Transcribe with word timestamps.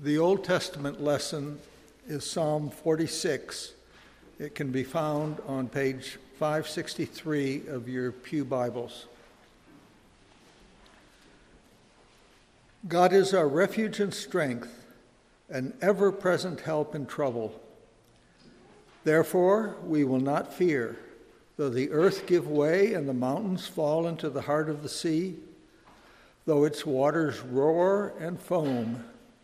The 0.00 0.18
Old 0.18 0.44
Testament 0.44 1.02
lesson 1.02 1.58
is 2.06 2.24
Psalm 2.24 2.70
46. 2.70 3.72
It 4.38 4.54
can 4.54 4.70
be 4.70 4.84
found 4.84 5.38
on 5.48 5.66
page 5.66 6.18
563 6.38 7.66
of 7.66 7.88
your 7.88 8.12
Pew 8.12 8.44
Bibles. 8.44 9.06
God 12.86 13.12
is 13.12 13.34
our 13.34 13.48
refuge 13.48 13.98
and 13.98 14.14
strength, 14.14 14.86
an 15.50 15.74
ever 15.82 16.12
present 16.12 16.60
help 16.60 16.94
in 16.94 17.04
trouble. 17.04 17.60
Therefore, 19.02 19.78
we 19.84 20.04
will 20.04 20.20
not 20.20 20.54
fear, 20.54 20.96
though 21.56 21.70
the 21.70 21.90
earth 21.90 22.24
give 22.28 22.46
way 22.46 22.94
and 22.94 23.08
the 23.08 23.14
mountains 23.14 23.66
fall 23.66 24.06
into 24.06 24.30
the 24.30 24.42
heart 24.42 24.70
of 24.70 24.84
the 24.84 24.88
sea, 24.88 25.34
though 26.46 26.62
its 26.62 26.86
waters 26.86 27.40
roar 27.40 28.12
and 28.20 28.38
foam 28.38 29.02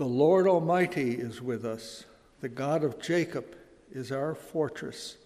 The 0.00 0.06
Lord 0.06 0.46
Almighty 0.46 1.10
is 1.10 1.42
with 1.42 1.62
us. 1.62 2.06
The 2.40 2.48
God 2.48 2.84
of 2.84 3.02
Jacob 3.02 3.54
is 3.92 4.10
our 4.10 4.34
fortress. 4.34 5.18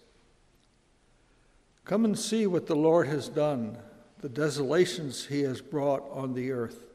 Come 1.85 2.03
and 2.03 2.19
see 2.19 2.45
what 2.45 2.67
the 2.67 2.75
Lord 2.75 3.07
has 3.07 3.29
done, 3.29 3.77
the 4.19 4.27
desolations 4.27 5.27
he 5.27 5.43
has 5.43 5.61
brought 5.61 6.03
on 6.11 6.33
the 6.33 6.51
earth. 6.51 6.87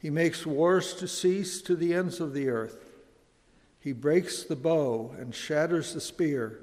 He 0.00 0.08
makes 0.08 0.46
wars 0.46 0.94
to 0.94 1.08
cease 1.08 1.62
to 1.62 1.74
the 1.74 1.94
ends 1.94 2.20
of 2.20 2.32
the 2.32 2.48
earth. 2.48 2.84
He 3.80 3.90
breaks 3.90 4.44
the 4.44 4.54
bow 4.54 5.16
and 5.18 5.34
shatters 5.34 5.92
the 5.92 6.00
spear. 6.00 6.60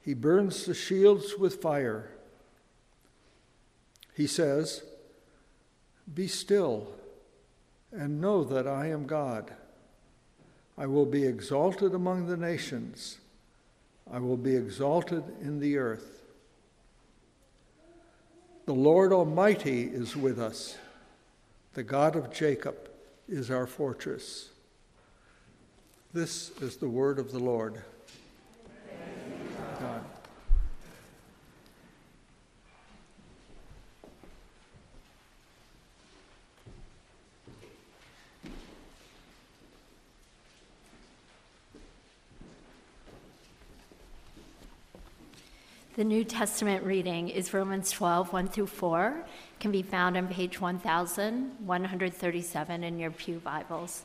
He 0.00 0.14
burns 0.14 0.64
the 0.64 0.72
shields 0.72 1.34
with 1.38 1.60
fire. 1.60 2.08
He 4.14 4.26
says, 4.26 4.82
Be 6.14 6.26
still 6.26 6.88
and 7.96 8.20
know 8.20 8.44
that 8.44 8.66
I 8.66 8.88
am 8.88 9.06
God. 9.06 9.52
I 10.76 10.86
will 10.86 11.06
be 11.06 11.24
exalted 11.24 11.94
among 11.94 12.26
the 12.26 12.36
nations, 12.36 13.18
I 14.10 14.18
will 14.18 14.36
be 14.36 14.56
exalted 14.56 15.22
in 15.40 15.60
the 15.60 15.78
earth. 15.78 16.22
The 18.66 18.74
Lord 18.74 19.12
Almighty 19.12 19.82
is 19.82 20.16
with 20.16 20.38
us, 20.38 20.76
the 21.74 21.82
God 21.82 22.16
of 22.16 22.32
Jacob 22.32 22.76
is 23.28 23.50
our 23.50 23.66
fortress. 23.66 24.50
This 26.12 26.50
is 26.60 26.76
the 26.76 26.88
word 26.88 27.18
of 27.18 27.32
the 27.32 27.38
Lord. 27.38 27.82
The 45.96 46.02
New 46.02 46.24
Testament 46.24 46.84
reading 46.84 47.28
is 47.28 47.54
Romans 47.54 47.92
12, 47.92 48.32
1 48.32 48.48
through 48.48 48.66
4, 48.66 49.24
can 49.60 49.70
be 49.70 49.82
found 49.82 50.16
on 50.16 50.26
page 50.26 50.60
1137 50.60 52.82
in 52.82 52.98
your 52.98 53.12
Pew 53.12 53.38
Bibles. 53.38 54.02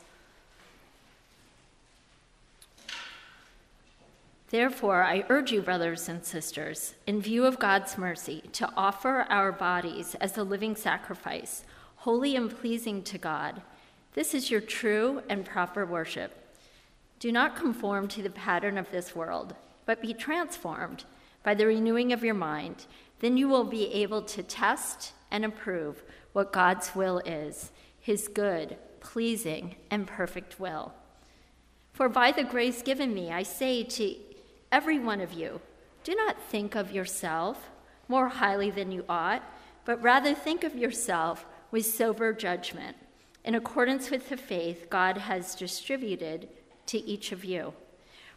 Therefore, 4.50 5.02
I 5.02 5.24
urge 5.28 5.50
you, 5.50 5.62
brothers 5.62 6.08
and 6.08 6.24
sisters, 6.24 6.94
in 7.08 7.20
view 7.20 7.44
of 7.44 7.58
God's 7.58 7.98
mercy, 7.98 8.44
to 8.52 8.70
offer 8.76 9.26
our 9.28 9.50
bodies 9.50 10.14
as 10.20 10.38
a 10.38 10.44
living 10.44 10.76
sacrifice, 10.76 11.64
holy 11.96 12.36
and 12.36 12.56
pleasing 12.56 13.02
to 13.02 13.18
God. 13.18 13.62
This 14.14 14.32
is 14.32 14.48
your 14.48 14.60
true 14.60 15.24
and 15.28 15.44
proper 15.44 15.84
worship. 15.84 16.36
Do 17.18 17.32
not 17.32 17.56
conform 17.56 18.06
to 18.08 18.22
the 18.22 18.30
pattern 18.30 18.78
of 18.78 18.92
this 18.92 19.16
world, 19.16 19.56
but 19.86 20.00
be 20.00 20.14
transformed 20.14 21.04
by 21.42 21.54
the 21.54 21.66
renewing 21.66 22.12
of 22.12 22.24
your 22.24 22.34
mind. 22.34 22.86
Then 23.20 23.36
you 23.36 23.48
will 23.48 23.64
be 23.64 23.92
able 23.92 24.22
to 24.22 24.42
test 24.42 25.12
and 25.30 25.44
approve 25.44 26.02
what 26.32 26.52
God's 26.52 26.94
will 26.94 27.18
is, 27.18 27.70
his 27.98 28.28
good, 28.28 28.76
pleasing, 29.00 29.76
and 29.90 30.06
perfect 30.06 30.58
will. 30.58 30.92
For 31.92 32.08
by 32.08 32.32
the 32.32 32.44
grace 32.44 32.82
given 32.82 33.12
me, 33.12 33.30
I 33.30 33.42
say 33.42 33.82
to 33.82 34.14
every 34.72 34.98
one 34.98 35.20
of 35.20 35.32
you, 35.32 35.60
do 36.02 36.14
not 36.14 36.40
think 36.40 36.74
of 36.74 36.92
yourself 36.92 37.70
more 38.08 38.28
highly 38.28 38.70
than 38.70 38.90
you 38.90 39.04
ought, 39.08 39.42
but 39.84 40.02
rather 40.02 40.34
think 40.34 40.64
of 40.64 40.74
yourself 40.74 41.46
with 41.70 41.86
sober 41.86 42.32
judgment, 42.32 42.96
in 43.44 43.54
accordance 43.54 44.10
with 44.10 44.28
the 44.28 44.36
faith 44.36 44.88
God 44.90 45.18
has 45.18 45.54
distributed 45.54 46.48
to 46.86 46.98
each 46.98 47.32
of 47.32 47.44
you. 47.44 47.74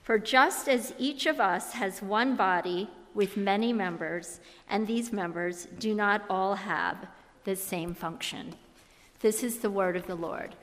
For 0.03 0.19
just 0.19 0.67
as 0.67 0.93
each 0.99 1.25
of 1.25 1.39
us 1.39 1.71
has 1.71 2.01
one 2.01 2.35
body 2.35 2.89
with 3.13 3.37
many 3.37 3.71
members, 3.71 4.41
and 4.69 4.85
these 4.85 5.13
members 5.13 5.65
do 5.79 5.95
not 5.95 6.23
all 6.29 6.55
have 6.55 7.07
the 7.45 7.55
same 7.55 7.93
function. 7.93 8.53
This 9.21 9.43
is 9.43 9.59
the 9.59 9.69
word 9.69 9.95
of 9.95 10.05
the 10.05 10.15
Lord. 10.15 10.55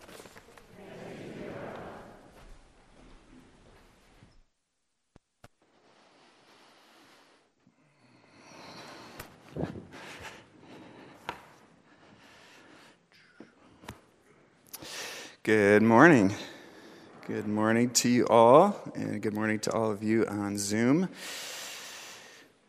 Good 15.42 15.82
morning. 15.82 16.34
Good 17.30 17.46
morning 17.46 17.90
to 17.90 18.08
you 18.08 18.26
all, 18.26 18.74
and 18.96 19.22
good 19.22 19.34
morning 19.34 19.60
to 19.60 19.72
all 19.72 19.92
of 19.92 20.02
you 20.02 20.26
on 20.26 20.58
Zoom. 20.58 21.08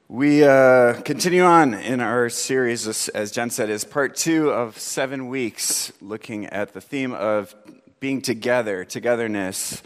We 0.08 0.44
uh, 0.44 1.02
continue 1.02 1.42
on 1.42 1.74
in 1.74 2.00
our 2.00 2.30
series, 2.30 3.10
as 3.10 3.32
Jen 3.32 3.50
said, 3.50 3.72
is 3.72 3.84
part 3.84 4.16
two 4.16 4.52
of 4.52 4.78
seven 4.78 5.30
weeks 5.30 5.92
looking 6.00 6.46
at 6.46 6.74
the 6.74 6.80
theme 6.80 7.12
of 7.12 7.56
being 8.00 8.22
together, 8.22 8.86
togetherness, 8.86 9.82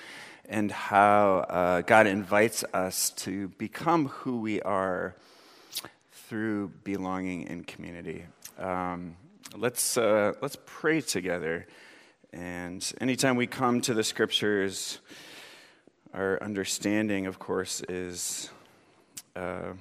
and 0.49 0.69
how 0.73 1.45
uh, 1.49 1.79
God 1.79 2.05
invites 2.05 2.65
us 2.73 3.11
to 3.11 3.47
become 3.57 4.09
who 4.09 4.41
we 4.41 4.61
are 4.61 5.15
through 6.11 6.73
belonging 6.83 7.43
in 7.43 7.63
community. 7.63 8.25
Um, 8.59 9.15
let's, 9.55 9.97
uh, 9.97 10.33
let's 10.41 10.57
pray 10.65 10.99
together. 10.99 11.65
And 12.35 12.85
anytime 12.99 13.37
we 13.37 13.47
come 13.47 13.79
to 13.81 13.93
the 13.93 14.03
scriptures, 14.03 14.99
our 16.13 16.37
understanding, 16.43 17.27
of 17.27 17.39
course, 17.39 17.81
is 17.87 18.49
uh, 19.37 19.71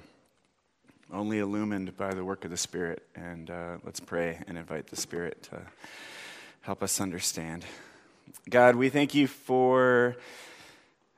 only 1.11 1.39
illumined 1.39 1.97
by 1.97 2.13
the 2.13 2.23
work 2.23 2.45
of 2.45 2.51
the 2.51 2.57
Spirit. 2.57 3.05
And 3.13 3.51
uh, 3.51 3.77
let's 3.83 3.99
pray 3.99 4.41
and 4.47 4.57
invite 4.57 4.87
the 4.87 4.95
Spirit 4.95 5.43
to 5.51 5.63
help 6.61 6.81
us 6.81 7.01
understand. 7.01 7.65
God, 8.49 8.77
we 8.77 8.87
thank 8.87 9.13
you 9.13 9.27
for 9.27 10.15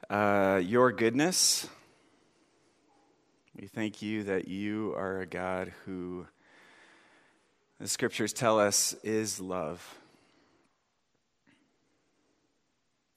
uh, 0.09 0.59
your 0.63 0.91
goodness. 0.91 1.69
We 3.61 3.67
thank 3.67 4.01
you 4.01 4.23
that 4.23 4.47
you 4.47 4.95
are 4.97 5.21
a 5.21 5.27
God 5.27 5.71
who, 5.85 6.25
the 7.79 7.87
scriptures 7.87 8.33
tell 8.33 8.59
us, 8.59 8.95
is 9.03 9.39
love 9.39 9.99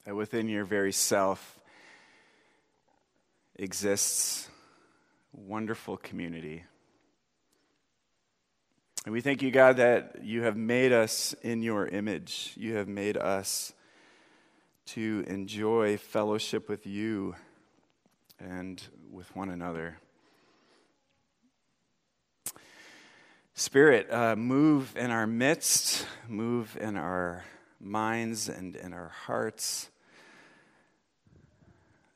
that 0.05 0.15
within 0.15 0.47
your 0.47 0.65
very 0.65 0.91
self 0.91 1.59
exists 3.55 4.49
wonderful 5.33 5.97
community. 5.97 6.63
And 9.05 9.13
we 9.13 9.21
thank 9.21 9.41
you, 9.41 9.51
God, 9.51 9.77
that 9.77 10.23
you 10.23 10.43
have 10.43 10.55
made 10.55 10.91
us 10.91 11.33
in 11.41 11.61
your 11.61 11.87
image. 11.87 12.53
You 12.55 12.75
have 12.75 12.87
made 12.87 13.17
us 13.17 13.73
to 14.87 15.23
enjoy 15.27 15.97
fellowship 15.97 16.69
with 16.69 16.85
you 16.85 17.35
and 18.39 18.81
with 19.11 19.35
one 19.35 19.49
another. 19.49 19.97
Spirit, 23.53 24.11
uh, 24.11 24.35
move 24.35 24.95
in 24.97 25.11
our 25.11 25.27
midst, 25.27 26.05
move 26.27 26.75
in 26.81 26.97
our 26.97 27.43
minds 27.79 28.49
and 28.49 28.75
in 28.75 28.91
our 28.91 29.09
hearts. 29.09 29.90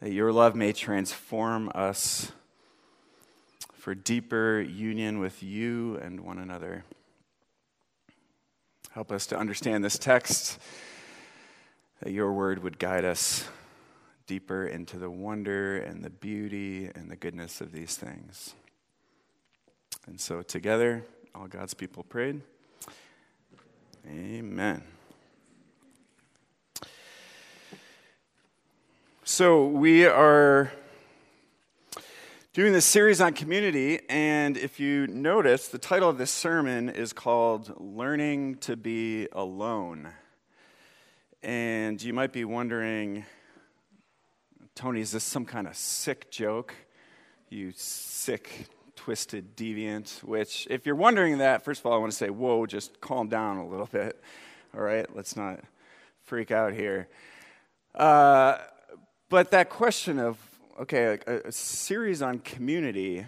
That 0.01 0.11
your 0.11 0.31
love 0.31 0.55
may 0.55 0.73
transform 0.73 1.71
us 1.73 2.31
for 3.73 3.95
deeper 3.95 4.61
union 4.61 5.19
with 5.19 5.43
you 5.43 5.97
and 5.97 6.19
one 6.21 6.39
another. 6.39 6.83
Help 8.91 9.11
us 9.11 9.27
to 9.27 9.37
understand 9.37 9.83
this 9.83 9.99
text, 9.99 10.57
that 12.01 12.11
your 12.11 12.31
word 12.31 12.63
would 12.63 12.79
guide 12.79 13.05
us 13.05 13.47
deeper 14.25 14.65
into 14.65 14.97
the 14.97 15.09
wonder 15.09 15.77
and 15.77 16.03
the 16.03 16.09
beauty 16.09 16.89
and 16.95 17.11
the 17.11 17.15
goodness 17.15 17.61
of 17.61 17.71
these 17.71 17.95
things. 17.95 18.55
And 20.07 20.19
so, 20.19 20.41
together, 20.41 21.03
all 21.33 21.47
God's 21.47 21.73
people 21.73 22.03
prayed. 22.03 22.41
Amen. 24.07 24.83
So, 29.27 29.65
we 29.65 30.05
are 30.05 30.71
doing 32.53 32.73
this 32.73 32.85
series 32.85 33.21
on 33.21 33.33
community, 33.33 34.01
and 34.07 34.55
if 34.55 34.79
you 34.79 35.07
notice, 35.07 35.67
the 35.67 35.79
title 35.79 36.07
of 36.07 36.19
this 36.19 36.29
sermon 36.29 36.89
is 36.89 37.11
called 37.11 37.73
Learning 37.81 38.53
to 38.57 38.77
Be 38.77 39.27
Alone. 39.31 40.09
And 41.41 41.99
you 42.03 42.13
might 42.13 42.33
be 42.33 42.45
wondering, 42.45 43.25
Tony, 44.75 45.01
is 45.01 45.11
this 45.11 45.23
some 45.23 45.43
kind 45.43 45.65
of 45.65 45.75
sick 45.75 46.29
joke? 46.29 46.75
You 47.49 47.73
sick, 47.75 48.67
twisted 48.95 49.55
deviant. 49.55 50.23
Which, 50.23 50.67
if 50.69 50.85
you're 50.85 50.93
wondering 50.93 51.39
that, 51.39 51.65
first 51.65 51.79
of 51.79 51.87
all, 51.87 51.93
I 51.93 51.97
want 51.97 52.11
to 52.11 52.17
say, 52.17 52.29
whoa, 52.29 52.67
just 52.67 53.01
calm 53.01 53.27
down 53.27 53.57
a 53.57 53.67
little 53.67 53.89
bit. 53.91 54.21
All 54.75 54.81
right, 54.81 55.07
let's 55.15 55.35
not 55.35 55.61
freak 56.21 56.51
out 56.51 56.73
here. 56.73 57.07
Uh, 57.95 58.59
but 59.29 59.51
that 59.51 59.69
question 59.69 60.19
of, 60.19 60.37
okay, 60.81 61.17
a, 61.27 61.47
a 61.47 61.51
series 61.51 62.21
on 62.21 62.39
community, 62.39 63.25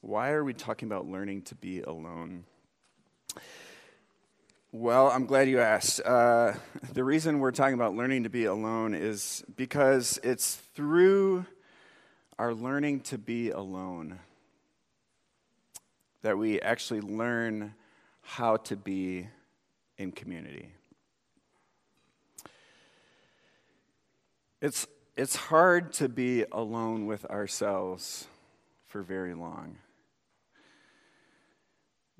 why 0.00 0.30
are 0.30 0.44
we 0.44 0.52
talking 0.52 0.86
about 0.86 1.06
learning 1.06 1.42
to 1.42 1.54
be 1.54 1.80
alone? 1.80 2.44
Well, 4.70 5.08
I'm 5.08 5.26
glad 5.26 5.48
you 5.48 5.60
asked. 5.60 6.00
Uh, 6.04 6.54
the 6.92 7.04
reason 7.04 7.38
we're 7.38 7.52
talking 7.52 7.74
about 7.74 7.94
learning 7.94 8.24
to 8.24 8.28
be 8.28 8.44
alone 8.46 8.94
is 8.94 9.44
because 9.56 10.18
it's 10.22 10.56
through 10.74 11.46
our 12.38 12.52
learning 12.52 13.00
to 13.00 13.18
be 13.18 13.50
alone 13.50 14.18
that 16.22 16.36
we 16.36 16.60
actually 16.60 17.00
learn 17.02 17.74
how 18.22 18.56
to 18.56 18.76
be 18.76 19.28
in 19.98 20.10
community. 20.10 20.72
It's, 24.64 24.86
it's 25.14 25.36
hard 25.36 25.92
to 25.94 26.08
be 26.08 26.46
alone 26.50 27.04
with 27.04 27.26
ourselves 27.26 28.26
for 28.86 29.02
very 29.02 29.34
long. 29.34 29.76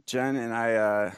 Jen 0.05 0.37
and 0.37 0.53
I, 0.53 0.75
uh, 0.75 1.13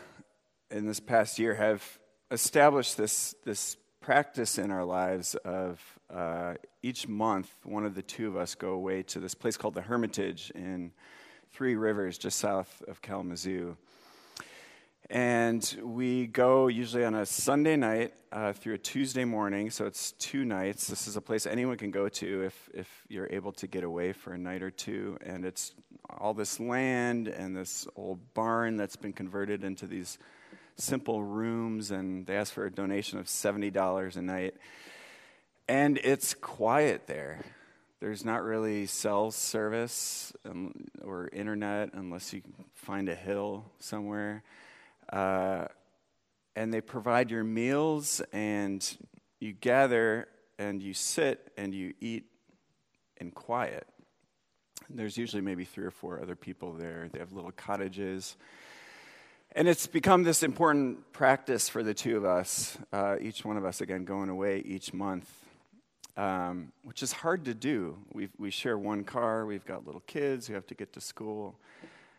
in 0.71 0.87
this 0.87 1.01
past 1.01 1.41
year, 1.41 1.57
have 1.57 1.83
established 2.31 2.97
this, 2.97 3.35
this 3.45 3.77
practice 4.01 4.57
in 4.57 4.71
our 4.71 4.85
lives 4.85 5.35
of 5.45 5.83
uh, 6.15 6.55
each 6.85 7.09
month, 7.09 7.53
one 7.65 7.85
of 7.85 7.97
the 7.97 8.03
two 8.03 8.29
of 8.29 8.37
us 8.37 8.55
go 8.55 8.71
away 8.71 9.03
to 9.03 9.19
this 9.19 9.35
place 9.35 9.57
called 9.57 9.75
the 9.75 9.83
Hermitage 9.83 10.53
in 10.55 10.93
Three 11.51 11.75
Rivers, 11.75 12.19
just 12.19 12.39
south 12.39 12.85
of 12.87 13.03
Kalamazoo. 13.03 13.77
And 15.09 15.79
we 15.85 16.27
go 16.27 16.67
usually 16.67 17.05
on 17.05 17.15
a 17.15 17.25
Sunday 17.25 17.77
night 17.77 18.13
uh, 18.33 18.53
through 18.53 18.75
a 18.75 18.79
Tuesday 18.79 19.25
morning, 19.25 19.71
so 19.71 19.87
it's 19.87 20.13
two 20.13 20.45
nights. 20.45 20.89
This 20.89 21.07
is 21.07 21.17
a 21.17 21.21
place 21.21 21.47
anyone 21.47 21.77
can 21.77 21.93
go 21.93 22.09
to 22.09 22.43
if, 22.43 22.71
if 22.75 23.05
you're 23.09 23.29
able 23.31 23.53
to 23.53 23.69
get 23.69 23.85
away 23.85 24.13
for 24.13 24.33
a 24.33 24.39
night 24.39 24.63
or 24.63 24.71
two. 24.71 25.17
And 25.25 25.45
it's 25.45 25.75
all 26.11 26.35
this 26.35 26.59
land 26.59 27.29
and 27.29 27.57
this 27.57 27.87
old 27.95 28.35
barn 28.35 28.77
that's 28.77 28.97
been 28.97 29.13
converted 29.13 29.63
into 29.63 29.87
these 29.87 30.19
simple 30.75 31.23
rooms, 31.23 31.93
and 31.93 32.27
they 32.27 32.37
ask 32.37 32.53
for 32.53 32.67
a 32.67 32.71
donation 32.71 33.21
of 33.21 33.27
$70 33.27 34.17
a 34.17 34.23
night. 34.23 34.55
And 35.69 35.99
it's 35.99 36.35
quiet 36.35 37.07
there. 37.07 37.45
There's 38.01 38.25
not 38.25 38.43
really 38.43 38.87
cell 38.87 39.31
service 39.31 40.33
um, 40.45 40.73
or 41.03 41.29
internet 41.33 41.91
unless 41.93 42.33
you 42.33 42.43
find 42.75 43.09
a 43.09 43.15
hill 43.15 43.67
somewhere. 43.79 44.43
Uh, 45.13 45.67
and 46.55 46.73
they 46.73 46.81
provide 46.81 47.31
your 47.31 47.45
meals, 47.45 48.23
and 48.33 48.97
you 49.41 49.53
gather 49.53 50.29
and 50.59 50.83
you 50.83 50.95
sit 50.95 51.53
and 51.57 51.75
you 51.75 51.93
eat 52.01 52.25
in 53.19 53.31
quiet. 53.31 53.87
There's 54.89 55.19
usually 55.19 55.43
maybe 55.43 55.65
three 55.65 55.85
or 55.85 55.91
four 55.91 56.21
other 56.21 56.37
people 56.37 56.73
there. 56.73 57.09
They 57.13 57.19
have 57.19 57.33
little 57.33 57.53
cottages. 57.53 58.37
And 59.53 59.69
it's 59.69 59.87
become 59.87 60.23
this 60.23 60.43
important 60.43 61.13
practice 61.13 61.69
for 61.69 61.83
the 61.83 61.95
two 61.95 62.17
of 62.17 62.25
us, 62.25 62.77
uh, 62.93 63.17
each 63.21 63.45
one 63.45 63.57
of 63.57 63.65
us, 63.65 63.81
again, 63.81 64.05
going 64.05 64.29
away 64.29 64.63
each 64.67 64.93
month, 64.93 65.31
um, 66.17 66.73
which 66.85 67.03
is 67.03 67.13
hard 67.13 67.45
to 67.47 67.55
do. 67.55 67.97
we 68.13 68.29
we 68.39 68.51
share 68.51 68.77
one 68.77 69.03
car, 69.05 69.47
we've 69.47 69.65
got 69.65 69.87
little 69.87 70.03
kids 70.07 70.47
who 70.47 70.55
have 70.55 70.67
to 70.67 70.75
get 70.75 70.93
to 70.93 71.01
school. 71.01 71.59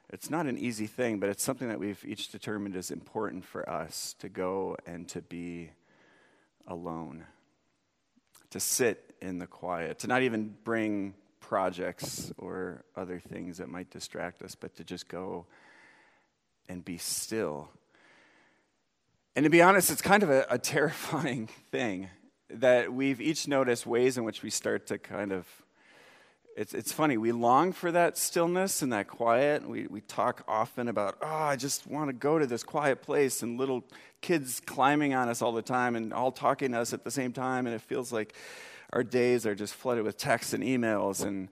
It's 0.10 0.30
not 0.30 0.46
an 0.46 0.58
easy 0.58 0.88
thing, 0.88 1.20
but 1.20 1.30
it's 1.30 1.44
something 1.44 1.68
that 1.68 1.80
we've 1.80 2.04
each 2.06 2.30
determined 2.30 2.76
is 2.76 2.92
important 2.92 3.44
for 3.44 3.70
us 3.70 4.16
to 4.20 4.30
go 4.30 4.78
and 4.86 5.08
to 5.10 5.22
be 5.22 5.72
alone, 6.66 7.26
to 8.52 8.60
sit 8.60 9.16
in 9.22 9.40
the 9.40 9.48
quiet, 9.48 10.00
to 10.00 10.08
not 10.08 10.22
even 10.22 10.56
bring 10.64 11.14
projects 11.42 12.32
or 12.38 12.84
other 12.96 13.20
things 13.20 13.58
that 13.58 13.68
might 13.68 13.90
distract 13.90 14.42
us, 14.42 14.56
but 14.56 14.76
to 14.76 14.84
just 14.86 15.10
go 15.10 15.46
and 16.70 16.86
be 16.86 16.98
still. 16.98 17.70
And 19.36 19.44
to 19.44 19.50
be 19.50 19.62
honest, 19.62 19.92
it's 19.92 20.02
kind 20.02 20.24
of 20.24 20.30
a, 20.30 20.46
a 20.50 20.58
terrifying 20.58 21.48
thing 21.70 22.10
that 22.50 22.94
we've 22.94 23.20
each 23.20 23.46
noticed 23.48 23.86
ways 23.86 24.18
in 24.18 24.24
which 24.24 24.42
we 24.42 24.50
start 24.50 24.88
to 24.88 24.98
kind 24.98 25.34
of 25.34 25.46
it's, 26.58 26.74
it's 26.74 26.92
funny, 26.92 27.18
we 27.18 27.32
long 27.32 27.72
for 27.72 27.92
that 27.92 28.18
stillness 28.18 28.82
and 28.82 28.92
that 28.92 29.08
quiet. 29.08 29.70
We, 29.70 29.86
we 29.86 30.02
talk 30.02 30.44
often 30.48 30.88
about, 30.88 31.18
oh, 31.22 31.28
I 31.28 31.56
just 31.56 31.86
want 31.86 32.10
to 32.10 32.14
go 32.14 32.40
to 32.40 32.48
this 32.48 32.64
quiet 32.64 33.04
place, 33.04 33.44
and 33.44 33.60
little 33.60 33.84
kids 34.22 34.60
climbing 34.66 35.14
on 35.14 35.30
us 35.30 35.44
all 35.44 35.52
the 35.52 35.62
time 35.62 35.96
and 35.96 36.12
all 36.12 36.32
talking 36.32 36.72
to 36.72 36.80
us 36.80 36.94
at 36.94 37.04
the 37.04 37.12
same 37.12 37.32
time, 37.32 37.68
and 37.68 37.76
it 37.76 37.82
feels 37.82 38.12
like 38.12 38.34
our 38.92 39.04
days 39.04 39.46
are 39.46 39.54
just 39.54 39.76
flooded 39.76 40.04
with 40.04 40.18
texts 40.18 40.54
and 40.54 40.64
emails 40.64 41.24
and 41.24 41.50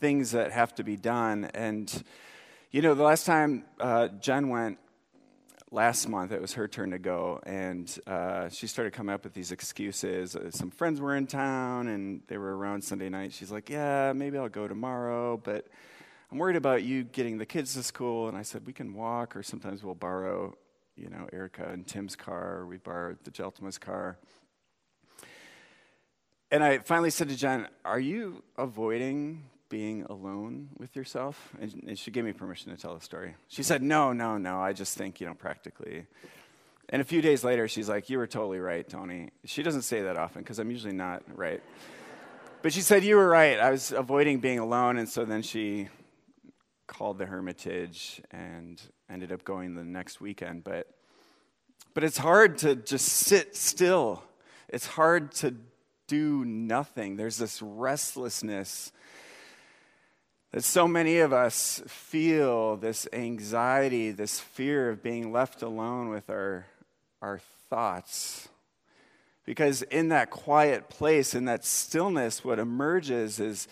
things 0.00 0.32
that 0.32 0.50
have 0.50 0.74
to 0.74 0.82
be 0.82 0.96
done. 0.96 1.44
And, 1.54 2.02
you 2.72 2.82
know, 2.82 2.94
the 2.94 3.04
last 3.04 3.24
time 3.24 3.66
uh, 3.78 4.08
Jen 4.08 4.48
went 4.48 4.78
last 5.70 6.08
month 6.08 6.32
it 6.32 6.40
was 6.40 6.54
her 6.54 6.66
turn 6.66 6.90
to 6.90 6.98
go 6.98 7.40
and 7.44 7.98
uh, 8.06 8.48
she 8.48 8.66
started 8.66 8.92
coming 8.92 9.14
up 9.14 9.24
with 9.24 9.34
these 9.34 9.52
excuses. 9.52 10.34
Uh, 10.34 10.50
some 10.50 10.70
friends 10.70 11.00
were 11.00 11.14
in 11.14 11.26
town 11.26 11.88
and 11.88 12.22
they 12.28 12.38
were 12.38 12.56
around 12.56 12.82
sunday 12.82 13.08
night. 13.08 13.32
She's 13.32 13.50
like 13.50 13.68
yeah 13.68 14.12
maybe 14.14 14.38
i'll 14.38 14.48
go 14.48 14.66
tomorrow 14.66 15.36
but 15.36 15.66
i'm 16.32 16.38
worried 16.38 16.56
about 16.56 16.82
you 16.82 17.04
getting 17.04 17.38
the 17.38 17.46
kids 17.46 17.74
to 17.74 17.82
school. 17.82 18.28
And 18.28 18.36
i 18.36 18.42
said 18.42 18.66
we 18.66 18.72
can 18.72 18.94
walk 18.94 19.36
or 19.36 19.42
sometimes 19.42 19.82
we'll 19.84 19.94
borrow 19.94 20.56
you 20.96 21.10
know 21.10 21.28
erica 21.32 21.68
and 21.68 21.86
tim's 21.86 22.16
car 22.16 22.64
we 22.66 22.78
borrowed 22.78 23.18
the 23.24 23.30
geltima's 23.30 23.78
car. 23.78 24.16
And 26.50 26.64
i 26.64 26.78
finally 26.78 27.10
said 27.10 27.28
to 27.28 27.36
jen 27.36 27.68
are 27.84 28.00
you 28.00 28.42
avoiding 28.56 29.44
being 29.68 30.02
alone 30.04 30.70
with 30.78 30.96
yourself? 30.96 31.52
And, 31.60 31.98
she 31.98 32.10
gave 32.10 32.24
me 32.24 32.32
permission 32.32 32.74
to 32.74 32.80
tell 32.80 32.94
the 32.94 33.04
story. 33.04 33.34
She 33.48 33.62
said, 33.62 33.82
No, 33.82 34.12
no, 34.12 34.38
no. 34.38 34.60
I 34.60 34.72
just 34.72 34.96
think, 34.96 35.20
you 35.20 35.26
know, 35.26 35.34
practically. 35.34 36.06
And 36.90 37.02
a 37.02 37.04
few 37.04 37.20
days 37.20 37.44
later, 37.44 37.68
she's 37.68 37.88
like, 37.88 38.08
You 38.08 38.18
were 38.18 38.26
totally 38.26 38.60
right, 38.60 38.88
Tony. 38.88 39.30
She 39.44 39.62
doesn't 39.62 39.82
say 39.82 40.02
that 40.02 40.16
often 40.16 40.42
because 40.42 40.58
I'm 40.58 40.70
usually 40.70 40.94
not 40.94 41.22
right. 41.34 41.62
But 42.62 42.72
she 42.72 42.80
said, 42.80 43.04
You 43.04 43.16
were 43.16 43.28
right. 43.28 43.58
I 43.58 43.70
was 43.70 43.92
avoiding 43.92 44.40
being 44.40 44.58
alone. 44.58 44.98
And 44.98 45.08
so 45.08 45.24
then 45.24 45.42
she 45.42 45.88
called 46.86 47.18
the 47.18 47.26
Hermitage 47.26 48.22
and 48.30 48.80
ended 49.10 49.30
up 49.30 49.44
going 49.44 49.74
the 49.74 49.84
next 49.84 50.20
weekend. 50.20 50.64
But, 50.64 50.88
but 51.94 52.02
it's 52.02 52.18
hard 52.18 52.58
to 52.58 52.74
just 52.74 53.06
sit 53.06 53.54
still, 53.56 54.22
it's 54.68 54.86
hard 54.86 55.32
to 55.32 55.54
do 56.08 56.44
nothing. 56.44 57.16
There's 57.16 57.36
this 57.36 57.62
restlessness 57.62 58.90
that 60.52 60.64
so 60.64 60.88
many 60.88 61.18
of 61.18 61.32
us 61.32 61.82
feel 61.86 62.76
this 62.76 63.06
anxiety, 63.12 64.10
this 64.10 64.40
fear 64.40 64.88
of 64.88 65.02
being 65.02 65.30
left 65.30 65.62
alone 65.62 66.08
with 66.08 66.30
our, 66.30 66.66
our 67.20 67.40
thoughts. 67.68 68.48
Because 69.44 69.82
in 69.82 70.08
that 70.08 70.30
quiet 70.30 70.88
place, 70.88 71.34
in 71.34 71.46
that 71.46 71.64
stillness, 71.64 72.44
what 72.44 72.58
emerges 72.58 73.40
is 73.40 73.68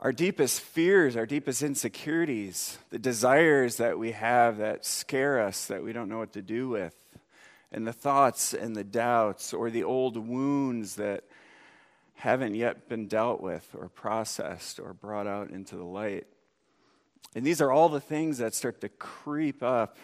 our 0.00 0.12
deepest 0.12 0.60
fears, 0.60 1.16
our 1.16 1.26
deepest 1.26 1.62
insecurities, 1.62 2.78
the 2.90 2.98
desires 2.98 3.76
that 3.76 3.98
we 3.98 4.12
have 4.12 4.58
that 4.58 4.84
scare 4.84 5.40
us, 5.40 5.66
that 5.66 5.84
we 5.84 5.92
don't 5.92 6.08
know 6.08 6.18
what 6.18 6.32
to 6.32 6.42
do 6.42 6.68
with. 6.68 6.94
and 7.70 7.86
the 7.86 7.92
thoughts 7.92 8.52
and 8.52 8.76
the 8.76 8.84
doubts 8.84 9.54
or 9.54 9.70
the 9.70 9.84
old 9.84 10.16
wounds 10.16 10.96
that 10.96 11.24
haven't 12.22 12.54
yet 12.54 12.88
been 12.88 13.08
dealt 13.08 13.40
with 13.40 13.68
or 13.76 13.88
processed 13.88 14.78
or 14.78 14.92
brought 14.92 15.26
out 15.26 15.50
into 15.50 15.74
the 15.74 15.82
light. 15.82 16.24
And 17.34 17.44
these 17.44 17.60
are 17.60 17.72
all 17.72 17.88
the 17.88 18.00
things 18.00 18.38
that 18.38 18.54
start 18.54 18.80
to 18.82 18.88
creep 18.88 19.60
up. 19.60 19.96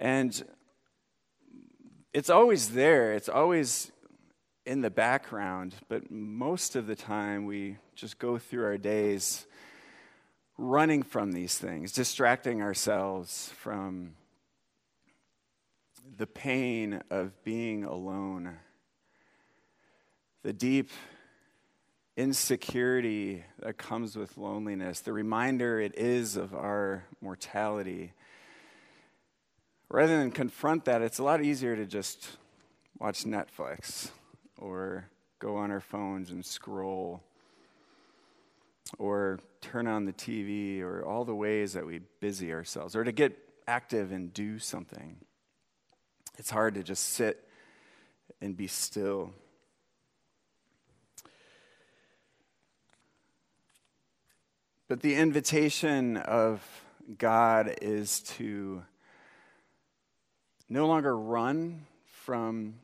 And 0.00 0.42
it's 2.14 2.30
always 2.30 2.70
there, 2.70 3.12
it's 3.12 3.28
always 3.28 3.92
in 4.64 4.80
the 4.80 4.88
background, 4.88 5.74
but 5.90 6.10
most 6.10 6.74
of 6.74 6.86
the 6.86 6.96
time 6.96 7.44
we 7.44 7.76
just 7.94 8.18
go 8.18 8.38
through 8.38 8.64
our 8.64 8.78
days 8.78 9.44
running 10.56 11.02
from 11.02 11.32
these 11.32 11.58
things, 11.58 11.92
distracting 11.92 12.62
ourselves 12.62 13.52
from 13.58 14.14
the 16.16 16.26
pain 16.26 17.02
of 17.10 17.44
being 17.44 17.84
alone, 17.84 18.56
the 20.42 20.52
deep 20.52 20.90
insecurity 22.16 23.44
that 23.60 23.78
comes 23.78 24.16
with 24.16 24.36
loneliness, 24.36 25.00
the 25.00 25.12
reminder 25.12 25.80
it 25.80 25.96
is 25.96 26.36
of 26.36 26.54
our 26.54 27.04
mortality. 27.20 28.12
Rather 29.88 30.18
than 30.18 30.30
confront 30.30 30.84
that, 30.84 31.00
it's 31.00 31.18
a 31.18 31.22
lot 31.22 31.42
easier 31.42 31.76
to 31.76 31.86
just 31.86 32.28
watch 32.98 33.24
Netflix 33.24 34.10
or 34.58 35.08
go 35.38 35.56
on 35.56 35.70
our 35.70 35.80
phones 35.80 36.30
and 36.30 36.44
scroll 36.44 37.22
or 38.98 39.38
turn 39.60 39.86
on 39.86 40.04
the 40.04 40.12
TV 40.12 40.80
or 40.80 41.04
all 41.04 41.24
the 41.24 41.34
ways 41.34 41.72
that 41.74 41.86
we 41.86 42.00
busy 42.20 42.52
ourselves 42.52 42.96
or 42.96 43.04
to 43.04 43.12
get 43.12 43.36
active 43.66 44.12
and 44.12 44.32
do 44.32 44.58
something. 44.58 45.16
It's 46.38 46.50
hard 46.50 46.74
to 46.74 46.82
just 46.82 47.10
sit 47.10 47.48
and 48.40 48.56
be 48.56 48.66
still. 48.66 49.32
But 54.88 55.02
the 55.02 55.16
invitation 55.16 56.16
of 56.16 56.62
God 57.18 57.74
is 57.82 58.20
to 58.38 58.82
no 60.66 60.86
longer 60.86 61.14
run 61.14 61.84
from 62.06 62.76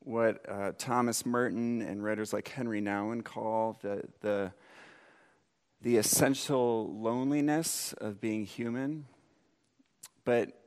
what 0.00 0.44
uh, 0.46 0.72
Thomas 0.76 1.24
Merton 1.24 1.80
and 1.80 2.04
writers 2.04 2.34
like 2.34 2.50
Henri 2.50 2.82
Nouwen 2.82 3.24
call 3.24 3.78
the, 3.80 4.02
the, 4.20 4.52
the 5.80 5.96
essential 5.96 6.94
loneliness 6.94 7.94
of 7.94 8.20
being 8.20 8.44
human. 8.44 9.06
But 10.26 10.60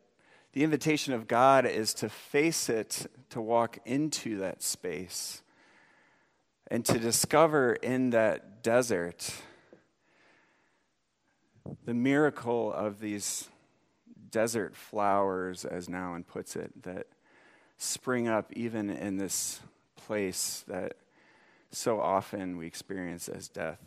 the 0.53 0.63
invitation 0.63 1.13
of 1.13 1.27
God 1.27 1.67
is 1.67 1.93
to 1.95 2.09
face 2.09 2.67
it, 2.67 3.05
to 3.29 3.39
walk 3.39 3.77
into 3.85 4.39
that 4.39 4.63
space, 4.63 5.43
and 6.65 6.83
to 6.85 6.97
discover 6.97 7.73
in 7.73 8.09
that 8.09 8.63
desert 8.63 9.31
the 11.85 11.93
miracle 11.93 12.71
of 12.73 12.99
these 12.99 13.49
desert 14.31 14.75
flowers, 14.75 15.65
as 15.65 15.87
Nouwen 15.87 16.25
puts 16.25 16.55
it, 16.55 16.83
that 16.83 17.07
spring 17.77 18.27
up 18.27 18.51
even 18.53 18.89
in 18.89 19.17
this 19.17 19.61
place 19.95 20.63
that 20.67 20.93
so 21.71 21.99
often 21.99 22.57
we 22.57 22.67
experience 22.67 23.29
as 23.29 23.47
death. 23.47 23.79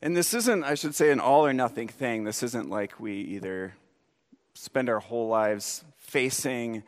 And 0.00 0.16
this 0.16 0.34
isn't, 0.34 0.64
I 0.64 0.74
should 0.74 0.94
say, 0.94 1.10
an 1.10 1.20
all 1.20 1.46
or 1.46 1.52
nothing 1.52 1.88
thing. 1.88 2.24
This 2.24 2.42
isn't 2.42 2.68
like 2.68 3.00
we 3.00 3.14
either 3.14 3.74
spend 4.54 4.88
our 4.88 5.00
whole 5.00 5.28
lives 5.28 5.84
facing 5.96 6.82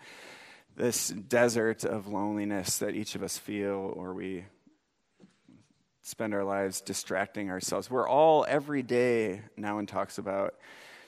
this 0.77 1.09
desert 1.09 1.85
of 1.85 2.07
loneliness 2.07 2.79
that 2.79 2.95
each 2.95 3.15
of 3.15 3.23
us 3.23 3.39
feel, 3.39 3.93
or 3.97 4.13
we 4.13 4.45
spend 6.07 6.33
our 6.33 6.45
lives 6.45 6.81
distracting 6.81 7.51
ourselves. 7.51 7.91
We're 7.91 8.09
all 8.09 8.47
every 8.49 8.85
day, 8.85 9.43
Nouwen 9.59 9.89
talks 9.89 10.19
about, 10.19 10.55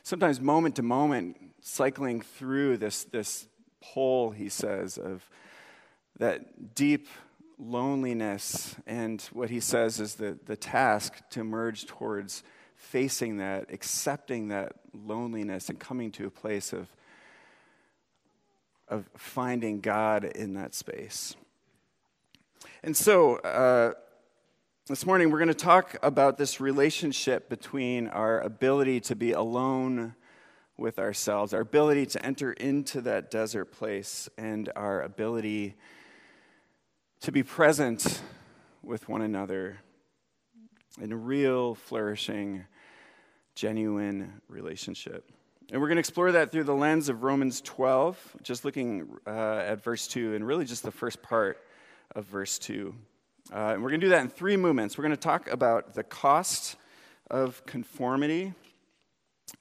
sometimes 0.02 0.40
moment 0.40 0.74
to 0.74 0.82
moment, 0.82 1.36
cycling 1.60 2.20
through 2.20 2.78
this, 2.78 3.04
this 3.04 3.46
pole, 3.80 4.32
he 4.32 4.48
says, 4.48 4.98
of 4.98 5.30
that 6.18 6.74
deep 6.74 7.06
loneliness. 7.60 8.74
And 8.88 9.22
what 9.32 9.50
he 9.50 9.60
says 9.60 10.00
is 10.00 10.16
the, 10.16 10.36
the 10.46 10.56
task 10.56 11.14
to 11.30 11.44
merge 11.44 11.86
towards 11.86 12.42
facing 12.74 13.36
that, 13.36 13.72
accepting 13.72 14.48
that 14.48 14.72
loneliness, 14.92 15.68
and 15.68 15.78
coming 15.78 16.10
to 16.10 16.26
a 16.26 16.30
place 16.30 16.72
of, 16.72 16.88
of 18.88 19.08
finding 19.16 19.78
God 19.78 20.24
in 20.24 20.54
that 20.54 20.74
space. 20.74 21.36
And 22.82 22.96
so, 22.96 23.36
uh, 23.36 23.92
this 24.88 25.04
morning, 25.04 25.30
we're 25.30 25.38
going 25.38 25.48
to 25.48 25.54
talk 25.54 25.96
about 26.02 26.38
this 26.38 26.62
relationship 26.62 27.50
between 27.50 28.08
our 28.08 28.40
ability 28.40 29.00
to 29.00 29.14
be 29.14 29.32
alone 29.32 30.14
with 30.78 30.98
ourselves, 30.98 31.52
our 31.52 31.60
ability 31.60 32.06
to 32.06 32.24
enter 32.24 32.54
into 32.54 33.02
that 33.02 33.30
desert 33.30 33.66
place, 33.66 34.30
and 34.38 34.72
our 34.74 35.02
ability 35.02 35.74
to 37.20 37.30
be 37.30 37.42
present 37.42 38.22
with 38.82 39.10
one 39.10 39.20
another 39.20 39.76
in 40.98 41.12
a 41.12 41.16
real, 41.16 41.74
flourishing, 41.74 42.64
genuine 43.54 44.40
relationship. 44.48 45.30
And 45.70 45.82
we're 45.82 45.88
going 45.88 45.96
to 45.96 46.00
explore 46.00 46.32
that 46.32 46.50
through 46.50 46.64
the 46.64 46.74
lens 46.74 47.10
of 47.10 47.22
Romans 47.24 47.60
12, 47.60 48.36
just 48.42 48.64
looking 48.64 49.18
uh, 49.26 49.64
at 49.66 49.84
verse 49.84 50.08
2, 50.08 50.34
and 50.34 50.46
really 50.46 50.64
just 50.64 50.82
the 50.82 50.90
first 50.90 51.20
part 51.20 51.58
of 52.16 52.24
verse 52.24 52.58
2. 52.58 52.94
Uh, 53.50 53.72
and 53.72 53.82
we're 53.82 53.88
going 53.88 54.00
to 54.00 54.06
do 54.06 54.10
that 54.10 54.20
in 54.20 54.28
three 54.28 54.58
movements. 54.58 54.98
We're 54.98 55.04
going 55.04 55.16
to 55.16 55.16
talk 55.16 55.50
about 55.50 55.94
the 55.94 56.02
cost 56.02 56.76
of 57.30 57.64
conformity, 57.64 58.52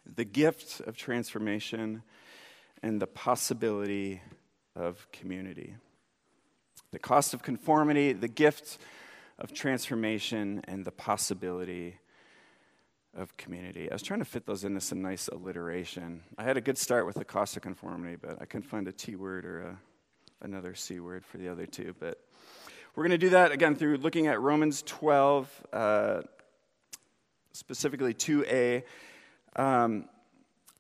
the 0.06 0.26
gift 0.26 0.82
of 0.82 0.98
transformation, 0.98 2.04
and 2.84 3.02
the 3.02 3.08
possibility 3.08 4.22
of 4.76 5.08
community. 5.14 5.76
The 6.92 7.00
cost 7.00 7.34
of 7.34 7.44
conformity, 7.44 8.12
the 8.12 8.28
gift 8.28 8.78
of 9.40 9.54
transformation, 9.54 10.62
and 10.68 10.84
the 10.84 10.92
possibility 10.92 12.00
of 13.16 13.38
community. 13.38 13.90
I 13.90 13.96
was 13.96 14.04
trying 14.04 14.20
to 14.20 14.26
fit 14.26 14.46
those 14.46 14.66
into 14.66 14.82
some 14.82 15.02
nice 15.02 15.30
alliteration. 15.30 16.24
I 16.38 16.44
had 16.44 16.58
a 16.58 16.62
good 16.62 16.78
start 16.78 17.06
with 17.06 17.16
the 17.16 17.26
cost 17.26 17.56
of 17.56 17.64
conformity, 17.64 18.18
but 18.18 18.42
I 18.42 18.46
couldn't 18.46 18.68
find 18.68 18.86
a 18.90 18.92
T 18.92 19.16
word 19.16 19.46
or 19.46 19.62
a, 19.62 19.80
another 20.42 20.76
C 20.76 21.00
word 21.00 21.26
for 21.26 21.38
the 21.38 21.48
other 21.48 21.66
two. 21.66 21.96
But 21.98 22.20
we're 22.98 23.04
going 23.04 23.12
to 23.12 23.20
do 23.20 23.30
that 23.30 23.52
again 23.52 23.76
through 23.76 23.98
looking 23.98 24.26
at 24.26 24.42
Romans 24.42 24.82
12, 24.82 25.68
uh, 25.72 26.22
specifically 27.52 28.16
2a. 28.16 28.82
Um, 29.56 30.06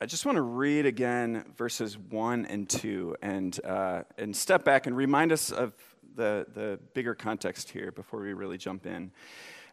I 0.01 0.07
just 0.07 0.25
want 0.25 0.37
to 0.37 0.41
read 0.41 0.87
again 0.87 1.45
verses 1.55 1.95
1 1.95 2.47
and 2.47 2.67
2 2.67 3.17
and, 3.21 3.59
uh, 3.63 4.01
and 4.17 4.35
step 4.35 4.65
back 4.65 4.87
and 4.87 4.97
remind 4.97 5.31
us 5.31 5.51
of 5.51 5.75
the, 6.15 6.47
the 6.55 6.79
bigger 6.95 7.13
context 7.13 7.69
here 7.69 7.91
before 7.91 8.21
we 8.21 8.33
really 8.33 8.57
jump 8.57 8.87
in. 8.87 9.11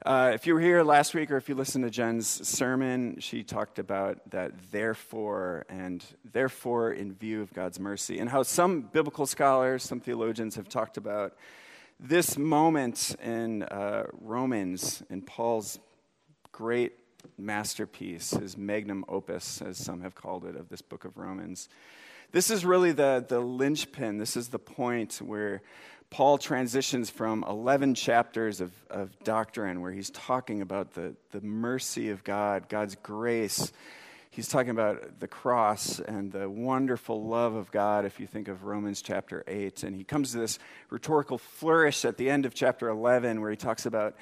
Uh, 0.05 0.33
if 0.35 0.47
you 0.47 0.53
were 0.53 0.61
here 0.61 0.83
last 0.83 1.15
week 1.15 1.31
or 1.31 1.39
if 1.39 1.49
you 1.49 1.55
listened 1.55 1.85
to 1.85 1.91
Jen's 1.91 2.29
sermon, 2.47 3.19
she 3.21 3.43
talked 3.43 3.79
about 3.79 4.19
that 4.33 4.53
therefore 4.71 5.65
and 5.71 6.05
therefore 6.31 6.93
in 6.93 7.15
view 7.15 7.41
of 7.41 7.55
God's 7.55 7.81
mercy, 7.81 8.19
and 8.19 8.29
how 8.29 8.43
some 8.43 8.83
biblical 8.83 9.25
scholars, 9.25 9.83
some 9.83 9.99
theologians 9.99 10.57
have 10.57 10.69
talked 10.69 10.99
about 10.99 11.39
this 12.07 12.37
moment 12.37 13.17
in 13.23 13.63
uh, 13.63 14.05
Romans, 14.21 15.03
in 15.09 15.23
Paul's 15.23 15.79
great 16.53 16.93
masterpiece, 17.39 18.33
his 18.33 18.59
magnum 18.59 19.07
opus, 19.09 19.63
as 19.63 19.79
some 19.79 20.03
have 20.03 20.15
called 20.15 20.45
it, 20.45 20.55
of 20.55 20.69
this 20.69 20.83
book 20.83 21.07
of 21.07 21.17
Romans, 21.17 21.71
this 22.31 22.51
is 22.51 22.63
really 22.63 22.93
the, 22.93 23.25
the 23.27 23.41
linchpin. 23.41 24.19
This 24.19 24.37
is 24.37 24.49
the 24.49 24.59
point 24.59 25.15
where 25.25 25.63
Paul 26.11 26.37
transitions 26.37 27.09
from 27.09 27.43
11 27.49 27.95
chapters 27.95 28.61
of, 28.61 28.73
of 28.91 29.19
doctrine, 29.21 29.81
where 29.81 29.93
he's 29.93 30.11
talking 30.11 30.61
about 30.61 30.93
the, 30.93 31.15
the 31.31 31.41
mercy 31.41 32.11
of 32.11 32.23
God, 32.23 32.69
God's 32.69 32.97
grace 32.97 33.73
he's 34.35 34.49
talking 34.49 34.71
about 34.71 35.21
the 35.21 35.29
cross 35.29 36.01
and 36.01 36.33
the 36.33 36.51
wonderful 36.51 37.25
love 37.25 37.55
of 37.55 37.71
God, 37.71 38.05
if 38.05 38.19
you 38.19 38.27
think 38.27 38.49
of 38.49 38.65
Romans 38.65 39.01
chapter 39.01 39.45
8. 39.47 39.85
And 39.85 39.95
he 39.95 40.03
comes 40.03 40.33
to 40.33 40.39
this 40.39 40.59
rhetorical 40.91 41.39
flourish 41.39 42.05
at 42.05 42.17
the 42.17 42.29
end 42.29 42.45
of 42.45 42.53
chapter 42.53 42.89
11 42.89 43.41
where 43.41 43.53
he 43.53 43.57
talks 43.57 43.87
about 43.87 44.17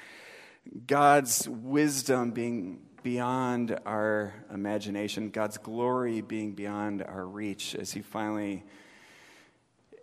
God's 0.85 1.49
wisdom 1.49 2.29
being 2.29 2.81
beyond 3.01 3.79
our 3.87 4.35
imagination, 4.53 5.31
God's 5.31 5.57
glory 5.57 6.21
being 6.21 6.51
beyond 6.51 7.01
our 7.01 7.25
reach, 7.25 7.73
as 7.73 7.91
he 7.91 8.03
finally, 8.03 8.63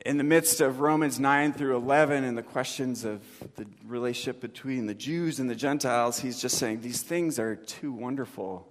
in 0.05 0.19
the 0.19 0.25
midst 0.25 0.61
of 0.61 0.81
Romans 0.81 1.21
9 1.21 1.53
through 1.53 1.77
11 1.77 2.25
and 2.25 2.37
the 2.37 2.43
questions 2.43 3.05
of 3.05 3.23
the 3.55 3.67
relationship 3.87 4.41
between 4.41 4.87
the 4.87 4.95
Jews 4.95 5.39
and 5.39 5.49
the 5.49 5.55
Gentiles, 5.55 6.19
he's 6.19 6.43
just 6.43 6.59
saying 6.59 6.81
these 6.81 7.03
things 7.03 7.39
are 7.39 7.55
too 7.55 7.93
wonderful 7.93 8.67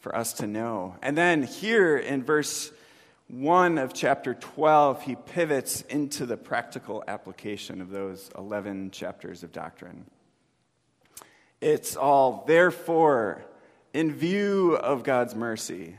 for 0.00 0.14
us 0.16 0.32
to 0.34 0.46
know. 0.46 0.96
And 1.02 1.16
then 1.16 1.42
here 1.42 1.96
in 1.96 2.24
verse 2.24 2.72
1 3.28 3.78
of 3.78 3.94
chapter 3.94 4.34
12, 4.34 5.02
he 5.02 5.14
pivots 5.14 5.82
into 5.82 6.26
the 6.26 6.36
practical 6.36 7.04
application 7.06 7.80
of 7.80 7.90
those 7.90 8.30
11 8.36 8.90
chapters 8.90 9.42
of 9.42 9.52
doctrine. 9.52 10.04
It's 11.60 11.94
all, 11.94 12.44
therefore, 12.46 13.44
in 13.92 14.12
view 14.12 14.74
of 14.76 15.04
God's 15.04 15.34
mercy, 15.34 15.96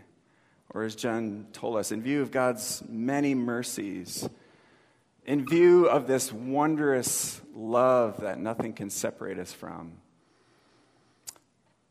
or 0.74 0.84
as 0.84 0.96
John 0.96 1.48
told 1.54 1.78
us, 1.78 1.92
in 1.92 2.02
view 2.02 2.22
of 2.22 2.32
God's 2.32 2.84
many 2.90 3.36
mercies, 3.36 4.28
in 5.26 5.46
view 5.46 5.88
of 5.88 6.08
this 6.08 6.34
wondrous 6.34 7.40
love 7.54 8.22
that 8.22 8.40
nothing 8.40 8.74
can 8.74 8.90
separate 8.90 9.38
us 9.38 9.54
from. 9.54 9.94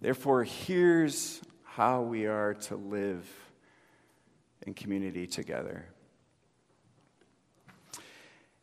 Therefore, 0.01 0.45
here's 0.45 1.41
how 1.81 2.03
we 2.03 2.27
are 2.27 2.53
to 2.53 2.77
live 2.77 3.27
in 4.67 4.75
community 4.75 5.27
together. 5.27 5.87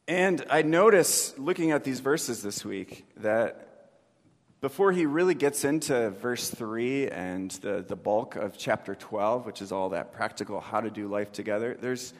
And 0.07 0.45
I 0.51 0.61
notice 0.61 1.33
looking 1.35 1.71
at 1.71 1.83
these 1.83 1.99
verses 1.99 2.43
this 2.43 2.63
week 2.63 3.07
that 3.17 3.89
before 4.61 4.91
he 4.91 5.07
really 5.07 5.33
gets 5.33 5.65
into 5.65 6.11
verse 6.11 6.51
3 6.51 7.07
and 7.07 7.49
the, 7.49 7.83
the 7.87 7.95
bulk 7.95 8.35
of 8.35 8.55
chapter 8.55 8.93
12, 8.93 9.47
which 9.47 9.63
is 9.63 9.71
all 9.71 9.89
that 9.89 10.13
practical 10.13 10.59
how 10.59 10.79
to 10.79 10.91
do 10.91 11.07
life 11.07 11.31
together, 11.31 11.75
there's 11.81 12.13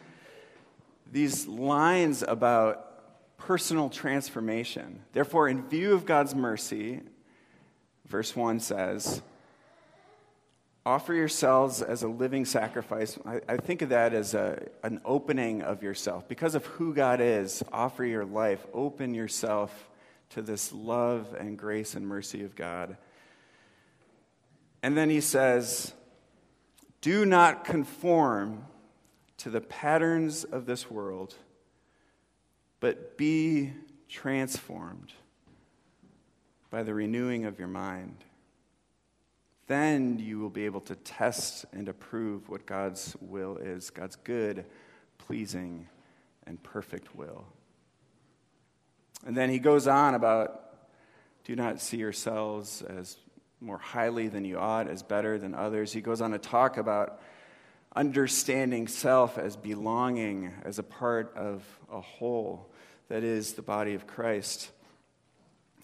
these 1.12 1.46
lines 1.46 2.24
about 2.28 3.38
personal 3.38 3.92
transformation. 3.92 5.04
Therefore, 5.14 5.48
in 5.48 5.62
view 5.70 5.94
of 5.94 6.08
God's 6.08 6.34
mercy, 6.34 7.02
verse 8.08 8.36
1 8.36 8.62
says, 8.62 9.22
Offer 10.88 11.16
yourselves 11.16 11.82
as 11.82 12.04
a 12.04 12.08
living 12.08 12.46
sacrifice. 12.46 13.20
I, 13.26 13.42
I 13.46 13.58
think 13.58 13.82
of 13.82 13.90
that 13.90 14.14
as 14.14 14.34
a, 14.34 14.70
an 14.84 15.02
opening 15.04 15.62
of 15.62 15.84
yourself. 15.84 16.30
Because 16.30 16.56
of 16.56 16.66
who 16.66 16.94
God 16.94 17.20
is, 17.20 17.62
offer 17.74 18.06
your 18.06 18.24
life, 18.24 18.66
open 18.74 19.14
yourself 19.14 19.90
to 20.30 20.42
this 20.42 20.72
love 20.72 21.36
and 21.38 21.58
grace 21.58 21.94
and 21.96 22.08
mercy 22.08 22.42
of 22.46 22.56
God. 22.56 22.96
And 24.82 24.96
then 24.96 25.10
he 25.10 25.20
says, 25.20 25.92
Do 27.02 27.26
not 27.26 27.66
conform 27.66 28.64
to 29.40 29.50
the 29.50 29.60
patterns 29.60 30.46
of 30.46 30.66
this 30.68 30.90
world, 30.90 31.36
but 32.80 33.18
be 33.18 33.74
transformed 34.08 35.12
by 36.70 36.84
the 36.84 36.94
renewing 36.94 37.44
of 37.44 37.60
your 37.60 37.68
mind. 37.68 38.24
Then 39.68 40.18
you 40.20 40.40
will 40.40 40.50
be 40.50 40.66
able 40.66 40.82
to 40.82 40.96
test 40.96 41.66
and 41.74 41.90
approve 41.90 42.50
what 42.50 42.66
God's 42.66 43.16
will 43.20 43.58
is 43.58 43.90
God's 43.90 44.16
good, 44.16 44.66
pleasing, 45.18 45.88
and 46.46 46.62
perfect 46.64 47.16
will. 47.16 47.46
And 49.26 49.36
then 49.36 49.50
he 49.50 49.60
goes 49.60 49.88
on 49.88 50.16
about 50.16 50.64
do 51.44 51.56
not 51.56 51.80
see 51.80 51.98
yourselves 51.98 52.82
as 52.82 53.18
more 53.62 53.78
highly 53.78 54.28
than 54.28 54.46
you 54.46 54.58
ought, 54.58 54.88
as 54.88 55.02
better 55.02 55.38
than 55.38 55.56
others. 55.56 55.92
He 55.92 56.02
goes 56.02 56.22
on 56.22 56.32
to 56.32 56.38
talk 56.38 56.78
about 56.78 57.22
understanding 57.96 58.88
self 58.88 59.38
as 59.38 59.56
belonging, 59.58 60.54
as 60.64 60.78
a 60.78 60.84
part 60.84 61.34
of 61.36 61.64
a 61.92 62.00
whole 62.00 62.70
that 63.08 63.24
is 63.24 63.54
the 63.54 63.62
body 63.62 63.94
of 63.94 64.06
Christ. 64.06 64.70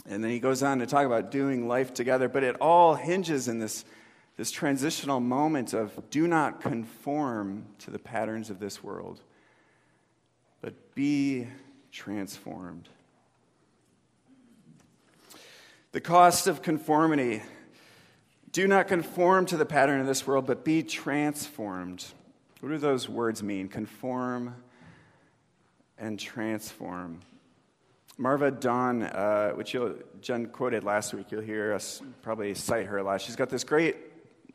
And 0.05 0.23
then 0.23 0.31
he 0.31 0.39
goes 0.39 0.61
on 0.63 0.79
to 0.79 0.85
talk 0.85 1.05
about 1.05 1.31
doing 1.31 1.67
life 1.67 1.93
together, 1.93 2.27
but 2.27 2.43
it 2.43 2.55
all 2.57 2.95
hinges 2.95 3.47
in 3.47 3.59
this, 3.59 3.85
this 4.35 4.51
transitional 4.51 5.19
moment 5.19 5.73
of 5.73 6.09
do 6.09 6.27
not 6.27 6.61
conform 6.61 7.65
to 7.79 7.91
the 7.91 7.99
patterns 7.99 8.49
of 8.49 8.59
this 8.59 8.83
world, 8.83 9.21
but 10.61 10.93
be 10.93 11.47
transformed. 11.91 12.89
The 15.93 16.01
cost 16.01 16.47
of 16.47 16.61
conformity. 16.61 17.43
Do 18.51 18.67
not 18.67 18.87
conform 18.87 19.45
to 19.47 19.57
the 19.57 19.65
pattern 19.65 20.01
of 20.01 20.07
this 20.07 20.27
world, 20.27 20.45
but 20.45 20.63
be 20.63 20.83
transformed. 20.83 22.05
What 22.59 22.69
do 22.69 22.77
those 22.77 23.07
words 23.07 23.41
mean? 23.41 23.67
Conform 23.67 24.55
and 25.97 26.19
transform. 26.19 27.19
Marva 28.17 28.51
Dawn, 28.51 29.01
uh, 29.03 29.51
which 29.53 29.75
Jen 30.21 30.45
quoted 30.47 30.83
last 30.83 31.15
week, 31.15 31.31
you'll 31.31 31.41
hear 31.41 31.73
us 31.73 31.99
probably 32.21 32.53
cite 32.53 32.85
her 32.85 32.99
a 32.99 33.03
lot. 33.03 33.21
She's 33.21 33.35
got 33.35 33.49
this 33.49 33.63
great 33.63 33.95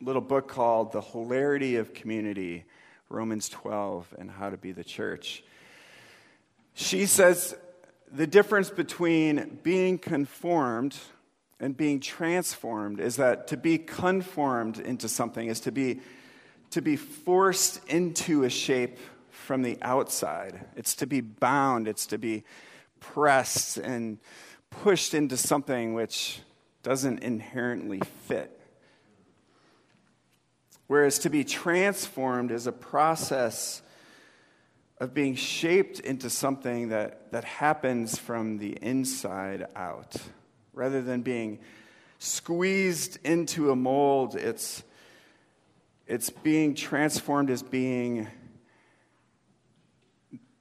little 0.01 0.23
book 0.23 0.47
called 0.47 0.93
The 0.93 1.01
Hilarity 1.01 1.75
of 1.75 1.93
Community 1.93 2.65
Romans 3.09 3.49
12 3.49 4.15
and 4.17 4.31
How 4.31 4.51
to 4.51 4.57
Be 4.57 4.71
the 4.71 4.85
Church. 4.85 5.43
She 6.75 7.07
says 7.07 7.57
the 8.13 8.29
difference 8.29 8.71
between 8.71 9.59
being 9.65 9.99
conformed 9.99 10.97
and 11.59 11.77
being 11.77 11.99
transformed 11.99 13.01
is 13.01 13.17
that 13.17 13.49
to 13.49 13.57
be 13.57 13.77
conformed 13.77 14.79
into 14.79 15.09
something 15.09 15.49
is 15.49 15.59
to 15.61 15.73
be, 15.73 16.01
to 16.71 16.81
be 16.81 16.95
forced 16.95 17.85
into 17.89 18.45
a 18.45 18.51
shape 18.51 18.99
from 19.31 19.63
the 19.63 19.79
outside. 19.83 20.65
It's 20.77 20.95
to 20.97 21.09
be 21.09 21.21
bound, 21.21 21.89
it's 21.89 22.07
to 22.07 22.19
be 22.19 22.45
pressed 23.01 23.79
and 23.79 24.19
pushed 24.71 25.15
into 25.15 25.37
something 25.37 25.95
which 25.95 26.41
doesn't 26.83 27.23
inherently 27.23 28.01
fit. 28.27 28.59
Whereas 30.87 31.19
to 31.21 31.31
be 31.31 31.45
transformed 31.45 32.51
is 32.51 32.67
a 32.67 32.73
process 32.73 33.83
of 35.01 35.15
being 35.15 35.35
shaped 35.35 36.01
into 36.01 36.29
something 36.31 36.89
that, 36.89 37.31
that 37.33 37.45
happens 37.45 38.19
from 38.19 38.59
the 38.59 38.73
inside 38.83 39.67
out 39.77 40.17
rather 40.73 41.03
than 41.03 41.23
being 41.23 41.59
squeezed 42.19 43.19
into 43.25 43.71
a 43.71 43.77
mold, 43.77 44.35
it's, 44.35 44.83
it's 46.07 46.31
being 46.31 46.75
transformed 46.75 47.51
as 47.51 47.63
being, 47.63 48.27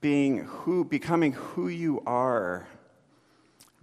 being 0.02 0.46
who, 0.46 0.86
becoming 0.86 1.34
who 1.34 1.68
you 1.68 2.02
are, 2.06 2.68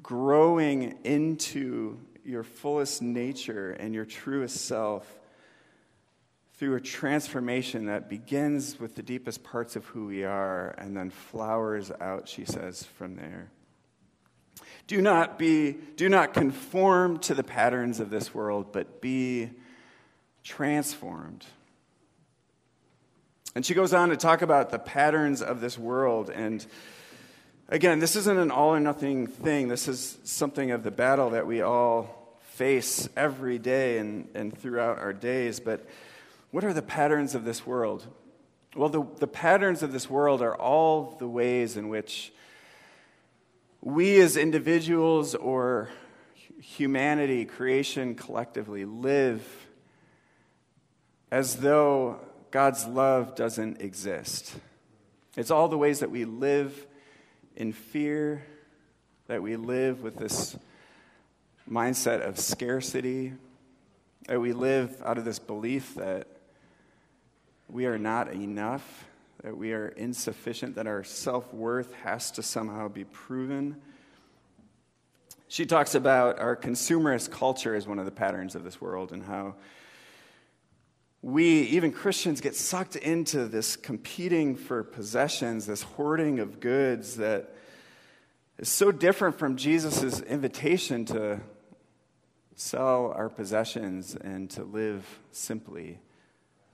growing 0.03 0.99
into 1.05 1.99
your 2.25 2.43
fullest 2.43 3.03
nature 3.03 3.73
and 3.73 3.95
your 3.95 4.05
truest 4.05 4.65
self 4.67 5.19
through 6.55 6.77
a 6.77 6.81
transformation 6.81 7.87
that 7.87 8.09
begins 8.09 8.79
with 8.79 8.95
the 8.95 9.03
deepest 9.03 9.43
parts 9.43 9.77
of 9.77 9.85
who 9.87 10.07
we 10.07 10.25
are 10.25 10.75
and 10.79 10.97
then 10.97 11.11
flowers 11.11 11.91
out, 12.01 12.29
she 12.29 12.45
says, 12.45 12.85
from 12.85 13.17
there. 13.17 13.51
Do 14.87 15.01
not 15.01 15.39
be, 15.39 15.73
do 15.97 16.09
not 16.09 16.33
conform 16.33 17.19
to 17.21 17.35
the 17.35 17.43
patterns 17.43 17.99
of 17.99 18.11
this 18.11 18.33
world, 18.35 18.73
but 18.73 19.01
be 19.01 19.51
transformed. 20.45 21.45
And 23.55 23.65
she 23.65 23.75
goes 23.75 23.95
on 23.95 24.09
to 24.09 24.17
talk 24.17 24.43
about 24.43 24.71
the 24.71 24.79
patterns 24.79 25.41
of 25.41 25.61
this 25.61 25.79
world. 25.79 26.29
And 26.29 26.65
again, 27.69 28.01
this 28.01 28.17
isn't 28.17 28.39
an 28.39 28.51
all 28.51 28.75
or 28.75 28.81
nothing 28.81 29.29
thing. 29.29 29.69
This 29.69 29.87
is 29.87 30.19
something 30.25 30.73
of 30.73 30.83
the 30.83 30.91
battle 30.91 31.31
that 31.31 31.47
we 31.47 31.63
all 31.63 32.39
face 32.55 33.09
every 33.17 33.59
day 33.59 33.99
and, 33.99 34.29
and 34.35 34.57
throughout 34.57 34.99
our 34.99 35.13
days. 35.13 35.61
But 35.61 35.87
what 36.51 36.65
are 36.65 36.73
the 36.73 36.83
patterns 36.83 37.35
of 37.35 37.45
this 37.45 37.65
world? 37.65 38.07
Well, 38.75 38.89
the, 38.89 39.07
the 39.21 39.29
patterns 39.29 39.85
of 39.85 39.93
this 39.93 40.11
world 40.11 40.43
are 40.43 40.57
all 40.57 41.17
the 41.21 41.29
ways 41.29 41.77
in 41.77 41.89
which 41.89 42.33
we 43.81 44.21
as 44.21 44.37
individuals 44.37 45.37
or 45.37 45.91
humanity, 46.61 47.45
creation 47.45 48.17
collectively, 48.17 48.85
live 48.85 49.47
as 51.31 51.57
though 51.57 52.19
God's 52.55 52.87
love 52.87 53.35
doesn't 53.35 53.81
exist. 53.81 54.55
It's 55.37 55.51
all 55.51 55.67
the 55.67 55.77
ways 55.77 55.99
that 55.99 56.13
we 56.13 56.25
live 56.25 56.87
in 57.57 57.73
fear, 57.73 58.45
that 59.27 59.43
we 59.43 59.57
live 59.57 60.05
with 60.05 60.15
this 60.15 60.57
mindset 61.69 62.21
of 62.21 62.39
scarcity, 62.39 63.33
that 64.29 64.41
we 64.41 64.53
live 64.53 65.03
out 65.05 65.19
of 65.19 65.25
this 65.25 65.41
belief 65.41 65.97
that 65.97 66.29
we 67.69 67.87
are 67.87 67.99
not 67.99 68.33
enough, 68.33 69.05
that 69.43 69.57
we 69.57 69.73
are 69.73 69.89
insufficient, 69.89 70.77
that 70.77 70.87
our 70.87 71.03
self 71.03 71.53
worth 71.53 71.93
has 72.05 72.31
to 72.31 72.43
somehow 72.45 72.87
be 72.87 73.03
proven. 73.03 73.83
She 75.49 75.67
talks 75.67 75.97
about 75.97 76.39
our 76.39 76.55
consumerist 76.55 77.33
culture 77.33 77.75
as 77.75 77.89
one 77.89 77.99
of 77.99 78.05
the 78.05 78.13
patterns 78.13 78.55
of 78.55 78.63
this 78.63 78.81
world 78.81 79.11
and 79.11 79.25
how 79.25 79.57
we, 81.25 81.63
even 81.63 81.91
Christians, 81.91 82.43
get 82.43 82.55
sucked 82.55 82.97
into 82.97 83.47
this 83.47 83.77
competing 83.77 84.57
for 84.57 84.85
possessions, 84.85 85.65
this 85.65 85.81
hoarding 85.81 86.39
of 86.39 86.61
goods 86.61 87.17
that 87.17 87.55
is 88.59 88.69
so 88.69 88.93
different 88.93 89.39
from 89.39 89.57
Jesus' 89.57 90.21
invitation 90.21 91.07
to 91.07 91.41
sell 92.57 93.11
our 93.17 93.31
possessions 93.31 94.15
and 94.15 94.51
to 94.51 94.65
live 94.65 95.19
simply 95.31 95.99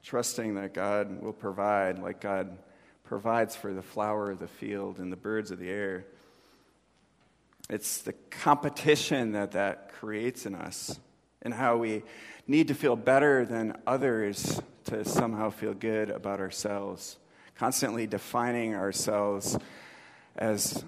trusting 0.02 0.56
that 0.56 0.74
God 0.74 1.22
will 1.22 1.32
provide 1.32 2.00
like 2.00 2.20
God 2.20 2.58
provides 3.04 3.54
for 3.54 3.72
the 3.72 3.82
flower 3.82 4.32
of 4.32 4.40
the 4.40 4.48
field 4.48 4.98
and 4.98 5.12
the 5.12 5.16
birds 5.16 5.52
of 5.52 5.60
the 5.60 5.70
air. 5.70 6.06
It's 7.68 7.98
the 7.98 8.14
competition 8.30 9.30
that 9.32 9.52
that 9.52 9.92
creates 9.92 10.44
in 10.44 10.56
us 10.56 10.98
and 11.42 11.55
how 11.55 11.76
we 11.76 12.03
need 12.46 12.68
to 12.68 12.74
feel 12.74 12.96
better 12.96 13.44
than 13.44 13.76
others 13.87 14.61
to 14.85 15.05
somehow 15.05 15.50
feel 15.50 15.74
good 15.74 16.11
about 16.11 16.40
ourselves. 16.40 17.16
Constantly 17.57 18.07
defining 18.07 18.74
ourselves 18.74 19.59
as 20.37 20.85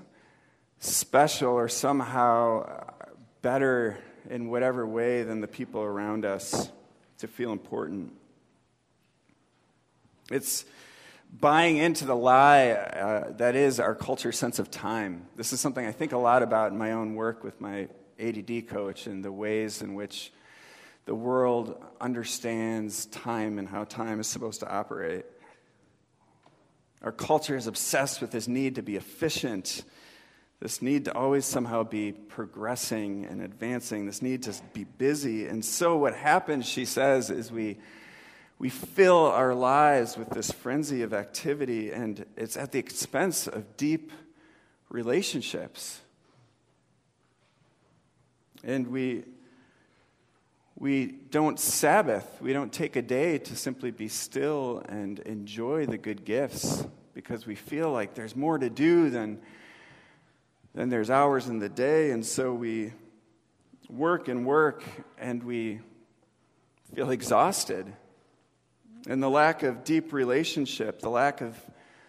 special 0.79 1.53
or 1.53 1.69
somehow 1.69 2.85
better 3.43 3.99
in 4.31 4.49
whatever 4.49 4.87
way 4.87 5.23
than 5.23 5.41
the 5.41 5.49
people 5.49 5.83
around 5.83 6.25
us 6.25 6.71
to 7.19 7.29
feel 7.29 7.53
important. 7.53 8.13
It's 10.31 10.65
buying 11.33 11.77
into 11.77 12.05
the 12.05 12.17
lie 12.17 12.71
uh, 12.71 13.33
that 13.33 13.57
is 13.57 13.81
our 13.81 13.95
culture 13.95 14.33
sense 14.33 14.59
of 14.59 14.71
time. 14.71 15.27
This 15.37 15.53
is 15.53 15.61
something 15.61 15.87
I 15.87 15.93
think 15.93 16.13
a 16.13 16.19
lot 16.19 16.43
about 16.43 16.73
in 16.73 16.79
my 16.79 16.93
own 16.93 17.15
work 17.15 17.43
with 17.43 17.61
my 17.61 17.89
ADD 18.21 18.69
coach 18.69 19.07
and 19.07 19.25
the 19.25 19.33
ways 19.33 19.83
in 19.83 19.95
which 19.95 20.33
the 21.05 21.15
world 21.15 21.83
understands 22.01 23.07
time 23.07 23.59
and 23.59 23.69
how 23.69 23.85
time 23.85 24.21
is 24.21 24.27
supposed 24.27 24.61
to 24.61 24.71
operate. 24.71 25.25
Our 27.03 27.13
culture 27.13 27.57
is 27.57 27.67
obsessed 27.67 28.21
with 28.21 28.31
this 28.31 28.47
need 28.47 28.77
to 28.77 28.83
be 28.83 28.97
efficient, 28.97 29.83
this 30.61 30.81
need 30.81 31.07
to 31.07 31.15
always 31.15 31.45
somehow 31.45 31.83
be 31.83 32.13
progressing 32.13 33.25
and 33.25 33.43
advancing, 33.43 34.07
this 34.07 34.23
need 34.23 34.45
to 34.45 34.55
be 34.73 34.85
busy. 34.85 35.49
And 35.49 35.65
so, 35.65 35.97
what 35.97 36.15
happens, 36.15 36.69
she 36.69 36.85
says, 36.85 37.31
is 37.31 37.51
we, 37.51 37.79
we 38.61 38.69
fill 38.69 39.27
our 39.27 39.55
lives 39.55 40.17
with 40.17 40.31
this 40.31 40.53
frenzy 40.53 41.03
of 41.03 41.13
activity, 41.13 41.91
and 41.91 42.25
it's 42.37 42.57
at 42.57 42.71
the 42.71 42.79
expense 42.79 43.49
of 43.49 43.77
deep 43.77 44.13
relationships. 44.89 46.01
And 48.63 48.87
we 48.87 49.25
we 50.83 51.07
don't 51.07 51.61
Sabbath. 51.61 52.27
We 52.41 52.53
don't 52.53 52.73
take 52.73 52.97
a 52.97 53.03
day 53.03 53.39
to 53.39 53.55
simply 53.55 53.93
be 53.93 54.09
still 54.09 54.83
and 54.89 55.21
enjoy 55.21 55.87
the 55.87 55.97
good 55.97 56.25
gifts 56.25 56.85
because 57.15 57.47
we 57.47 57.55
feel 57.55 57.93
like 57.93 58.15
there's 58.15 58.35
more 58.35 58.59
to 58.59 58.69
do 58.69 59.09
than, 59.09 59.41
than 60.75 60.89
there's 60.89 61.09
hours 61.09 61.47
in 61.47 61.61
the 61.61 61.69
day. 61.69 62.11
And 62.11 62.27
so 62.27 62.53
we 62.53 62.93
work 63.89 64.27
and 64.27 64.45
work 64.45 64.83
and 65.19 65.45
we 65.45 65.79
feel 66.93 67.11
exhausted. 67.11 67.87
And 69.07 69.23
the 69.23 69.31
lack 69.31 69.63
of 69.63 69.85
deep 69.85 70.13
relationship, 70.13 70.99
the 70.99 71.11
lack 71.11 71.43
of 71.43 71.57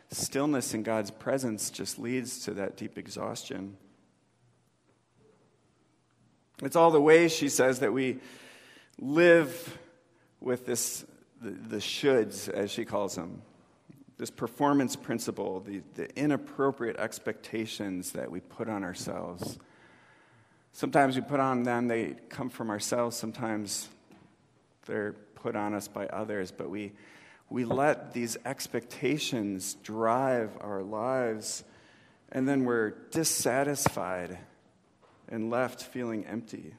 stillness 0.09 0.73
in 0.73 0.81
God's 0.81 1.11
presence 1.11 1.69
just 1.69 1.99
leads 1.99 2.45
to 2.45 2.55
that 2.55 2.75
deep 2.75 2.97
exhaustion. 2.97 3.77
It's 6.63 6.75
all 6.75 6.89
the 6.89 7.01
ways, 7.01 7.31
she 7.31 7.49
says, 7.49 7.81
that 7.81 7.93
we 7.93 8.17
live 8.99 9.77
with 10.39 10.65
this, 10.65 11.05
the, 11.41 11.51
the 11.51 11.77
shoulds, 11.77 12.49
as 12.49 12.71
she 12.71 12.85
calls 12.85 13.15
them, 13.15 13.41
this 14.17 14.29
performance 14.29 14.95
principle, 14.95 15.59
the, 15.61 15.81
the 15.95 16.15
inappropriate 16.17 16.97
expectations 16.97 18.11
that 18.11 18.29
we 18.29 18.39
put 18.39 18.69
on 18.69 18.83
ourselves. 18.83 19.57
Sometimes 20.71 21.15
we 21.15 21.21
put 21.21 21.39
on 21.39 21.63
them, 21.63 21.87
they 21.87 22.15
come 22.29 22.49
from 22.49 22.69
ourselves, 22.69 23.17
sometimes 23.17 23.89
they're 24.85 25.13
put 25.35 25.55
on 25.55 25.73
us 25.73 25.87
by 25.87 26.07
others, 26.07 26.51
but 26.51 26.69
we, 26.69 26.93
we 27.49 27.65
let 27.65 28.13
these 28.13 28.37
expectations 28.45 29.75
drive 29.83 30.51
our 30.61 30.81
lives, 30.81 31.63
and 32.31 32.47
then 32.47 32.65
we're 32.65 32.91
dissatisfied 33.11 34.37
and 35.27 35.49
left 35.49 35.81
feeling 35.83 36.25
empty. 36.25 36.75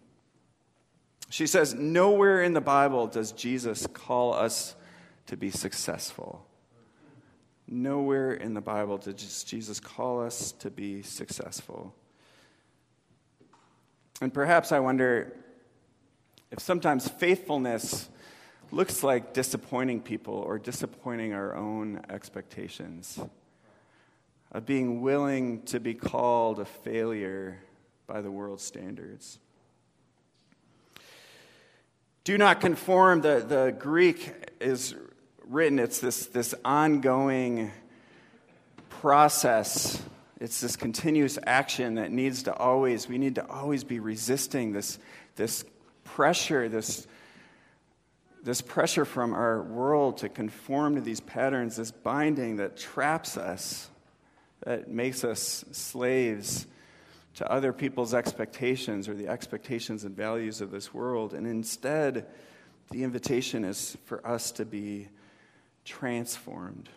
She 1.31 1.47
says, 1.47 1.75
Nowhere 1.75 2.43
in 2.43 2.53
the 2.53 2.61
Bible 2.61 3.07
does 3.07 3.33
Jesus 3.33 3.87
call 3.87 4.35
us 4.35 4.75
to 5.27 5.37
be 5.37 5.51
successful. 5.51 6.47
Nowhere 7.67 8.33
in 8.33 8.55
the 8.55 8.61
Bible 8.61 8.99
does 8.99 9.43
Jesus 9.45 9.81
call 9.81 10.23
us 10.23 10.53
to 10.53 10.71
be 10.71 11.03
successful. 11.03 11.95
And 14.21 14.33
perhaps 14.33 14.71
I 14.71 14.81
wonder 14.81 15.35
if 16.51 16.61
sometimes 16.61 17.09
faithfulness 17.09 18.09
looks 18.71 19.03
like 19.03 19.33
disappointing 19.33 20.01
people 20.01 20.35
or 20.35 20.59
disappointing 20.59 21.33
our 21.33 21.55
own 21.57 22.01
expectations, 22.11 23.19
of 24.53 24.67
being 24.67 25.01
willing 25.01 25.63
to 25.63 25.81
be 25.81 25.95
called 25.95 26.61
a 26.61 26.65
failure 26.65 27.59
by 28.07 28.21
the 28.21 28.31
world's 28.31 28.63
standards. 28.63 29.39
Do 32.25 32.39
not 32.39 32.63
conform, 32.63 33.21
the, 33.21 33.45
the 33.47 33.77
Greek 33.79 34.33
is 34.59 34.95
written, 35.47 35.79
it's 35.79 36.01
this, 36.01 36.25
this 36.25 36.55
ongoing 36.65 37.71
process. 38.89 40.03
It's 40.41 40.63
this 40.63 40.75
continuous 40.75 41.39
action 41.47 41.97
that 41.97 42.11
needs 42.11 42.45
to 42.45 42.57
always, 42.57 43.07
we 43.07 43.19
need 43.19 43.35
to 43.35 43.47
always 43.47 43.85
be 43.85 44.01
resisting 44.01 44.73
this, 44.73 44.99
this 45.37 45.67
pressure, 46.05 46.67
this, 46.71 47.07
this 48.43 48.63
pressure 48.63 49.05
from 49.05 49.35
our 49.35 49.63
world 49.63 50.17
to 50.19 50.31
conform 50.31 50.95
to 50.95 51.03
these 51.03 51.21
patterns, 51.21 51.77
this 51.77 51.91
binding 51.91 52.57
that 52.57 52.79
traps 52.79 53.37
us, 53.37 53.91
that 54.63 54.89
makes 54.89 55.25
us 55.25 55.67
slaves 55.73 56.67
to 57.35 57.51
other 57.51 57.73
people's 57.73 58.15
expectations 58.15 59.09
or 59.09 59.15
the 59.15 59.29
expectations 59.29 60.05
and 60.05 60.17
values 60.17 60.61
of 60.61 60.71
this 60.71 60.95
world. 60.95 61.35
And 61.35 61.47
instead, 61.47 62.27
the 62.91 63.03
invitation 63.03 63.65
is 63.65 63.97
for 64.05 64.25
us 64.27 64.53
to 64.53 64.65
be 64.65 65.09
transformed. 65.85 66.89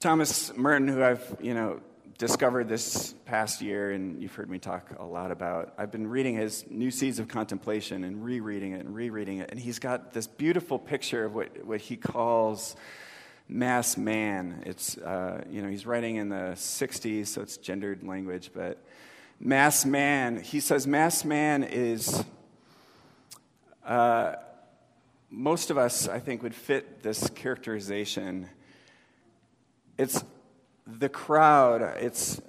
Thomas 0.00 0.54
Merton, 0.56 0.88
who 0.88 1.02
I've, 1.02 1.36
you 1.40 1.54
know, 1.54 1.80
discovered 2.18 2.68
this 2.68 3.14
past 3.24 3.62
year, 3.62 3.92
and 3.92 4.20
you've 4.20 4.34
heard 4.34 4.50
me 4.50 4.58
talk 4.58 4.90
a 4.98 5.04
lot 5.04 5.30
about. 5.30 5.74
I've 5.78 5.90
been 5.90 6.06
reading 6.06 6.36
his 6.36 6.64
New 6.68 6.90
Seeds 6.90 7.18
of 7.18 7.28
Contemplation 7.28 8.04
and 8.04 8.24
rereading 8.24 8.72
it 8.72 8.80
and 8.80 8.94
rereading 8.94 9.38
it, 9.38 9.50
and 9.50 9.58
he's 9.58 9.78
got 9.78 10.12
this 10.12 10.26
beautiful 10.26 10.78
picture 10.78 11.24
of 11.24 11.34
what, 11.34 11.64
what 11.64 11.80
he 11.80 11.96
calls 11.96 12.76
mass 13.48 13.96
man. 13.96 14.62
It's, 14.66 14.96
uh, 14.98 15.44
you 15.50 15.62
know, 15.62 15.68
he's 15.68 15.86
writing 15.86 16.16
in 16.16 16.28
the 16.28 16.52
60s, 16.54 17.26
so 17.28 17.42
it's 17.42 17.56
gendered 17.56 18.02
language, 18.02 18.50
but 18.54 18.82
mass 19.40 19.84
man, 19.84 20.40
he 20.40 20.60
says 20.60 20.86
mass 20.86 21.24
man 21.24 21.64
is, 21.64 22.24
uh, 23.84 24.34
most 25.30 25.70
of 25.70 25.78
us, 25.78 26.08
I 26.08 26.18
think, 26.18 26.42
would 26.42 26.54
fit 26.54 27.02
this 27.02 27.28
characterization. 27.30 28.48
It's 29.98 30.22
the 30.86 31.08
crowd, 31.08 31.82
it's 32.00 32.40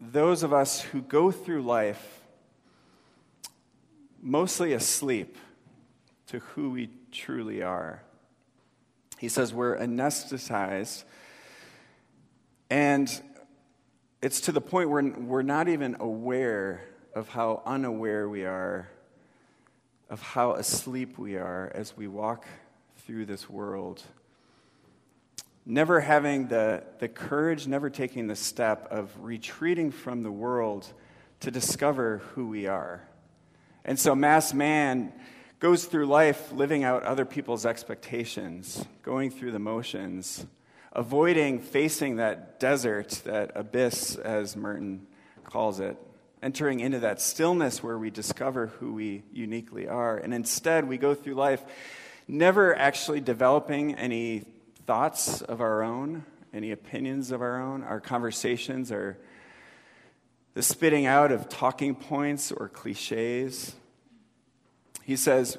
those 0.00 0.42
of 0.42 0.52
us 0.52 0.80
who 0.80 1.02
go 1.02 1.30
through 1.30 1.62
life 1.62 2.20
mostly 4.22 4.72
asleep 4.72 5.36
to 6.26 6.38
who 6.40 6.70
we 6.70 6.90
truly 7.10 7.62
are. 7.62 8.02
He 9.20 9.28
says 9.28 9.52
we're 9.52 9.76
anesthetized, 9.76 11.04
and 12.70 13.22
it's 14.22 14.40
to 14.42 14.52
the 14.52 14.62
point 14.62 14.88
where 14.88 15.02
we're 15.02 15.42
not 15.42 15.68
even 15.68 15.98
aware 16.00 16.88
of 17.14 17.28
how 17.28 17.62
unaware 17.66 18.30
we 18.30 18.46
are, 18.46 18.88
of 20.08 20.22
how 20.22 20.52
asleep 20.54 21.18
we 21.18 21.36
are 21.36 21.70
as 21.74 21.94
we 21.94 22.08
walk 22.08 22.46
through 23.04 23.26
this 23.26 23.50
world. 23.50 24.02
Never 25.66 26.00
having 26.00 26.48
the, 26.48 26.82
the 26.98 27.08
courage, 27.08 27.66
never 27.66 27.90
taking 27.90 28.26
the 28.26 28.36
step 28.36 28.88
of 28.90 29.10
retreating 29.20 29.90
from 29.90 30.22
the 30.22 30.32
world 30.32 30.90
to 31.40 31.50
discover 31.50 32.22
who 32.34 32.48
we 32.48 32.66
are. 32.68 33.06
And 33.84 33.98
so, 33.98 34.14
mass 34.14 34.54
man 34.54 35.12
goes 35.60 35.84
through 35.84 36.06
life 36.06 36.50
living 36.52 36.84
out 36.84 37.02
other 37.02 37.26
people's 37.26 37.66
expectations, 37.66 38.82
going 39.02 39.30
through 39.30 39.52
the 39.52 39.58
motions, 39.58 40.46
avoiding 40.92 41.60
facing 41.60 42.16
that 42.16 42.58
desert, 42.58 43.10
that 43.24 43.52
abyss, 43.54 44.16
as 44.16 44.56
Merton 44.56 45.06
calls 45.44 45.78
it, 45.78 45.98
entering 46.42 46.80
into 46.80 46.98
that 47.00 47.20
stillness 47.20 47.82
where 47.82 47.98
we 47.98 48.08
discover 48.08 48.68
who 48.68 48.94
we 48.94 49.22
uniquely 49.32 49.86
are. 49.86 50.16
And 50.16 50.32
instead, 50.32 50.88
we 50.88 50.96
go 50.96 51.14
through 51.14 51.34
life 51.34 51.62
never 52.26 52.74
actually 52.74 53.20
developing 53.20 53.94
any 53.96 54.44
thoughts 54.86 55.42
of 55.42 55.60
our 55.60 55.82
own, 55.82 56.24
any 56.54 56.70
opinions 56.70 57.32
of 57.32 57.42
our 57.42 57.60
own. 57.60 57.84
Our 57.84 58.00
conversations 58.00 58.90
are 58.90 59.18
the 60.54 60.62
spitting 60.62 61.04
out 61.04 61.32
of 61.32 61.50
talking 61.50 61.94
points 61.94 62.50
or 62.50 62.70
cliches 62.70 63.74
he 65.04 65.16
says, 65.16 65.58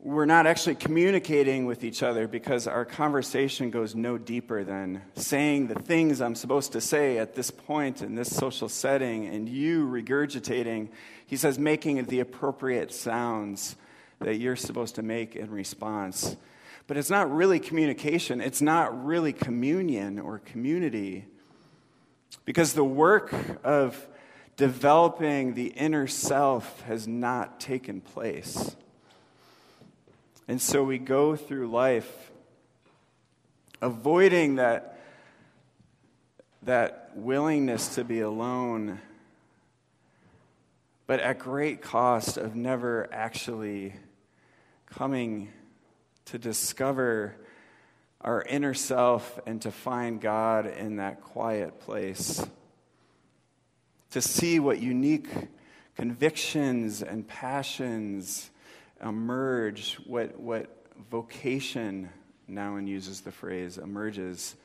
we're 0.00 0.26
not 0.26 0.46
actually 0.46 0.76
communicating 0.76 1.66
with 1.66 1.82
each 1.82 2.04
other 2.04 2.28
because 2.28 2.68
our 2.68 2.84
conversation 2.84 3.70
goes 3.70 3.96
no 3.96 4.16
deeper 4.16 4.62
than 4.62 5.02
saying 5.16 5.66
the 5.66 5.74
things 5.74 6.20
I'm 6.20 6.36
supposed 6.36 6.72
to 6.72 6.80
say 6.80 7.18
at 7.18 7.34
this 7.34 7.50
point 7.50 8.00
in 8.00 8.14
this 8.14 8.34
social 8.34 8.68
setting 8.68 9.26
and 9.26 9.48
you 9.48 9.88
regurgitating, 9.88 10.90
he 11.26 11.36
says, 11.36 11.58
making 11.58 12.04
the 12.04 12.20
appropriate 12.20 12.92
sounds 12.92 13.74
that 14.20 14.36
you're 14.36 14.56
supposed 14.56 14.94
to 14.96 15.02
make 15.02 15.34
in 15.34 15.50
response. 15.50 16.36
But 16.86 16.96
it's 16.96 17.10
not 17.10 17.30
really 17.30 17.58
communication, 17.58 18.40
it's 18.40 18.62
not 18.62 19.04
really 19.04 19.32
communion 19.32 20.20
or 20.20 20.38
community. 20.38 21.26
Because 22.44 22.72
the 22.72 22.84
work 22.84 23.34
of 23.64 24.08
developing 24.58 25.54
the 25.54 25.68
inner 25.68 26.08
self 26.08 26.82
has 26.82 27.06
not 27.06 27.60
taken 27.60 28.00
place. 28.00 28.74
And 30.48 30.60
so 30.60 30.82
we 30.82 30.98
go 30.98 31.36
through 31.36 31.70
life 31.70 32.32
avoiding 33.80 34.56
that, 34.56 34.98
that 36.62 37.12
willingness 37.14 37.94
to 37.94 38.02
be 38.02 38.18
alone, 38.18 39.00
but 41.06 41.20
at 41.20 41.38
great 41.38 41.80
cost 41.80 42.36
of 42.36 42.56
never 42.56 43.08
actually 43.12 43.94
coming 44.86 45.52
to 46.24 46.36
discover 46.36 47.36
our 48.20 48.42
inner 48.42 48.74
self 48.74 49.38
and 49.46 49.62
to 49.62 49.70
find 49.70 50.20
God 50.20 50.66
in 50.66 50.96
that 50.96 51.22
quiet 51.22 51.78
place. 51.78 52.44
To 54.12 54.22
see 54.22 54.58
what 54.58 54.80
unique 54.80 55.28
convictions 55.96 57.02
and 57.02 57.26
passions 57.28 58.50
emerge, 59.04 59.96
what, 60.06 60.38
what 60.40 60.74
vocation, 61.10 62.08
Nouwen 62.50 62.86
uses 62.86 63.20
the 63.20 63.30
phrase, 63.30 63.78
emerges 63.78 64.56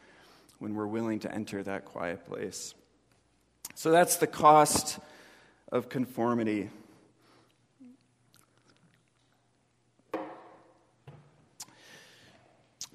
when 0.60 0.76
we're 0.76 0.88
willing 0.88 1.20
to 1.20 1.34
enter 1.34 1.62
that 1.64 1.84
quiet 1.84 2.26
place. 2.26 2.74
So 3.76 3.92
that's 3.92 4.16
the 4.18 4.28
cost 4.28 5.00
of 5.72 5.90
conformity. 5.90 6.70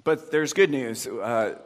But 0.03 0.31
there's 0.31 0.53
good 0.53 0.71
news. 0.71 1.05
Uh, 1.05 1.59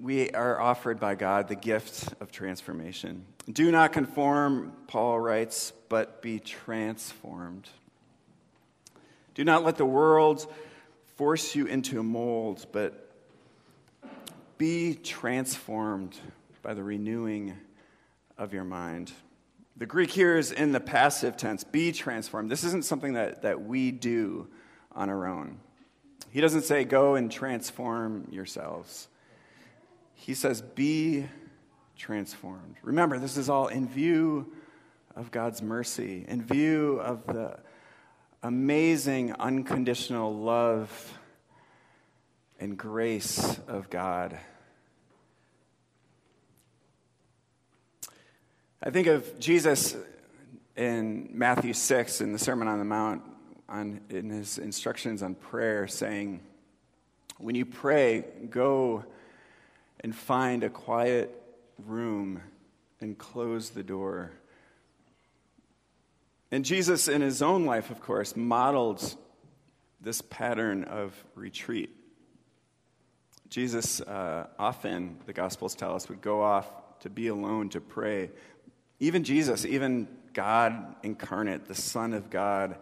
we 0.00 0.30
are 0.30 0.60
offered 0.60 0.98
by 0.98 1.14
God 1.14 1.48
the 1.48 1.54
gift 1.54 2.12
of 2.20 2.30
transformation. 2.32 3.24
Do 3.50 3.70
not 3.70 3.92
conform, 3.92 4.72
Paul 4.86 5.20
writes, 5.20 5.72
but 5.88 6.22
be 6.22 6.38
transformed. 6.38 7.68
Do 9.34 9.44
not 9.44 9.64
let 9.64 9.76
the 9.76 9.86
world 9.86 10.46
force 11.16 11.54
you 11.54 11.66
into 11.66 12.00
a 12.00 12.02
mold, 12.02 12.66
but 12.72 13.10
be 14.58 14.94
transformed 14.94 16.16
by 16.62 16.74
the 16.74 16.82
renewing 16.82 17.56
of 18.38 18.52
your 18.52 18.64
mind. 18.64 19.12
The 19.76 19.86
Greek 19.86 20.10
here 20.10 20.36
is 20.36 20.52
in 20.52 20.72
the 20.72 20.80
passive 20.80 21.36
tense 21.36 21.64
be 21.64 21.92
transformed. 21.92 22.50
This 22.50 22.64
isn't 22.64 22.84
something 22.84 23.14
that, 23.14 23.42
that 23.42 23.62
we 23.62 23.90
do 23.90 24.48
on 24.92 25.10
our 25.10 25.26
own. 25.26 25.58
He 26.30 26.40
doesn't 26.40 26.62
say 26.62 26.84
go 26.84 27.14
and 27.14 27.30
transform 27.30 28.28
yourselves. 28.30 29.08
He 30.22 30.34
says 30.34 30.62
be 30.62 31.26
transformed. 31.96 32.76
Remember, 32.84 33.18
this 33.18 33.36
is 33.36 33.48
all 33.48 33.66
in 33.66 33.88
view 33.88 34.52
of 35.16 35.32
God's 35.32 35.60
mercy, 35.60 36.24
in 36.28 36.44
view 36.44 37.00
of 37.00 37.26
the 37.26 37.58
amazing 38.40 39.32
unconditional 39.32 40.32
love 40.32 41.18
and 42.60 42.78
grace 42.78 43.58
of 43.66 43.90
God. 43.90 44.38
I 48.80 48.90
think 48.90 49.08
of 49.08 49.40
Jesus 49.40 49.96
in 50.76 51.30
Matthew 51.32 51.72
6 51.72 52.20
in 52.20 52.32
the 52.32 52.38
Sermon 52.38 52.68
on 52.68 52.78
the 52.78 52.84
Mount 52.84 53.22
on, 53.68 54.00
in 54.08 54.30
his 54.30 54.58
instructions 54.58 55.20
on 55.20 55.34
prayer 55.34 55.88
saying, 55.88 56.42
When 57.38 57.56
you 57.56 57.66
pray, 57.66 58.24
go 58.50 59.04
and 60.02 60.14
find 60.14 60.64
a 60.64 60.70
quiet 60.70 61.30
room 61.78 62.40
and 63.00 63.16
close 63.18 63.70
the 63.70 63.82
door 63.82 64.32
and 66.52 66.66
Jesus, 66.66 67.08
in 67.08 67.22
his 67.22 67.40
own 67.40 67.64
life, 67.64 67.90
of 67.90 68.02
course, 68.02 68.36
modeled 68.36 69.16
this 70.02 70.20
pattern 70.20 70.84
of 70.84 71.14
retreat. 71.34 71.88
Jesus 73.48 74.02
uh, 74.02 74.48
often, 74.58 75.16
the 75.24 75.32
Gospels 75.32 75.74
tell 75.74 75.94
us, 75.94 76.10
would 76.10 76.20
go 76.20 76.42
off 76.42 76.70
to 77.00 77.10
be 77.10 77.28
alone 77.28 77.70
to 77.70 77.80
pray. 77.80 78.30
Even 79.00 79.24
Jesus, 79.24 79.64
even 79.64 80.08
God 80.34 80.94
incarnate, 81.02 81.64
the 81.64 81.74
Son 81.74 82.12
of 82.12 82.28
God, 82.28 82.76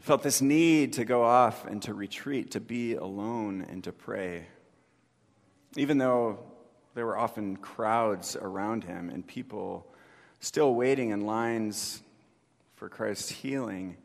felt 0.00 0.24
this 0.24 0.42
need 0.42 0.94
to 0.94 1.04
go 1.04 1.22
off 1.22 1.66
and 1.66 1.80
to 1.82 1.94
retreat, 1.94 2.50
to 2.52 2.60
be 2.60 2.94
alone 2.94 3.64
and 3.68 3.84
to 3.84 3.92
pray. 3.92 4.46
Even 5.76 5.98
though 5.98 6.38
there 6.94 7.06
were 7.06 7.18
often 7.18 7.56
crowds 7.56 8.36
around 8.36 8.84
him 8.84 9.10
and 9.10 9.26
people 9.26 9.86
still 10.40 10.74
waiting 10.74 11.10
in 11.10 11.20
lines 11.20 12.02
for 12.76 12.88
Christ's 12.88 13.30
healing, 13.30 13.96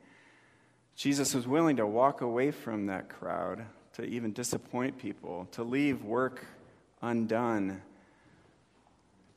Jesus 0.95 1.33
was 1.33 1.47
willing 1.47 1.77
to 1.77 1.87
walk 1.87 2.21
away 2.21 2.51
from 2.51 2.87
that 2.87 3.09
crowd, 3.09 3.65
to 3.93 4.03
even 4.03 4.31
disappoint 4.31 4.97
people, 4.97 5.47
to 5.51 5.63
leave 5.63 6.03
work 6.03 6.45
undone, 7.01 7.81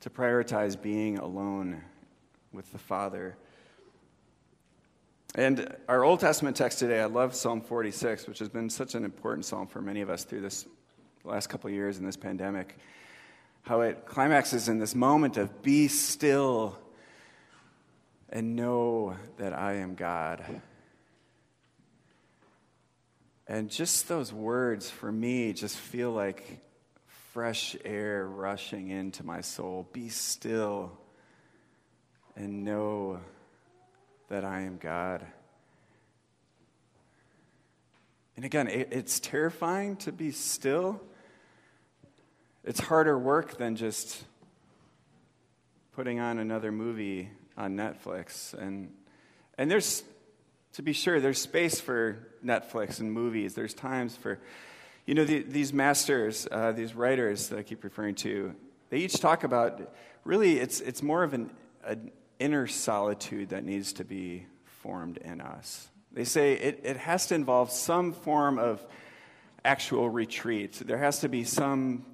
to 0.01 0.09
prioritize 0.09 0.79
being 0.79 1.17
alone 1.17 1.81
with 2.53 2.71
the 2.71 2.77
Father. 2.77 3.35
And 5.35 5.75
our 5.87 6.03
Old 6.03 6.19
Testament 6.19 6.55
text 6.55 6.79
today, 6.79 7.01
I 7.01 7.05
love 7.05 7.35
Psalm 7.35 7.61
46, 7.61 8.27
which 8.27 8.39
has 8.39 8.49
been 8.49 8.69
such 8.69 8.95
an 8.95 9.03
important 9.03 9.45
psalm 9.45 9.67
for 9.67 9.81
many 9.81 10.01
of 10.01 10.09
us 10.09 10.23
through 10.23 10.41
this 10.41 10.65
last 11.27 11.47
couple 11.47 11.69
years 11.69 11.97
in 11.97 12.05
this 12.05 12.17
pandemic. 12.17 12.77
How 13.63 13.81
it 13.81 14.05
climaxes 14.05 14.69
in 14.69 14.79
this 14.79 14.95
moment 14.95 15.37
of 15.37 15.61
be 15.61 15.87
still 15.87 16.77
and 18.29 18.55
know 18.55 19.15
that 19.37 19.53
I 19.53 19.75
am 19.75 19.95
God. 19.95 20.43
And 23.47 23.69
just 23.69 24.07
those 24.07 24.33
words 24.33 24.89
for 24.89 25.11
me 25.11 25.53
just 25.53 25.77
feel 25.77 26.11
like 26.11 26.61
fresh 27.31 27.75
air 27.85 28.25
rushing 28.25 28.89
into 28.89 29.25
my 29.25 29.41
soul. 29.41 29.87
Be 29.93 30.09
still 30.09 30.97
and 32.35 32.63
know 32.63 33.19
that 34.29 34.43
I 34.43 34.61
am 34.61 34.77
God. 34.77 35.25
And 38.35 38.45
again, 38.45 38.67
it's 38.67 39.19
terrifying 39.19 39.95
to 39.97 40.11
be 40.11 40.31
still. 40.31 41.01
It's 42.67 42.81
harder 42.81 43.17
work 43.17 43.57
than 43.57 43.77
just 43.77 44.25
putting 45.95 46.19
on 46.19 46.37
another 46.37 46.69
movie 46.69 47.29
on 47.55 47.77
Netflix. 47.77 48.53
And, 48.53 48.91
and 49.57 49.71
there's, 49.71 50.03
to 50.73 50.81
be 50.81 50.91
sure, 50.91 51.21
there's 51.21 51.39
space 51.39 51.79
for 51.79 52.27
Netflix 52.45 52.99
and 52.99 53.09
movies. 53.09 53.53
There's 53.53 53.73
times 53.73 54.17
for, 54.17 54.37
you 55.05 55.15
know, 55.15 55.23
the, 55.23 55.43
these 55.43 55.71
masters, 55.71 56.45
uh, 56.51 56.73
these 56.73 56.93
writers 56.93 57.47
that 57.47 57.59
I 57.59 57.63
keep 57.63 57.85
referring 57.85 58.15
to, 58.15 58.53
they 58.89 58.97
each 58.97 59.21
talk 59.21 59.45
about 59.45 59.79
really 60.25 60.59
it's, 60.59 60.81
it's 60.81 61.01
more 61.01 61.23
of 61.23 61.33
an, 61.33 61.49
an 61.85 62.11
inner 62.37 62.67
solitude 62.67 63.47
that 63.51 63.63
needs 63.63 63.93
to 63.93 64.03
be 64.03 64.45
formed 64.65 65.19
in 65.19 65.39
us. 65.39 65.87
They 66.11 66.25
say 66.25 66.55
it, 66.55 66.81
it 66.83 66.97
has 66.97 67.27
to 67.27 67.35
involve 67.35 67.71
some 67.71 68.11
form 68.11 68.59
of 68.59 68.85
actual 69.63 70.09
retreat. 70.09 70.81
There 70.85 70.97
has 70.97 71.21
to 71.21 71.29
be 71.29 71.45
some 71.45 72.05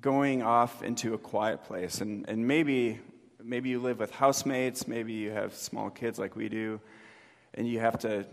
going 0.00 0.42
off 0.42 0.82
into 0.82 1.14
a 1.14 1.18
quiet 1.18 1.64
place. 1.64 2.00
And, 2.00 2.28
and 2.28 2.46
maybe 2.46 3.00
maybe 3.44 3.70
you 3.70 3.80
live 3.80 3.98
with 3.98 4.12
housemates, 4.12 4.86
maybe 4.86 5.12
you 5.12 5.30
have 5.30 5.54
small 5.54 5.90
kids 5.90 6.18
like 6.18 6.36
we 6.36 6.48
do, 6.48 6.80
and 7.54 7.66
you 7.66 7.80
have 7.80 7.98
to 8.00 8.24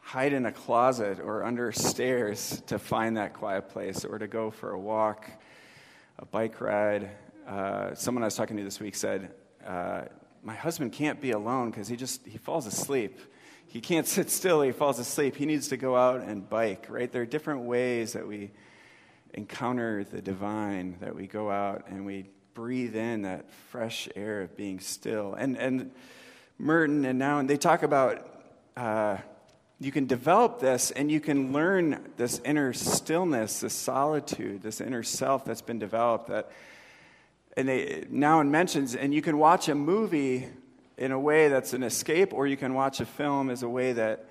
hide 0.00 0.32
in 0.32 0.46
a 0.46 0.52
closet 0.52 1.20
or 1.20 1.44
under 1.44 1.70
stairs 1.72 2.62
to 2.66 2.78
find 2.78 3.18
that 3.18 3.34
quiet 3.34 3.68
place 3.68 4.04
or 4.04 4.18
to 4.18 4.26
go 4.26 4.50
for 4.50 4.70
a 4.70 4.78
walk, 4.78 5.28
a 6.18 6.24
bike 6.24 6.60
ride. 6.60 7.10
Uh, 7.46 7.94
someone 7.94 8.22
I 8.22 8.26
was 8.26 8.34
talking 8.34 8.56
to 8.56 8.64
this 8.64 8.80
week 8.80 8.94
said, 8.94 9.30
uh, 9.66 10.02
my 10.42 10.54
husband 10.54 10.92
can't 10.92 11.20
be 11.20 11.32
alone 11.32 11.70
because 11.70 11.88
he 11.88 11.96
just 11.96 12.26
he 12.26 12.38
falls 12.38 12.66
asleep 12.66 13.18
he 13.66 13.80
can't 13.80 14.06
sit 14.14 14.30
still 14.30 14.62
he 14.62 14.72
falls 14.72 14.98
asleep 14.98 15.36
he 15.36 15.46
needs 15.46 15.68
to 15.68 15.76
go 15.76 15.96
out 15.96 16.22
and 16.22 16.48
bike 16.48 16.86
right 16.88 17.12
there 17.12 17.22
are 17.22 17.26
different 17.26 17.62
ways 17.62 18.12
that 18.12 18.26
we 18.26 18.50
encounter 19.34 20.04
the 20.04 20.22
divine 20.22 20.96
that 21.00 21.14
we 21.14 21.26
go 21.26 21.50
out 21.50 21.86
and 21.88 22.04
we 22.06 22.26
breathe 22.54 22.96
in 22.96 23.22
that 23.22 23.50
fresh 23.70 24.08
air 24.16 24.42
of 24.42 24.56
being 24.56 24.80
still. 24.80 25.34
And, 25.34 25.56
and 25.56 25.92
Merton 26.58 27.04
and 27.04 27.20
Nouwen, 27.20 27.40
and 27.40 27.50
they 27.50 27.56
talk 27.56 27.82
about 27.82 28.26
uh, 28.76 29.18
you 29.80 29.92
can 29.92 30.06
develop 30.06 30.58
this 30.58 30.90
and 30.90 31.10
you 31.10 31.20
can 31.20 31.52
learn 31.52 32.10
this 32.16 32.40
inner 32.44 32.72
stillness, 32.72 33.60
this 33.60 33.74
solitude, 33.74 34.62
this 34.62 34.80
inner 34.80 35.02
self 35.02 35.44
that's 35.44 35.62
been 35.62 35.78
developed 35.78 36.28
that 36.28 36.50
and 37.56 37.68
they 37.68 38.04
now 38.08 38.40
and 38.40 38.52
mentions 38.52 38.94
and 38.94 39.12
you 39.12 39.22
can 39.22 39.38
watch 39.38 39.68
a 39.68 39.74
movie 39.74 40.48
in 40.96 41.12
a 41.12 41.18
way 41.18 41.48
that's 41.48 41.72
an 41.72 41.82
escape 41.82 42.32
or 42.32 42.46
you 42.46 42.56
can 42.56 42.74
watch 42.74 43.00
a 43.00 43.06
film 43.06 43.50
as 43.50 43.62
a 43.62 43.68
way 43.68 43.92
that 43.92 44.26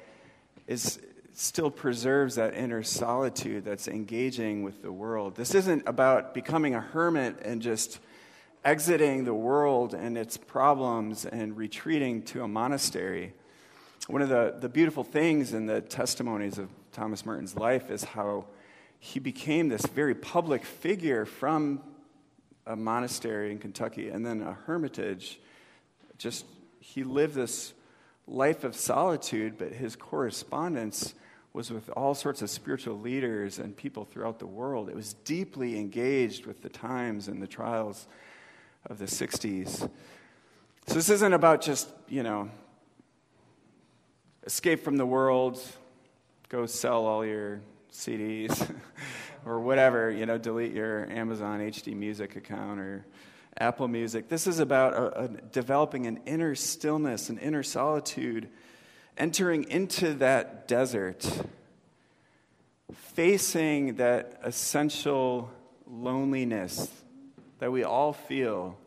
is 0.66 1.00
still 1.40 1.70
preserves 1.70 2.34
that 2.34 2.56
inner 2.56 2.82
solitude 2.82 3.64
that's 3.64 3.88
engaging 3.88 4.64
with 4.64 4.82
the 4.82 4.92
world. 4.92 5.36
This 5.36 5.54
isn't 5.54 5.88
about 5.88 6.34
becoming 6.34 6.74
a 6.74 6.82
hermit 6.82 7.38
and 7.46 7.62
just 7.62 8.00
exiting 8.66 9.24
the 9.24 9.36
world 9.36 9.94
and 9.94 10.18
its 10.18 10.36
problems 10.36 11.28
and 11.28 11.56
retreating 11.56 12.24
to 12.24 12.42
a 12.42 12.48
monastery. 12.48 13.34
One 14.08 14.24
of 14.24 14.30
the, 14.30 14.56
the 14.60 14.68
beautiful 14.68 15.04
things 15.04 15.54
in 15.54 15.68
the 15.68 15.80
testimonies 15.80 16.58
of 16.58 16.70
Thomas 16.92 17.24
Merton's 17.24 17.56
life 17.56 17.92
is 17.92 18.04
how 18.04 18.46
he 18.98 19.20
became 19.20 19.70
this 19.70 19.86
very 19.86 20.16
public 20.16 20.66
figure 20.66 21.24
from 21.24 21.84
a 22.66 22.76
monastery 22.76 23.52
in 23.52 23.60
Kentucky 23.60 24.10
and 24.10 24.26
then 24.26 24.42
a 24.42 24.54
hermitage. 24.54 25.40
Just, 26.18 26.46
he 26.80 27.04
lived 27.04 27.36
this 27.36 27.74
life 28.26 28.64
of 28.64 28.76
solitude, 28.76 29.60
but 29.60 29.72
his 29.72 29.96
correspondence 29.96 31.14
was 31.58 31.72
with 31.72 31.90
all 31.98 32.14
sorts 32.14 32.44
of 32.44 32.52
spiritual 32.52 33.00
leaders 33.00 33.58
and 33.58 33.76
people 33.76 34.06
throughout 34.06 34.38
the 34.38 34.46
world. 34.46 34.90
It 34.90 34.96
was 34.96 35.14
deeply 35.14 35.80
engaged 35.80 36.46
with 36.46 36.62
the 36.62 36.70
times 36.70 37.28
and 37.28 37.42
the 37.42 37.48
trials 37.48 38.08
of 38.86 39.00
the 39.00 39.06
60s. 39.06 39.90
So 40.86 40.94
this 40.94 41.10
isn't 41.10 41.34
about 41.34 41.62
just, 41.62 41.90
you 42.08 42.22
know, 42.22 42.52
escape 44.46 44.84
from 44.84 44.98
the 44.98 45.06
world, 45.06 45.60
go 46.48 46.68
sell 46.68 47.08
all 47.08 47.26
your 47.26 47.62
CDs 47.92 48.72
or 49.46 49.60
whatever, 49.60 50.12
you 50.12 50.28
know, 50.28 50.38
delete 50.38 50.74
your 50.74 51.10
Amazon 51.10 51.60
HD 51.60 51.96
Music 51.96 52.36
account 52.36 52.80
or 52.80 53.04
Apple 53.60 53.88
Music. 53.88 54.30
This 54.30 54.46
is 54.46 54.60
about 54.60 54.94
a, 54.94 55.22
a 55.22 55.28
developing 55.28 56.06
an 56.06 56.20
inner 56.28 56.54
stillness, 56.54 57.30
an 57.32 57.40
inner 57.40 57.64
solitude, 57.64 58.48
entering 59.18 59.64
into 59.70 60.14
that 60.16 60.68
desert, 60.68 61.42
facing 62.94 63.96
that 63.96 64.40
essential 64.44 65.52
loneliness 65.86 66.92
that 67.60 67.72
we 67.72 67.84
all 67.84 68.14
feel. 68.14 68.78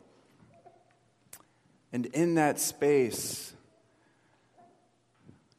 And 1.93 2.05
in 2.07 2.35
that 2.35 2.59
space, 2.59 3.53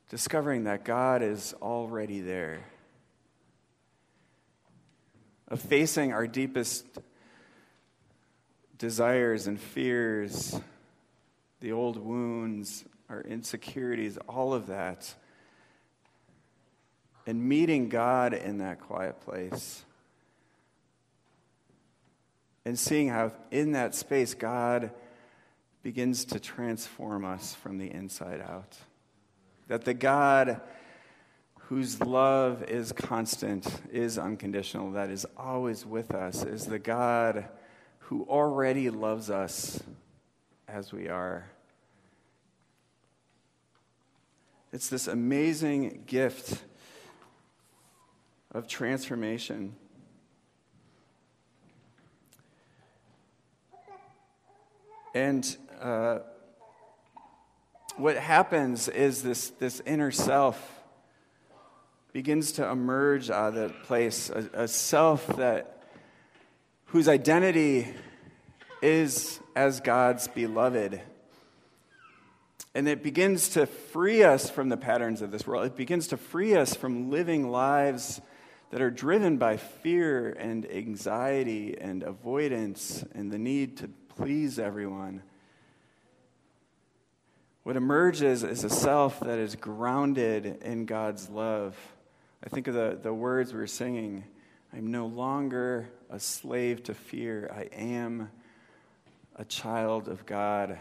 discovering 0.09 0.65
that 0.65 0.85
God 0.85 1.23
is 1.23 1.55
already 1.61 2.21
there, 2.21 2.65
of 5.49 5.61
facing 5.61 6.13
our 6.13 6.27
deepest 6.27 6.87
desires 8.79 9.47
and 9.47 9.61
fears, 9.61 10.59
the 11.61 11.73
old 11.73 11.97
wounds, 11.99 12.85
our 13.13 13.21
insecurities, 13.21 14.17
all 14.27 14.55
of 14.55 14.69
that, 14.69 15.15
and 17.27 17.47
meeting 17.47 17.91
God 17.91 18.33
in 18.33 18.59
that 18.59 18.81
quiet 18.81 19.21
place 19.21 19.85
and 22.65 22.79
seeing 22.79 23.09
how 23.09 23.33
in 23.51 23.73
that 23.73 23.95
space 23.95 24.35
God 24.35 24.93
begins 25.83 26.25
to 26.27 26.41
transform 26.41 27.25
us 27.25 27.55
from 27.55 27.77
the 27.77 27.91
inside 27.91 28.41
out. 28.41 28.79
That 29.69 29.85
the 29.85 29.95
God 29.95 30.61
whose 31.69 32.01
love 32.01 32.65
is 32.65 32.93
constant, 32.93 33.69
is 33.93 34.17
unconditional, 34.17 34.93
that 34.93 35.11
is 35.11 35.27
always 35.37 35.85
with 35.85 36.15
us, 36.15 36.45
is 36.45 36.67
the 36.67 36.79
God 36.79 37.49
who 37.99 38.25
already 38.25 38.89
loves 38.91 39.29
us 39.29 39.83
as 40.67 40.93
we 40.93 41.09
are. 41.09 41.52
It's 44.73 44.89
this 44.89 45.07
amazing 45.07 46.05
gift 46.07 46.63
of 48.53 48.67
transformation. 48.67 49.77
And 55.15 55.57
uh, 55.79 56.21
what 57.97 58.17
happens 58.17 58.89
is 58.89 59.23
this, 59.23 59.51
this 59.51 59.83
inner 59.85 60.11
self 60.11 60.81
begins 62.15 62.53
to 62.53 62.67
emerge 62.67 63.29
out 63.29 63.59
of 63.59 63.75
place, 63.83 64.31
a, 64.31 64.49
a 64.55 64.69
self 64.69 65.27
that 65.37 65.83
whose 66.87 67.09
identity 67.09 67.89
is 68.81 69.39
as 69.55 69.81
God's 69.81 70.29
beloved. 70.29 71.03
And 72.75 72.89
it 72.89 73.03
begins 73.03 73.51
to 73.51 73.67
free 73.67 74.23
us 74.23 74.49
from 74.49 74.69
the 74.69 74.77
patterns 74.77 75.21
of 75.21 75.31
this 75.31 75.47
world. 75.47 75.67
It 75.67 75.77
begins 75.77 76.09
to 76.09 76.17
free 76.17 76.55
us 76.55 76.75
from 76.75 77.11
living 77.11 77.51
lives 77.51 78.21
that 78.71 78.81
are 78.81 78.91
driven 78.91 79.37
by 79.37 79.59
fear 79.59 80.31
and 80.31 80.71
anxiety 80.71 81.77
and 81.79 82.03
avoidance 82.03 83.05
and 83.15 83.31
the 83.31 83.39
need 83.39 83.77
to 83.79 83.91
please 84.17 84.59
everyone. 84.59 85.23
What 87.65 87.77
emerges 87.77 88.43
is 88.43 88.65
a 88.65 88.71
self 88.71 89.21
that 89.21 89.39
is 89.39 89.55
grounded 89.55 90.63
in 90.63 90.87
God's 90.87 91.29
love. 91.29 91.77
I 92.45 92.49
think 92.49 92.67
of 92.67 92.75
the, 92.75 92.99
the 93.01 93.15
words 93.15 93.53
we 93.53 93.61
are 93.61 93.67
singing 93.67 94.25
I'm 94.75 94.91
no 94.91 95.07
longer 95.07 95.91
a 96.09 96.19
slave 96.19 96.83
to 96.85 96.95
fear, 96.95 97.51
I 97.55 97.65
am 97.77 98.31
a 99.37 99.45
child 99.45 100.09
of 100.09 100.25
God. 100.25 100.79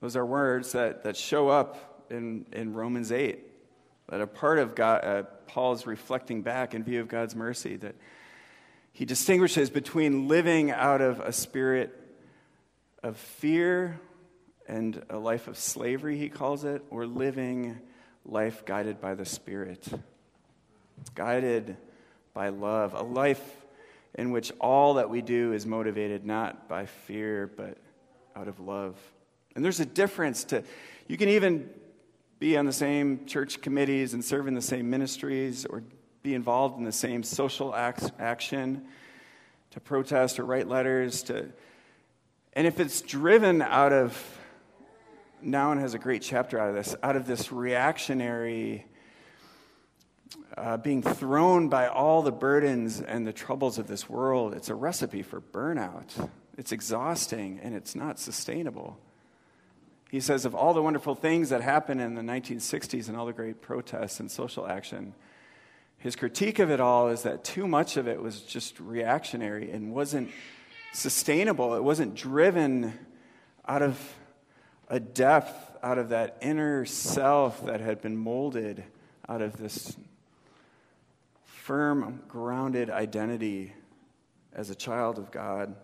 Those 0.00 0.16
are 0.16 0.26
words 0.26 0.72
that, 0.72 1.04
that 1.04 1.16
show 1.16 1.48
up 1.48 2.04
in, 2.10 2.46
in 2.52 2.74
Romans 2.74 3.12
8, 3.12 3.40
that 4.08 4.20
are 4.20 4.26
part 4.26 4.58
of 4.58 4.74
God, 4.74 5.04
uh, 5.04 5.22
Paul's 5.46 5.86
reflecting 5.86 6.42
back 6.42 6.74
in 6.74 6.84
view 6.84 7.00
of 7.00 7.08
God's 7.08 7.34
mercy, 7.34 7.76
that 7.76 7.94
he 8.92 9.04
distinguishes 9.04 9.70
between 9.70 10.28
living 10.28 10.70
out 10.70 11.00
of 11.00 11.20
a 11.20 11.32
spirit 11.32 11.98
of 13.02 13.16
fear 13.16 14.00
and 14.68 15.02
a 15.10 15.18
life 15.18 15.48
of 15.48 15.56
slavery, 15.56 16.18
he 16.18 16.28
calls 16.28 16.64
it, 16.64 16.82
or 16.90 17.06
living 17.06 17.78
life 18.24 18.64
guided 18.64 19.00
by 19.00 19.14
the 19.14 19.24
Spirit, 19.24 19.86
guided 21.14 21.76
by 22.34 22.48
love, 22.48 22.94
a 22.94 23.02
life 23.02 23.64
in 24.14 24.30
which 24.30 24.52
all 24.60 24.94
that 24.94 25.08
we 25.08 25.22
do 25.22 25.52
is 25.52 25.66
motivated 25.66 26.24
not 26.26 26.68
by 26.68 26.86
fear, 26.86 27.50
but 27.56 27.78
out 28.34 28.48
of 28.48 28.58
love. 28.60 28.96
And 29.56 29.64
there's 29.64 29.80
a 29.80 29.86
difference 29.86 30.44
to, 30.44 30.62
you 31.08 31.16
can 31.16 31.28
even 31.30 31.68
be 32.38 32.56
on 32.56 32.66
the 32.66 32.72
same 32.72 33.26
church 33.26 33.60
committees 33.60 34.14
and 34.14 34.24
serve 34.24 34.46
in 34.46 34.54
the 34.54 34.62
same 34.62 34.88
ministries 34.88 35.66
or 35.66 35.82
be 36.22 36.34
involved 36.34 36.78
in 36.78 36.84
the 36.84 36.92
same 36.92 37.24
social 37.24 37.74
action 37.74 38.84
to 39.72 39.80
protest 39.80 40.38
or 40.38 40.44
write 40.44 40.68
letters 40.68 41.24
to 41.24 41.50
and 42.56 42.66
if 42.66 42.80
it's 42.80 43.02
driven 43.02 43.60
out 43.60 43.92
of, 43.92 44.18
Nouwen 45.44 45.78
has 45.78 45.92
a 45.92 45.98
great 45.98 46.22
chapter 46.22 46.58
out 46.58 46.70
of 46.70 46.74
this, 46.74 46.96
out 47.02 47.14
of 47.14 47.26
this 47.26 47.52
reactionary, 47.52 48.86
uh, 50.56 50.78
being 50.78 51.02
thrown 51.02 51.68
by 51.68 51.86
all 51.86 52.22
the 52.22 52.32
burdens 52.32 53.02
and 53.02 53.26
the 53.26 53.32
troubles 53.32 53.76
of 53.76 53.88
this 53.88 54.08
world, 54.08 54.54
it's 54.54 54.70
a 54.70 54.74
recipe 54.74 55.20
for 55.20 55.38
burnout. 55.38 56.30
It's 56.56 56.72
exhausting 56.72 57.60
and 57.62 57.74
it's 57.74 57.94
not 57.94 58.18
sustainable. 58.18 58.98
He 60.10 60.20
says, 60.20 60.44
of 60.44 60.54
all 60.54 60.72
the 60.72 60.82
wonderful 60.82 61.14
things 61.14 61.48
that 61.48 61.62
happened 61.62 62.00
in 62.00 62.14
the 62.14 62.22
1960s 62.22 63.08
and 63.08 63.16
all 63.16 63.26
the 63.26 63.32
great 63.32 63.60
protests 63.60 64.20
and 64.20 64.30
social 64.30 64.66
action, 64.66 65.14
his 65.98 66.14
critique 66.14 66.58
of 66.58 66.70
it 66.70 66.80
all 66.80 67.08
is 67.08 67.22
that 67.22 67.42
too 67.42 67.66
much 67.66 67.96
of 67.96 68.06
it 68.06 68.22
was 68.22 68.42
just 68.42 68.78
reactionary 68.78 69.70
and 69.70 69.92
wasn't 69.92 70.30
sustainable. 70.92 71.74
It 71.74 71.82
wasn't 71.82 72.14
driven 72.14 72.92
out 73.66 73.82
of 73.82 73.98
a 74.88 75.00
depth, 75.00 75.76
out 75.82 75.98
of 75.98 76.10
that 76.10 76.36
inner 76.40 76.84
self 76.84 77.66
that 77.66 77.80
had 77.80 78.00
been 78.00 78.16
molded 78.16 78.84
out 79.28 79.42
of 79.42 79.56
this 79.56 79.96
firm, 81.44 82.22
grounded 82.28 82.90
identity 82.90 83.72
as 84.52 84.70
a 84.70 84.74
child 84.74 85.18
of 85.18 85.32
God. 85.32 85.74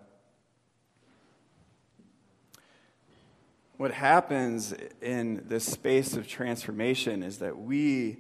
What 3.83 3.91
happens 3.91 4.73
in 5.01 5.43
this 5.49 5.65
space 5.65 6.15
of 6.15 6.29
transformation 6.29 7.25
is 7.25 7.39
that 7.39 7.59
we 7.59 8.19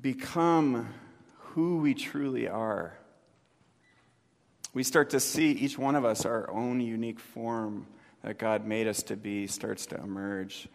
become 0.00 0.88
who 1.38 1.78
we 1.78 1.92
truly 1.92 2.46
are 2.46 2.96
we 4.72 4.84
start 4.84 5.10
to 5.10 5.18
see 5.18 5.50
each 5.50 5.76
one 5.76 5.96
of 5.96 6.04
us, 6.04 6.24
our 6.24 6.48
own 6.48 6.80
unique 6.80 7.18
form 7.18 7.88
that 8.22 8.38
God 8.38 8.64
made 8.64 8.86
us 8.86 9.02
to 9.02 9.16
be, 9.16 9.48
starts 9.48 9.86
to 9.86 9.96
emerge. 9.96 10.68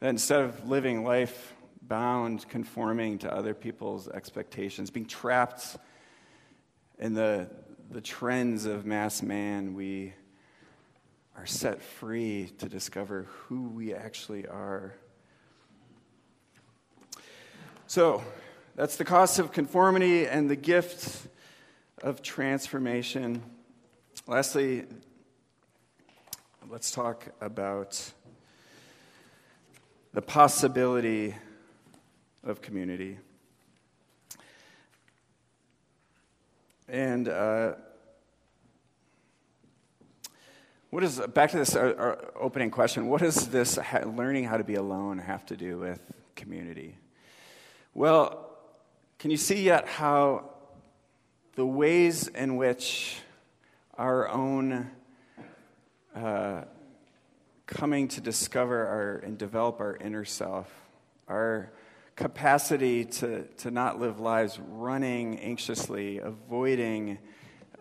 That 0.00 0.10
instead 0.10 0.42
of 0.42 0.68
living 0.68 1.04
life 1.04 1.54
bound, 1.80 2.46
conforming 2.50 3.16
to 3.20 3.34
other 3.34 3.54
people's 3.54 4.08
expectations, 4.08 4.90
being 4.90 5.06
trapped 5.06 5.78
in 6.98 7.14
the, 7.14 7.48
the 7.90 8.02
trends 8.02 8.66
of 8.66 8.84
mass 8.84 9.22
man, 9.22 9.72
we 9.72 10.12
are 11.38 11.46
set 11.46 11.80
free 11.80 12.50
to 12.58 12.68
discover 12.68 13.26
who 13.28 13.68
we 13.68 13.94
actually 13.94 14.44
are. 14.48 14.92
So, 17.86 18.24
that's 18.74 18.96
the 18.96 19.04
cost 19.04 19.38
of 19.38 19.52
conformity 19.52 20.26
and 20.26 20.50
the 20.50 20.56
gift 20.56 21.28
of 22.02 22.22
transformation. 22.22 23.40
Lastly, 24.26 24.86
let's 26.68 26.90
talk 26.90 27.28
about 27.40 28.12
the 30.12 30.22
possibility 30.22 31.36
of 32.42 32.60
community. 32.62 33.16
And 36.88 37.28
uh, 37.28 37.74
what 40.90 41.04
is, 41.04 41.20
back 41.34 41.50
to 41.50 41.58
this 41.58 41.76
uh, 41.76 41.94
our 41.98 42.32
opening 42.40 42.70
question, 42.70 43.08
what 43.08 43.20
does 43.20 43.48
this 43.48 43.76
ha- 43.76 44.04
learning 44.06 44.44
how 44.44 44.56
to 44.56 44.64
be 44.64 44.74
alone 44.74 45.18
have 45.18 45.44
to 45.46 45.56
do 45.56 45.78
with 45.78 46.00
community? 46.34 46.96
Well, 47.92 48.48
can 49.18 49.30
you 49.30 49.36
see 49.36 49.62
yet 49.62 49.86
how 49.86 50.50
the 51.56 51.66
ways 51.66 52.28
in 52.28 52.56
which 52.56 53.18
our 53.98 54.28
own 54.28 54.90
uh, 56.14 56.62
coming 57.66 58.08
to 58.08 58.20
discover 58.20 58.86
our, 58.86 59.16
and 59.18 59.36
develop 59.36 59.80
our 59.80 59.96
inner 59.96 60.24
self, 60.24 60.72
our 61.28 61.70
capacity 62.16 63.04
to, 63.04 63.44
to 63.58 63.70
not 63.70 64.00
live 64.00 64.20
lives 64.20 64.58
running 64.58 65.38
anxiously, 65.40 66.18
avoiding 66.18 67.18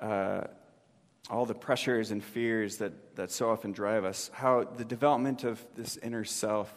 uh, 0.01 0.41
all 1.29 1.45
the 1.45 1.53
pressures 1.53 2.11
and 2.11 2.23
fears 2.23 2.77
that, 2.77 3.15
that 3.15 3.31
so 3.31 3.49
often 3.49 3.71
drive 3.71 4.05
us, 4.05 4.31
how 4.33 4.63
the 4.63 4.85
development 4.85 5.43
of 5.43 5.63
this 5.75 5.97
inner 5.97 6.23
self 6.23 6.73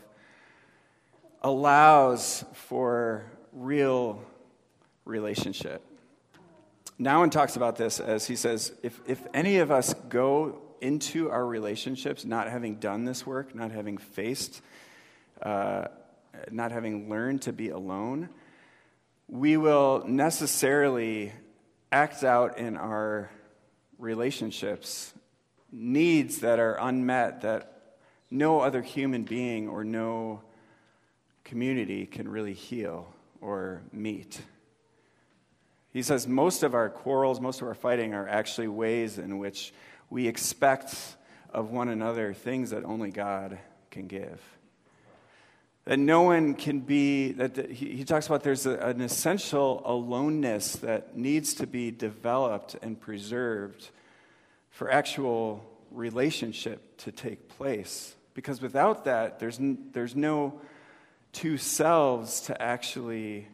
allows 1.42 2.44
for 2.52 3.24
real 3.52 4.22
relationship. 5.04 5.82
Nouwen 7.00 7.30
talks 7.30 7.56
about 7.56 7.76
this 7.76 7.98
as 8.00 8.26
he 8.26 8.36
says 8.36 8.72
if, 8.82 9.00
if 9.06 9.26
any 9.32 9.58
of 9.58 9.70
us 9.70 9.94
go 10.08 10.60
into 10.80 11.30
our 11.30 11.46
relationships 11.46 12.24
not 12.24 12.48
having 12.48 12.76
done 12.76 13.04
this 13.04 13.26
work, 13.26 13.54
not 13.54 13.70
having 13.70 13.96
faced 13.96 14.60
uh, 15.42 15.86
not 16.50 16.72
having 16.72 17.08
learned 17.08 17.42
to 17.42 17.52
be 17.52 17.70
alone, 17.70 18.28
we 19.28 19.56
will 19.56 20.04
necessarily 20.06 21.32
act 21.92 22.24
out 22.24 22.58
in 22.58 22.76
our 22.76 23.30
relationships 24.00 25.12
needs 25.70 26.38
that 26.38 26.58
are 26.58 26.76
unmet 26.80 27.42
that 27.42 27.96
no 28.30 28.60
other 28.60 28.82
human 28.82 29.24
being 29.24 29.68
or 29.68 29.84
no 29.84 30.42
community 31.44 32.06
can 32.06 32.28
really 32.28 32.54
heal 32.54 33.12
or 33.40 33.82
meet. 33.92 34.40
He 35.92 36.02
says 36.02 36.26
most 36.26 36.62
of 36.62 36.74
our 36.74 36.88
quarrels, 36.88 37.40
most 37.40 37.60
of 37.60 37.68
our 37.68 37.74
fighting 37.74 38.14
are 38.14 38.28
actually 38.28 38.68
ways 38.68 39.18
in 39.18 39.38
which 39.38 39.72
we 40.08 40.28
expect 40.28 40.94
of 41.52 41.70
one 41.70 41.88
another 41.88 42.32
things 42.32 42.70
that 42.70 42.84
only 42.84 43.10
God 43.10 43.58
can 43.90 44.06
give. 44.06 44.40
That 45.86 45.98
no 45.98 46.22
one 46.22 46.54
can 46.54 46.80
be, 46.80 47.32
that 47.32 47.54
the, 47.54 47.62
he, 47.66 47.96
he, 47.96 48.04
talks 48.04 48.26
about 48.26 48.42
there's 48.42 48.66
a, 48.66 48.74
an 48.78 49.00
essential 49.00 49.82
aloneness 49.84 50.76
that 50.76 51.16
needs 51.16 51.54
to 51.54 51.66
be 51.66 51.90
developed 51.90 52.76
and 52.82 53.00
preserved 53.00 53.90
for 54.70 54.90
actual 54.90 55.64
relationship 55.90 56.98
to 56.98 57.12
take 57.12 57.48
place. 57.48 58.14
Because 58.34 58.60
without 58.60 59.06
that, 59.06 59.38
there's, 59.40 59.58
n- 59.58 59.88
there's 59.92 60.14
no 60.14 60.60
two 61.32 61.56
selves 61.56 62.42
to 62.42 62.60
actually 62.60 63.48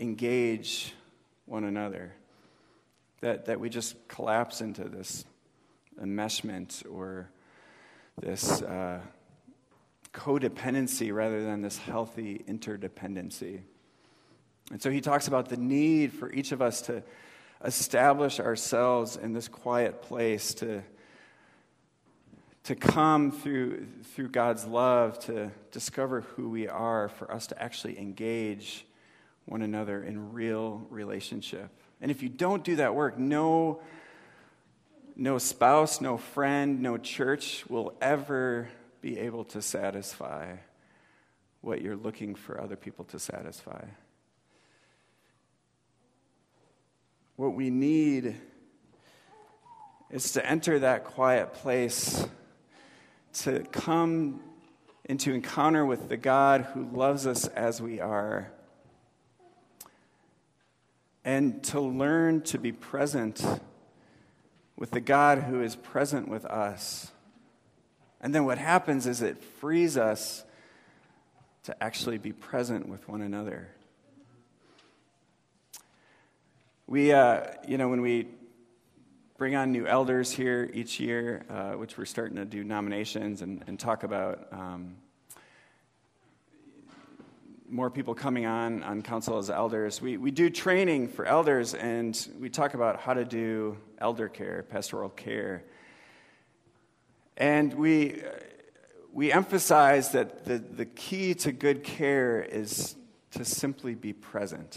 engage 0.00 0.94
one 1.46 1.64
another. 1.64 2.12
That, 3.20 3.46
that 3.46 3.58
we 3.58 3.68
just 3.68 3.96
collapse 4.08 4.60
into 4.60 4.84
this 4.84 5.24
enmeshment 6.00 6.84
or 6.92 7.28
this. 8.20 8.62
Uh, 8.62 9.00
codependency 10.18 11.14
rather 11.14 11.44
than 11.44 11.62
this 11.62 11.78
healthy 11.78 12.44
interdependency. 12.48 13.60
And 14.72 14.82
so 14.82 14.90
he 14.90 15.00
talks 15.00 15.28
about 15.28 15.48
the 15.48 15.56
need 15.56 16.12
for 16.12 16.30
each 16.32 16.50
of 16.50 16.60
us 16.60 16.82
to 16.82 17.04
establish 17.64 18.40
ourselves 18.40 19.16
in 19.16 19.32
this 19.32 19.46
quiet 19.46 20.02
place, 20.02 20.54
to, 20.54 20.82
to 22.64 22.74
come 22.74 23.30
through, 23.30 23.86
through 24.14 24.28
God's 24.28 24.66
love, 24.66 25.18
to 25.20 25.52
discover 25.70 26.22
who 26.22 26.50
we 26.50 26.68
are, 26.68 27.08
for 27.08 27.32
us 27.32 27.46
to 27.48 27.62
actually 27.62 27.98
engage 27.98 28.84
one 29.46 29.62
another 29.62 30.02
in 30.02 30.32
real 30.32 30.86
relationship. 30.90 31.70
And 32.00 32.10
if 32.10 32.22
you 32.22 32.28
don't 32.28 32.64
do 32.64 32.76
that 32.76 32.94
work, 32.94 33.18
no, 33.18 33.80
no 35.16 35.38
spouse, 35.38 36.00
no 36.00 36.18
friend, 36.18 36.82
no 36.82 36.98
church 36.98 37.64
will 37.68 37.94
ever 38.00 38.68
be 39.08 39.18
able 39.20 39.44
to 39.44 39.62
satisfy 39.62 40.54
what 41.62 41.80
you're 41.80 41.96
looking 41.96 42.34
for 42.34 42.60
other 42.60 42.76
people 42.76 43.06
to 43.06 43.18
satisfy. 43.18 43.82
What 47.36 47.54
we 47.54 47.70
need 47.70 48.36
is 50.10 50.32
to 50.32 50.44
enter 50.44 50.80
that 50.80 51.04
quiet 51.04 51.54
place, 51.54 52.26
to 53.44 53.60
come 53.72 54.40
into 55.06 55.32
encounter 55.32 55.86
with 55.86 56.10
the 56.10 56.18
God 56.18 56.66
who 56.74 56.84
loves 56.84 57.26
us 57.26 57.46
as 57.46 57.80
we 57.80 58.00
are, 58.00 58.52
and 61.24 61.64
to 61.64 61.80
learn 61.80 62.42
to 62.42 62.58
be 62.58 62.72
present 62.72 63.42
with 64.76 64.90
the 64.90 65.00
God 65.00 65.38
who 65.38 65.62
is 65.62 65.76
present 65.76 66.28
with 66.28 66.44
us. 66.44 67.10
And 68.20 68.34
then 68.34 68.44
what 68.44 68.58
happens 68.58 69.06
is 69.06 69.22
it 69.22 69.42
frees 69.60 69.96
us 69.96 70.44
to 71.64 71.82
actually 71.82 72.18
be 72.18 72.32
present 72.32 72.88
with 72.88 73.08
one 73.08 73.22
another. 73.22 73.68
We, 76.86 77.12
uh, 77.12 77.42
you 77.66 77.76
know, 77.76 77.88
when 77.88 78.00
we 78.00 78.28
bring 79.36 79.54
on 79.54 79.70
new 79.70 79.86
elders 79.86 80.32
here 80.32 80.68
each 80.74 80.98
year, 80.98 81.44
uh, 81.48 81.72
which 81.72 81.96
we're 81.96 82.06
starting 82.06 82.36
to 82.36 82.44
do 82.44 82.64
nominations 82.64 83.42
and, 83.42 83.62
and 83.68 83.78
talk 83.78 84.02
about 84.02 84.48
um, 84.50 84.96
more 87.68 87.90
people 87.90 88.14
coming 88.14 88.46
on 88.46 88.82
on 88.82 89.02
council 89.02 89.38
as 89.38 89.50
elders. 89.50 90.00
We, 90.00 90.16
we 90.16 90.30
do 90.30 90.50
training 90.50 91.08
for 91.08 91.24
elders 91.26 91.74
and 91.74 92.28
we 92.40 92.48
talk 92.48 92.74
about 92.74 93.00
how 93.00 93.14
to 93.14 93.24
do 93.24 93.76
elder 93.98 94.28
care, 94.28 94.64
pastoral 94.68 95.10
care. 95.10 95.62
And 97.38 97.72
we, 97.74 98.20
we 99.12 99.32
emphasize 99.32 100.10
that 100.10 100.44
the, 100.44 100.58
the 100.58 100.84
key 100.84 101.34
to 101.34 101.52
good 101.52 101.84
care 101.84 102.42
is 102.42 102.96
to 103.30 103.44
simply 103.44 103.94
be 103.94 104.12
present. 104.12 104.76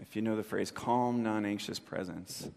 If 0.00 0.16
you 0.16 0.22
know 0.22 0.34
the 0.34 0.42
phrase, 0.42 0.72
calm, 0.72 1.22
non 1.22 1.46
anxious 1.46 1.78
presence. 1.78 2.48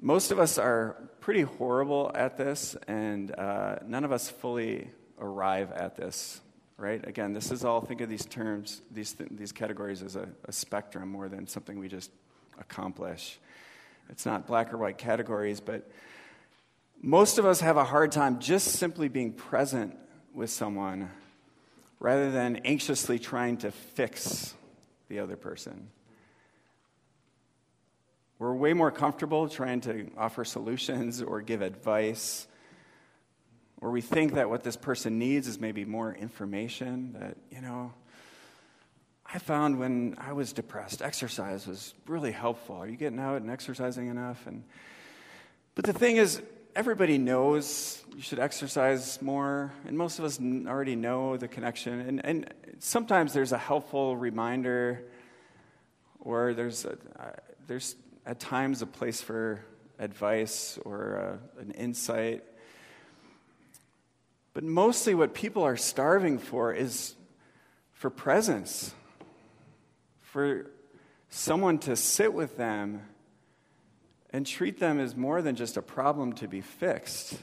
Most 0.00 0.30
of 0.30 0.38
us 0.38 0.56
are 0.56 1.10
pretty 1.18 1.42
horrible 1.42 2.12
at 2.14 2.38
this, 2.38 2.76
and 2.86 3.34
uh, 3.36 3.76
none 3.84 4.04
of 4.04 4.12
us 4.12 4.30
fully 4.30 4.88
arrive 5.18 5.72
at 5.72 5.96
this, 5.96 6.40
right? 6.76 7.04
Again, 7.06 7.32
this 7.32 7.50
is 7.50 7.64
all, 7.64 7.80
think 7.80 8.00
of 8.00 8.08
these 8.08 8.24
terms, 8.24 8.82
these, 8.92 9.14
th- 9.14 9.30
these 9.32 9.50
categories 9.50 10.00
as 10.00 10.14
a, 10.14 10.28
a 10.44 10.52
spectrum 10.52 11.08
more 11.08 11.28
than 11.28 11.48
something 11.48 11.78
we 11.78 11.88
just 11.88 12.10
accomplish. 12.58 13.40
It's 14.08 14.26
not 14.26 14.46
black 14.46 14.72
or 14.72 14.78
white 14.78 14.98
categories, 14.98 15.60
but 15.60 15.88
most 17.02 17.38
of 17.38 17.44
us 17.44 17.60
have 17.60 17.76
a 17.76 17.84
hard 17.84 18.12
time 18.12 18.38
just 18.38 18.68
simply 18.68 19.08
being 19.08 19.32
present 19.32 19.98
with 20.32 20.50
someone 20.50 21.10
rather 21.98 22.30
than 22.30 22.56
anxiously 22.64 23.18
trying 23.18 23.56
to 23.58 23.72
fix 23.72 24.54
the 25.08 25.18
other 25.18 25.36
person. 25.36 25.88
We're 28.38 28.54
way 28.54 28.72
more 28.72 28.90
comfortable 28.90 29.48
trying 29.48 29.80
to 29.82 30.10
offer 30.16 30.44
solutions 30.44 31.20
or 31.20 31.40
give 31.42 31.60
advice, 31.60 32.46
or 33.80 33.90
we 33.90 34.00
think 34.00 34.34
that 34.34 34.48
what 34.48 34.62
this 34.62 34.76
person 34.76 35.18
needs 35.18 35.46
is 35.48 35.60
maybe 35.60 35.84
more 35.84 36.14
information 36.14 37.16
that, 37.18 37.36
you 37.50 37.60
know, 37.60 37.92
I 39.32 39.38
found 39.38 39.78
when 39.78 40.16
I 40.18 40.32
was 40.32 40.52
depressed, 40.52 41.02
exercise 41.02 41.66
was 41.66 41.94
really 42.06 42.32
helpful. 42.32 42.76
Are 42.76 42.86
you 42.86 42.96
getting 42.96 43.18
out 43.18 43.40
and 43.42 43.50
exercising 43.50 44.08
enough? 44.08 44.46
And, 44.46 44.64
but 45.74 45.84
the 45.84 45.92
thing 45.92 46.16
is, 46.16 46.42
everybody 46.74 47.18
knows 47.18 48.02
you 48.14 48.22
should 48.22 48.38
exercise 48.38 49.20
more, 49.20 49.72
and 49.86 49.96
most 49.96 50.18
of 50.18 50.24
us 50.24 50.40
already 50.40 50.96
know 50.96 51.36
the 51.36 51.48
connection. 51.48 52.00
And, 52.00 52.24
and 52.24 52.54
sometimes 52.78 53.32
there's 53.32 53.52
a 53.52 53.58
helpful 53.58 54.16
reminder, 54.16 55.02
or 56.20 56.54
there's, 56.54 56.84
a, 56.84 56.96
there's 57.66 57.96
at 58.24 58.40
times 58.40 58.82
a 58.82 58.86
place 58.86 59.20
for 59.20 59.64
advice 59.98 60.78
or 60.84 61.40
uh, 61.58 61.62
an 61.62 61.72
insight. 61.72 62.42
But 64.54 64.64
mostly, 64.64 65.14
what 65.14 65.34
people 65.34 65.62
are 65.62 65.76
starving 65.76 66.38
for 66.38 66.72
is 66.72 67.14
for 67.92 68.10
presence, 68.10 68.94
for 70.20 70.70
someone 71.30 71.78
to 71.78 71.96
sit 71.96 72.34
with 72.34 72.56
them 72.56 73.02
and 74.32 74.46
treat 74.46 74.78
them 74.78 74.98
as 74.98 75.14
more 75.14 75.42
than 75.42 75.56
just 75.56 75.76
a 75.76 75.82
problem 75.82 76.32
to 76.34 76.48
be 76.48 76.60
fixed. 76.60 77.38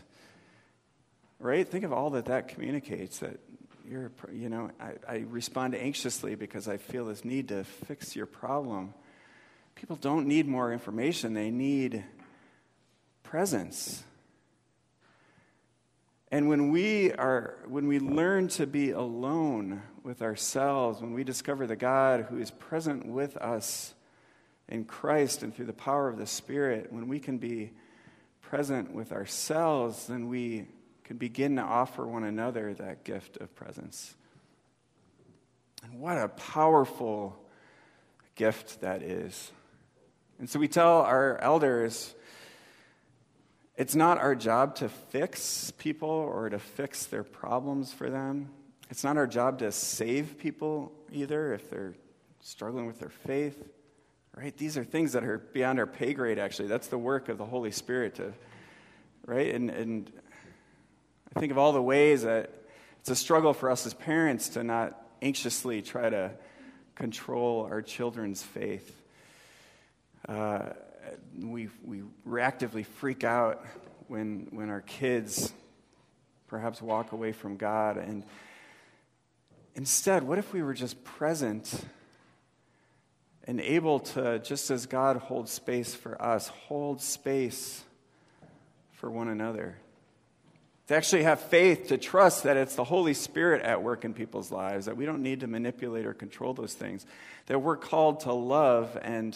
Right? 1.40 1.68
Think 1.68 1.86
of 1.86 1.94
all 1.94 2.10
that 2.12 2.26
that 2.26 2.50
communicates 2.50 3.20
that 3.20 3.40
you're, 3.90 4.12
you 4.32 4.50
know, 4.50 4.70
I, 4.80 4.94
I 5.08 5.18
respond 5.30 5.74
anxiously 5.76 6.36
because 6.36 6.68
I 6.68 6.78
feel 6.78 7.06
this 7.06 7.26
need 7.26 7.48
to 7.48 7.64
fix 7.64 8.16
your 8.16 8.26
problem. 8.26 8.94
People 9.76 9.96
don't 9.96 10.28
need 10.28 10.48
more 10.48 10.74
information, 10.74 11.34
they 11.34 11.50
need 11.50 12.04
presence. 13.24 14.04
And 16.32 16.48
when 16.48 16.70
we 16.70 17.12
are 17.14 17.56
when 17.68 17.88
we 17.88 18.00
learn 18.00 18.50
to 18.50 18.68
be 18.68 18.92
alone 18.92 19.82
with 20.04 20.22
ourselves, 20.22 21.02
when 21.02 21.14
we 21.14 21.24
discover 21.24 21.66
the 21.66 21.76
God 21.76 22.28
who 22.30 22.38
is 22.38 22.52
present 22.52 23.08
with 23.08 23.36
us 23.38 23.96
in 24.70 24.86
Christ 24.86 25.44
and 25.44 25.54
through 25.54 25.66
the 25.66 25.74
power 25.74 26.08
of 26.08 26.18
the 26.18 26.28
Spirit, 26.28 26.94
when 26.94 27.08
we 27.08 27.20
can 27.20 27.40
be 27.40 27.72
present 28.42 28.94
with 28.94 29.12
ourselves, 29.12 30.08
then 30.08 30.30
we 30.30 30.68
can 31.04 31.18
begin 31.18 31.56
to 31.56 31.62
offer 31.64 32.08
one 32.08 32.24
another 32.24 32.74
that 32.76 33.04
gift 33.04 33.38
of 33.38 33.54
presence. 33.56 34.16
And 35.84 36.00
what 36.00 36.18
a 36.18 36.28
powerful 36.30 37.38
gift 38.36 38.82
that 38.82 39.02
is. 39.02 39.52
And 40.38 40.50
so 40.50 40.60
we 40.60 40.68
tell 40.68 41.02
our 41.02 41.38
elders 41.40 42.14
it's 43.76 43.96
not 43.96 44.18
our 44.18 44.36
job 44.36 44.76
to 44.76 44.90
fix 44.90 45.72
people 45.78 46.10
or 46.10 46.50
to 46.50 46.60
fix 46.60 47.06
their 47.06 47.24
problems 47.24 47.94
for 47.94 48.10
them. 48.10 48.50
It's 48.90 49.04
not 49.04 49.18
our 49.18 49.28
job 49.28 49.60
to 49.60 49.72
save 49.72 50.38
people 50.38 50.92
either 51.12 51.54
if 51.54 51.70
they're 51.70 51.94
struggling 52.42 52.88
with 52.88 53.00
their 53.00 53.10
faith. 53.10 53.64
Right? 54.40 54.56
These 54.56 54.78
are 54.78 54.86
things 54.86 55.12
that 55.12 55.26
are 55.26 55.40
beyond 55.40 55.80
our 55.80 55.86
pay 55.86 56.14
grade, 56.14 56.40
actually. 56.40 56.70
That's 56.70 56.88
the 56.88 56.98
work 56.98 57.28
of 57.28 57.38
the 57.38 57.44
Holy 57.44 57.72
Spirit 57.72 58.16
to, 58.16 58.32
right? 59.26 59.54
And, 59.54 59.70
and 59.70 60.10
I 61.36 61.42
think 61.42 61.52
of 61.52 61.58
all 61.58 61.74
the 61.74 61.82
ways 61.82 62.22
that 62.24 62.50
it's 63.02 63.10
a 63.10 63.18
struggle 63.18 63.54
for 63.54 63.70
us 63.70 63.86
as 63.86 63.94
parents 63.94 64.48
to 64.50 64.64
not 64.64 64.98
anxiously 65.22 65.82
try 65.82 66.10
to 66.10 66.32
control 66.96 67.68
our 67.70 67.82
children's 67.82 68.42
faith. 68.42 68.96
Uh, 70.26 70.68
we, 71.38 71.68
we 71.84 72.04
reactively 72.26 72.86
freak 72.86 73.26
out 73.26 73.66
when, 74.08 74.48
when 74.52 74.70
our 74.70 74.82
kids 74.82 75.52
perhaps 76.48 76.82
walk 76.82 77.12
away 77.12 77.34
from 77.34 77.58
God. 77.58 77.98
And 77.98 78.24
instead, 79.76 80.24
what 80.24 80.38
if 80.38 80.54
we 80.54 80.62
were 80.62 80.74
just 80.74 81.04
present 81.04 81.84
and 83.50 83.60
able 83.62 84.00
to, 84.00 84.38
just 84.38 84.70
as 84.70 84.86
God 84.86 85.18
holds 85.18 85.52
space 85.52 85.96
for 85.96 86.22
us, 86.22 86.50
hold 86.50 87.02
space 87.02 87.84
for 88.92 89.10
one 89.10 89.28
another? 89.28 89.76
To 90.86 90.96
actually 90.96 91.24
have 91.24 91.40
faith, 91.40 91.88
to 91.88 91.98
trust 91.98 92.44
that 92.44 92.58
it's 92.58 92.76
the 92.76 92.84
Holy 92.84 93.16
Spirit 93.16 93.64
at 93.64 93.82
work 93.82 94.06
in 94.06 94.14
people's 94.14 94.52
lives, 94.52 94.86
that 94.86 94.96
we 94.96 95.08
don't 95.08 95.24
need 95.24 95.40
to 95.40 95.48
manipulate 95.48 96.06
or 96.06 96.14
control 96.14 96.54
those 96.54 96.76
things, 96.76 97.08
that 97.48 97.58
we're 97.58 97.76
called 97.76 98.20
to 98.20 98.34
love 98.34 98.96
and 99.02 99.36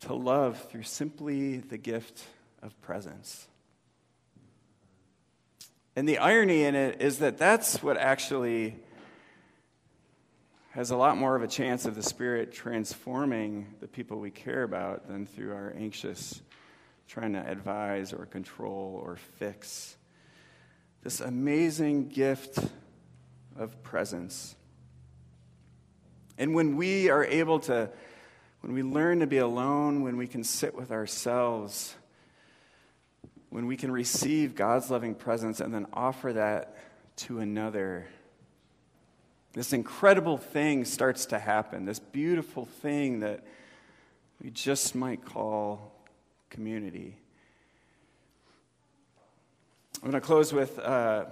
to 0.00 0.12
love 0.12 0.62
through 0.70 0.82
simply 0.82 1.56
the 1.56 1.78
gift 1.78 2.24
of 2.62 2.78
presence. 2.82 3.46
And 5.96 6.06
the 6.06 6.18
irony 6.18 6.64
in 6.64 6.74
it 6.74 7.00
is 7.00 7.20
that 7.20 7.38
that's 7.38 7.82
what 7.82 7.96
actually 7.96 8.76
has 10.74 10.90
a 10.90 10.96
lot 10.96 11.16
more 11.16 11.36
of 11.36 11.42
a 11.42 11.46
chance 11.46 11.86
of 11.86 11.94
the 11.94 12.02
Spirit 12.02 12.52
transforming 12.52 13.72
the 13.78 13.86
people 13.86 14.18
we 14.18 14.32
care 14.32 14.64
about 14.64 15.06
than 15.06 15.24
through 15.24 15.52
our 15.52 15.72
anxious 15.78 16.42
trying 17.06 17.32
to 17.34 17.48
advise 17.48 18.12
or 18.12 18.26
control 18.26 19.00
or 19.04 19.14
fix. 19.14 19.96
This 21.04 21.20
amazing 21.20 22.08
gift 22.08 22.58
of 23.56 23.84
presence. 23.84 24.56
And 26.38 26.56
when 26.56 26.74
we 26.74 27.08
are 27.08 27.24
able 27.24 27.60
to 27.60 27.88
when 28.62 28.72
we 28.72 28.82
learn 28.82 29.20
to 29.20 29.28
be 29.28 29.38
alone, 29.38 30.02
when 30.02 30.16
we 30.16 30.26
can 30.26 30.42
sit 30.42 30.74
with 30.74 30.90
ourselves, 30.90 31.94
when 33.50 33.66
we 33.66 33.76
can 33.76 33.92
receive 33.92 34.56
God's 34.56 34.90
loving 34.90 35.14
presence 35.14 35.60
and 35.60 35.72
then 35.72 35.86
offer 35.92 36.32
that 36.32 36.76
to 37.18 37.38
another, 37.38 38.08
this 39.54 39.72
incredible 39.72 40.36
thing 40.36 40.84
starts 40.84 41.26
to 41.26 41.38
happen. 41.38 41.84
This 41.84 42.00
beautiful 42.00 42.66
thing 42.66 43.20
that 43.20 43.44
we 44.42 44.50
just 44.50 44.96
might 44.96 45.24
call 45.24 45.92
community. 46.50 47.16
I'm 50.02 50.10
going 50.10 50.20
to 50.20 50.26
close 50.26 50.52
with 50.52 50.76
uh, 50.80 51.26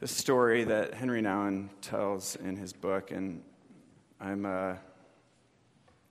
the 0.00 0.06
story 0.06 0.64
that 0.64 0.92
Henri 0.92 1.22
Nouwen 1.22 1.70
tells 1.80 2.36
in 2.36 2.56
his 2.56 2.74
book. 2.74 3.10
And 3.10 3.42
I'm, 4.20 4.44
uh, 4.44 4.72
in 4.72 4.76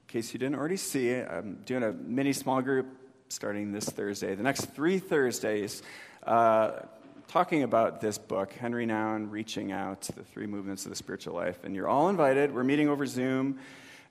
case 0.07 0.33
you 0.33 0.39
didn't 0.39 0.55
already 0.55 0.77
see 0.77 1.09
it, 1.09 1.29
I'm 1.29 1.61
doing 1.65 1.83
a 1.83 1.91
mini 1.91 2.33
small 2.33 2.61
group 2.63 2.87
starting 3.29 3.71
this 3.71 3.85
Thursday. 3.85 4.33
The 4.33 4.43
next 4.43 4.65
three 4.73 4.97
Thursdays, 4.97 5.83
uh, 6.23 6.79
talking 7.27 7.63
about 7.63 8.01
this 8.01 8.17
book, 8.17 8.53
Henri 8.53 8.85
Nouwen, 8.85 9.31
Reaching 9.31 9.71
Out, 9.71 10.01
the 10.01 10.23
three 10.23 10.47
movements 10.47 10.85
of 10.85 10.91
the 10.91 10.95
spiritual 10.95 11.33
life. 11.33 11.63
And 11.63 11.75
you're 11.75 11.87
all 11.87 12.09
invited. 12.09 12.53
We're 12.53 12.63
meeting 12.63 12.89
over 12.89 13.05
Zoom. 13.05 13.59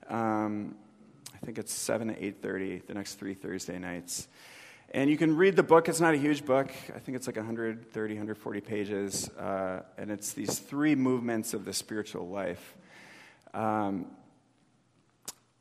Um, 0.09 0.75
I 1.33 1.45
think 1.45 1.57
it's 1.57 1.73
7 1.73 2.07
to 2.09 2.13
8.30 2.13 2.87
the 2.87 2.93
next 2.93 3.15
three 3.15 3.33
Thursday 3.33 3.79
nights. 3.79 4.27
And 4.91 5.09
you 5.09 5.17
can 5.17 5.35
read 5.35 5.55
the 5.55 5.63
book. 5.63 5.89
It's 5.89 5.99
not 5.99 6.13
a 6.13 6.17
huge 6.17 6.45
book. 6.45 6.71
I 6.95 6.99
think 6.99 7.15
it's 7.15 7.27
like 7.27 7.35
130, 7.35 8.13
140 8.13 8.61
pages. 8.61 9.29
Uh, 9.29 9.81
and 9.97 10.11
it's 10.11 10.33
these 10.33 10.59
three 10.59 10.95
movements 10.95 11.53
of 11.53 11.65
the 11.65 11.73
spiritual 11.73 12.27
life. 12.27 12.75
Um, 13.53 14.07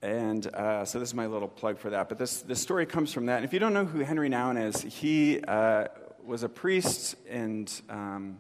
and 0.03 0.47
uh, 0.55 0.85
so 0.85 0.99
this 1.01 1.09
is 1.09 1.15
my 1.15 1.27
little 1.27 1.49
plug 1.49 1.79
for 1.79 1.91
that. 1.91 2.11
But 2.11 2.19
this, 2.19 2.43
this 2.43 2.61
story 2.61 2.85
comes 2.85 3.13
from 3.13 3.27
that. 3.27 3.37
And 3.37 3.45
if 3.45 3.53
you 3.55 3.59
don't 3.59 3.73
know 3.73 3.87
who 3.87 4.05
Henri 4.05 4.29
Nouwen 4.29 4.63
is, 4.63 4.83
he 4.83 5.41
uh, 5.41 5.87
was 6.27 6.43
a 6.43 6.49
priest 6.49 7.17
and 7.29 7.71
um, 7.89 8.39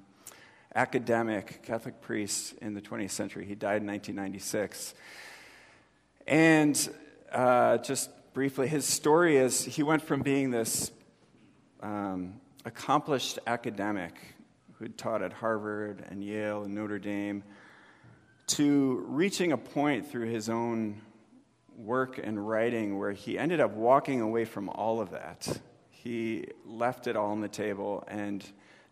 academic, 0.74 1.62
Catholic 1.62 2.00
priest 2.00 2.54
in 2.60 2.74
the 2.74 2.80
20th 2.80 3.10
century. 3.10 3.44
He 3.44 3.54
died 3.54 3.82
in 3.82 3.86
1996. 3.86 4.94
And 6.26 6.88
uh, 7.32 7.78
just 7.78 8.10
briefly, 8.32 8.68
his 8.68 8.84
story 8.84 9.36
is 9.36 9.64
he 9.64 9.82
went 9.82 10.02
from 10.02 10.22
being 10.22 10.50
this 10.50 10.90
um, 11.80 12.40
accomplished 12.64 13.38
academic 13.46 14.14
who'd 14.78 14.96
taught 14.96 15.22
at 15.22 15.32
Harvard 15.32 16.04
and 16.08 16.24
Yale 16.24 16.64
and 16.64 16.74
Notre 16.74 16.98
Dame 16.98 17.44
to 18.46 19.04
reaching 19.08 19.52
a 19.52 19.58
point 19.58 20.10
through 20.10 20.28
his 20.28 20.48
own 20.48 21.00
work 21.76 22.18
and 22.22 22.46
writing 22.46 22.98
where 22.98 23.12
he 23.12 23.38
ended 23.38 23.60
up 23.60 23.72
walking 23.72 24.20
away 24.20 24.44
from 24.44 24.68
all 24.68 25.00
of 25.00 25.10
that. 25.10 25.60
He 26.04 26.48
left 26.66 27.06
it 27.06 27.16
all 27.16 27.30
on 27.30 27.40
the 27.40 27.48
table 27.48 28.04
and 28.06 28.44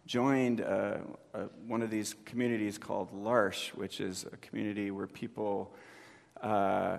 joined 0.06 0.62
uh, 0.62 0.96
uh, 1.34 1.40
one 1.66 1.82
of 1.82 1.90
these 1.90 2.14
communities 2.24 2.78
called 2.78 3.12
L'Arche, 3.12 3.68
which 3.74 4.00
is 4.00 4.24
a 4.32 4.36
community 4.38 4.90
where 4.90 5.06
people, 5.06 5.74
uh, 6.40 6.96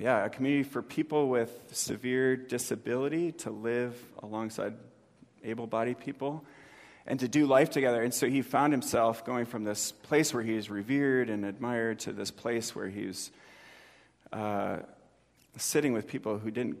yeah, 0.00 0.24
a 0.24 0.30
community 0.30 0.62
for 0.62 0.80
people 0.80 1.28
with 1.28 1.52
severe 1.70 2.34
disability 2.34 3.32
to 3.32 3.50
live 3.50 3.94
alongside 4.22 4.72
able 5.44 5.66
bodied 5.66 6.00
people 6.00 6.42
and 7.06 7.20
to 7.20 7.28
do 7.28 7.44
life 7.44 7.68
together. 7.68 8.02
And 8.02 8.14
so 8.14 8.26
he 8.26 8.40
found 8.40 8.72
himself 8.72 9.22
going 9.22 9.44
from 9.44 9.64
this 9.64 9.92
place 9.92 10.32
where 10.32 10.42
he 10.42 10.54
was 10.54 10.70
revered 10.70 11.28
and 11.28 11.44
admired 11.44 11.98
to 12.00 12.12
this 12.14 12.30
place 12.30 12.74
where 12.74 12.88
he 12.88 13.04
was 13.04 13.30
uh, 14.32 14.78
sitting 15.58 15.92
with 15.92 16.06
people 16.06 16.38
who 16.38 16.50
didn't 16.50 16.78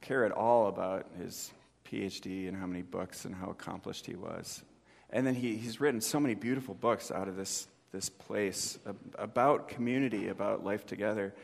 care 0.00 0.24
at 0.24 0.32
all 0.32 0.68
about 0.68 1.06
his 1.18 1.52
PhD 1.84 2.48
and 2.48 2.56
how 2.56 2.66
many 2.66 2.82
books 2.82 3.24
and 3.24 3.34
how 3.34 3.50
accomplished 3.50 4.06
he 4.06 4.14
was. 4.14 4.62
And 5.10 5.26
then 5.26 5.34
he, 5.34 5.56
he's 5.56 5.80
written 5.80 6.00
so 6.00 6.20
many 6.20 6.34
beautiful 6.34 6.74
books 6.74 7.10
out 7.10 7.28
of 7.28 7.36
this, 7.36 7.66
this 7.92 8.08
place 8.08 8.78
about 9.16 9.68
community, 9.68 10.28
about 10.28 10.64
life 10.64 10.86
together. 10.86 11.34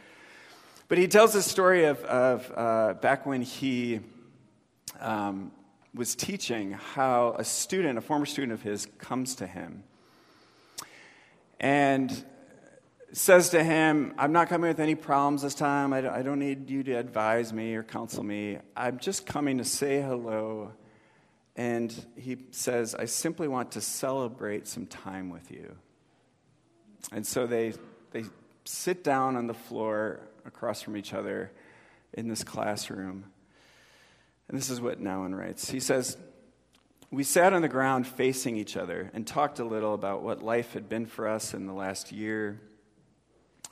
But 0.89 0.99
he 0.99 1.09
tells 1.09 1.33
this 1.33 1.47
story 1.47 1.85
of, 1.85 2.03
of 2.05 2.53
uh, 2.57 2.95
back 2.95 3.27
when 3.27 3.43
he 3.43 4.01
um, 5.01 5.51
was 5.95 6.15
teaching 6.15 6.73
how 6.73 7.35
a 7.39 7.45
student, 7.45 7.99
a 7.99 8.01
former 8.01 8.27
student 8.27 8.53
of 8.53 8.63
his, 8.63 8.87
comes 8.99 9.35
to 9.37 9.47
him 9.47 9.83
and 11.61 12.25
says 13.17 13.49
to 13.49 13.65
him, 13.65 14.13
I'm 14.19 14.33
not 14.33 14.51
coming 14.51 14.69
with 14.69 14.79
any 14.79 14.95
problems 14.95 15.41
this 15.41 15.55
time. 15.55 15.95
I 15.95 16.21
don't 16.21 16.39
need 16.39 16.69
you 16.69 16.83
to 16.83 16.93
advise 16.93 17.51
me 17.51 17.75
or 17.75 17.83
counsel 17.83 18.23
me. 18.23 18.59
I'm 18.77 18.99
just 18.99 19.25
coming 19.25 19.57
to 19.57 19.65
say 19.65 20.03
hello. 20.03 20.73
And 21.57 21.95
he 22.17 22.37
says, 22.51 22.95
I 22.95 23.07
simply 23.07 23.49
want 23.49 23.73
to 23.73 23.81
celebrate 23.81 24.69
some 24.69 24.87
time 24.87 25.31
with 25.31 25.51
you. 25.51 25.77
And 27.11 27.27
so 27.27 27.47
they, 27.47 27.73
they 28.11 28.25
sit 28.67 29.03
down 29.03 29.37
on 29.37 29.47
the 29.47 29.55
floor 29.55 30.21
across 30.45 30.83
from 30.83 30.95
each 30.95 31.15
other 31.15 31.51
in 32.13 32.29
this 32.29 32.45
classroom. 32.45 33.25
And 34.49 34.59
this 34.59 34.69
is 34.69 34.79
what 34.79 35.03
Nouwen 35.03 35.35
writes. 35.35 35.71
He 35.71 35.81
says, 35.81 36.19
We 37.11 37.25
sat 37.25 37.55
on 37.55 37.63
the 37.63 37.69
ground 37.69 38.07
facing 38.07 38.59
each 38.59 38.77
other 38.77 39.11
and 39.15 39.27
talked 39.27 39.59
a 39.59 39.65
little 39.65 39.95
about 39.95 40.23
what 40.23 40.43
life 40.43 40.75
had 40.75 40.91
been 40.91 41.07
for 41.07 41.27
us 41.27 41.55
in 41.55 41.67
the 41.67 41.73
last 41.73 42.13
year, 42.13 42.61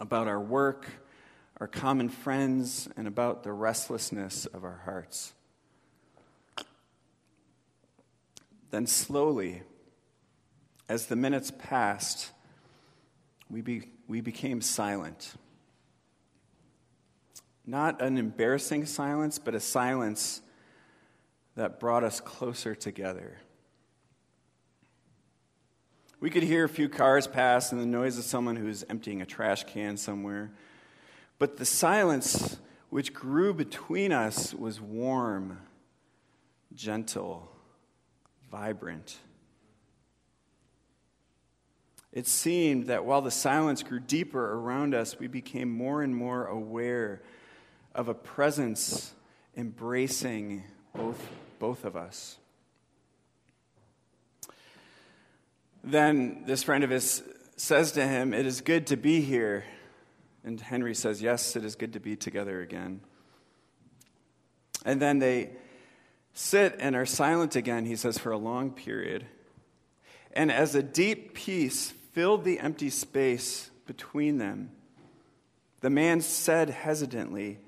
about 0.00 0.28
our 0.28 0.40
work, 0.40 0.86
our 1.60 1.68
common 1.68 2.08
friends, 2.08 2.88
and 2.96 3.06
about 3.06 3.42
the 3.42 3.52
restlessness 3.52 4.46
of 4.46 4.64
our 4.64 4.82
hearts. 4.84 5.32
Then, 8.70 8.86
slowly, 8.86 9.62
as 10.88 11.06
the 11.06 11.16
minutes 11.16 11.50
passed, 11.50 12.32
we, 13.48 13.60
be, 13.60 13.88
we 14.08 14.20
became 14.20 14.60
silent. 14.60 15.34
Not 17.66 18.02
an 18.02 18.18
embarrassing 18.18 18.86
silence, 18.86 19.38
but 19.38 19.54
a 19.54 19.60
silence 19.60 20.40
that 21.56 21.78
brought 21.78 22.04
us 22.04 22.20
closer 22.20 22.74
together. 22.74 23.38
We 26.24 26.30
could 26.30 26.42
hear 26.42 26.64
a 26.64 26.70
few 26.70 26.88
cars 26.88 27.26
pass 27.26 27.70
and 27.70 27.78
the 27.78 27.84
noise 27.84 28.16
of 28.16 28.24
someone 28.24 28.56
who 28.56 28.64
was 28.64 28.82
emptying 28.88 29.20
a 29.20 29.26
trash 29.26 29.64
can 29.64 29.98
somewhere. 29.98 30.52
But 31.38 31.58
the 31.58 31.66
silence 31.66 32.56
which 32.88 33.12
grew 33.12 33.52
between 33.52 34.10
us 34.10 34.54
was 34.54 34.80
warm, 34.80 35.58
gentle, 36.74 37.52
vibrant. 38.50 39.18
It 42.10 42.26
seemed 42.26 42.86
that 42.86 43.04
while 43.04 43.20
the 43.20 43.30
silence 43.30 43.82
grew 43.82 44.00
deeper 44.00 44.54
around 44.54 44.94
us, 44.94 45.18
we 45.18 45.26
became 45.26 45.70
more 45.70 46.00
and 46.00 46.16
more 46.16 46.46
aware 46.46 47.20
of 47.94 48.08
a 48.08 48.14
presence 48.14 49.12
embracing 49.58 50.64
both, 50.96 51.20
both 51.58 51.84
of 51.84 51.96
us. 51.96 52.38
Then 55.84 56.44
this 56.46 56.62
friend 56.62 56.82
of 56.82 56.88
his 56.88 57.22
says 57.56 57.92
to 57.92 58.06
him, 58.06 58.32
It 58.32 58.46
is 58.46 58.62
good 58.62 58.86
to 58.88 58.96
be 58.96 59.20
here. 59.20 59.64
And 60.42 60.58
Henri 60.60 60.94
says, 60.94 61.20
Yes, 61.20 61.56
it 61.56 61.64
is 61.64 61.76
good 61.76 61.92
to 61.92 62.00
be 62.00 62.16
together 62.16 62.62
again. 62.62 63.00
And 64.84 65.00
then 65.00 65.18
they 65.18 65.50
sit 66.32 66.76
and 66.78 66.96
are 66.96 67.06
silent 67.06 67.54
again, 67.54 67.84
he 67.84 67.96
says, 67.96 68.18
for 68.18 68.32
a 68.32 68.38
long 68.38 68.70
period. 68.70 69.26
And 70.32 70.50
as 70.50 70.74
a 70.74 70.82
deep 70.82 71.34
peace 71.34 71.92
filled 72.12 72.44
the 72.44 72.60
empty 72.60 72.90
space 72.90 73.70
between 73.86 74.38
them, 74.38 74.70
the 75.80 75.90
man 75.90 76.22
said 76.22 76.70
hesitantly, 76.70 77.58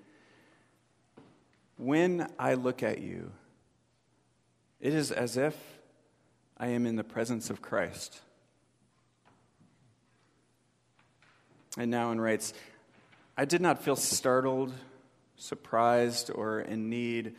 When 1.77 2.31
I 2.39 2.55
look 2.55 2.83
at 2.83 2.99
you, 2.99 3.33
it 4.81 4.95
is 4.95 5.13
as 5.13 5.37
if 5.37 5.55
I 6.59 6.69
am 6.69 6.87
in 6.87 6.97
the 6.97 7.05
presence 7.05 7.51
of 7.51 7.61
Christ. 7.61 8.21
And 11.77 11.93
Nouwen 11.93 12.21
writes, 12.21 12.55
I 13.37 13.45
did 13.45 13.61
not 13.61 13.83
feel 13.83 13.97
startled, 13.97 14.73
surprised, 15.37 16.31
or 16.31 16.61
in 16.61 16.89
need 16.89 17.35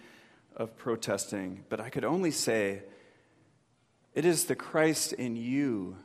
of 0.56 0.78
protesting, 0.78 1.64
but 1.70 1.80
I 1.80 1.90
could 1.90 2.06
only 2.06 2.30
say, 2.30 2.84
It 4.14 4.26
is 4.26 4.46
the 4.46 4.56
Christ 4.56 5.14
in 5.14 5.36
you 5.36 5.98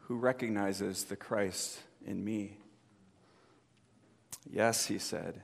who 0.00 0.16
recognizes 0.16 1.04
the 1.04 1.16
Christ 1.16 1.78
in 2.06 2.24
me. 2.24 2.56
Yes, 4.50 4.86
he 4.86 4.98
said, 4.98 5.42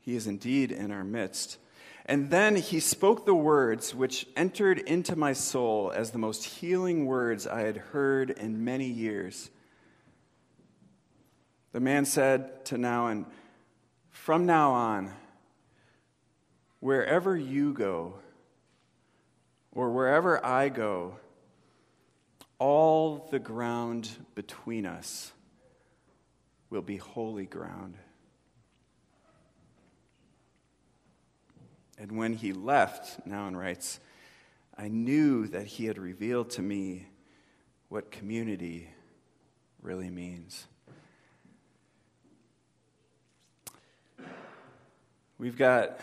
He 0.00 0.16
is 0.16 0.26
indeed 0.26 0.70
in 0.72 0.90
our 0.90 1.04
midst. 1.04 1.58
And 2.08 2.30
then 2.30 2.54
he 2.54 2.78
spoke 2.78 3.26
the 3.26 3.34
words 3.34 3.92
which 3.92 4.28
entered 4.36 4.78
into 4.78 5.16
my 5.16 5.32
soul 5.32 5.92
as 5.94 6.12
the 6.12 6.18
most 6.18 6.44
healing 6.44 7.04
words 7.04 7.48
I 7.48 7.62
had 7.62 7.76
heard 7.76 8.30
in 8.30 8.64
many 8.64 8.86
years. 8.86 9.50
The 11.72 11.80
man 11.80 12.04
said 12.04 12.64
to 12.66 12.76
Nouwen, 12.76 13.26
From 14.10 14.46
now 14.46 14.70
on, 14.70 15.12
wherever 16.78 17.36
you 17.36 17.72
go, 17.72 18.14
or 19.72 19.90
wherever 19.90 20.44
I 20.46 20.68
go, 20.68 21.16
all 22.60 23.26
the 23.32 23.40
ground 23.40 24.08
between 24.36 24.86
us 24.86 25.32
will 26.70 26.82
be 26.82 26.98
holy 26.98 27.46
ground. 27.46 27.96
And 31.98 32.12
when 32.12 32.34
he 32.34 32.52
left, 32.52 33.26
Nouwen 33.26 33.56
writes, 33.56 34.00
I 34.76 34.88
knew 34.88 35.46
that 35.48 35.66
he 35.66 35.86
had 35.86 35.98
revealed 35.98 36.50
to 36.50 36.62
me 36.62 37.06
what 37.88 38.10
community 38.10 38.90
really 39.80 40.10
means. 40.10 40.66
We've 45.38 45.56
got 45.56 46.00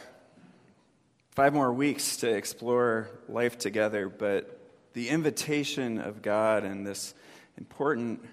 five 1.32 1.54
more 1.54 1.74
weeks 1.74 2.18
to 2.18 2.30
explore 2.30 3.10
life 3.28 3.58
together, 3.58 4.10
but 4.10 4.60
the 4.94 5.10
invitation 5.10 6.00
of 6.00 6.22
God 6.22 6.64
and 6.64 6.86
this 6.86 7.14
important 7.58 8.24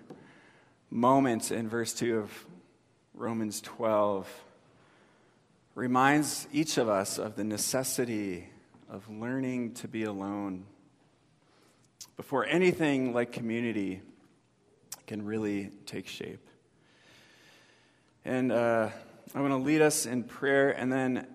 moment 0.91 1.51
in 1.51 1.69
verse 1.69 1.93
2 1.95 2.19
of 2.19 2.47
Romans 3.15 3.61
12 3.63 4.29
reminds 5.81 6.47
each 6.53 6.77
of 6.77 6.91
us 6.91 7.19
of 7.19 7.37
the 7.37 7.43
necessity 7.43 8.47
of 8.91 9.09
learning 9.09 9.73
to 9.73 9.89
be 9.89 10.05
alone 10.05 10.67
before 12.19 12.45
anything 12.45 13.15
like 13.15 13.33
community 13.33 14.03
can 15.07 15.25
really 15.25 15.71
take 15.87 16.07
shape. 16.07 16.47
And 18.27 18.53
uh, 18.53 18.91
I 19.35 19.41
want 19.41 19.53
to 19.53 19.57
lead 19.57 19.81
us 19.81 20.05
in 20.05 20.25
prayer, 20.25 20.69
and 20.69 20.93
then 20.93 21.27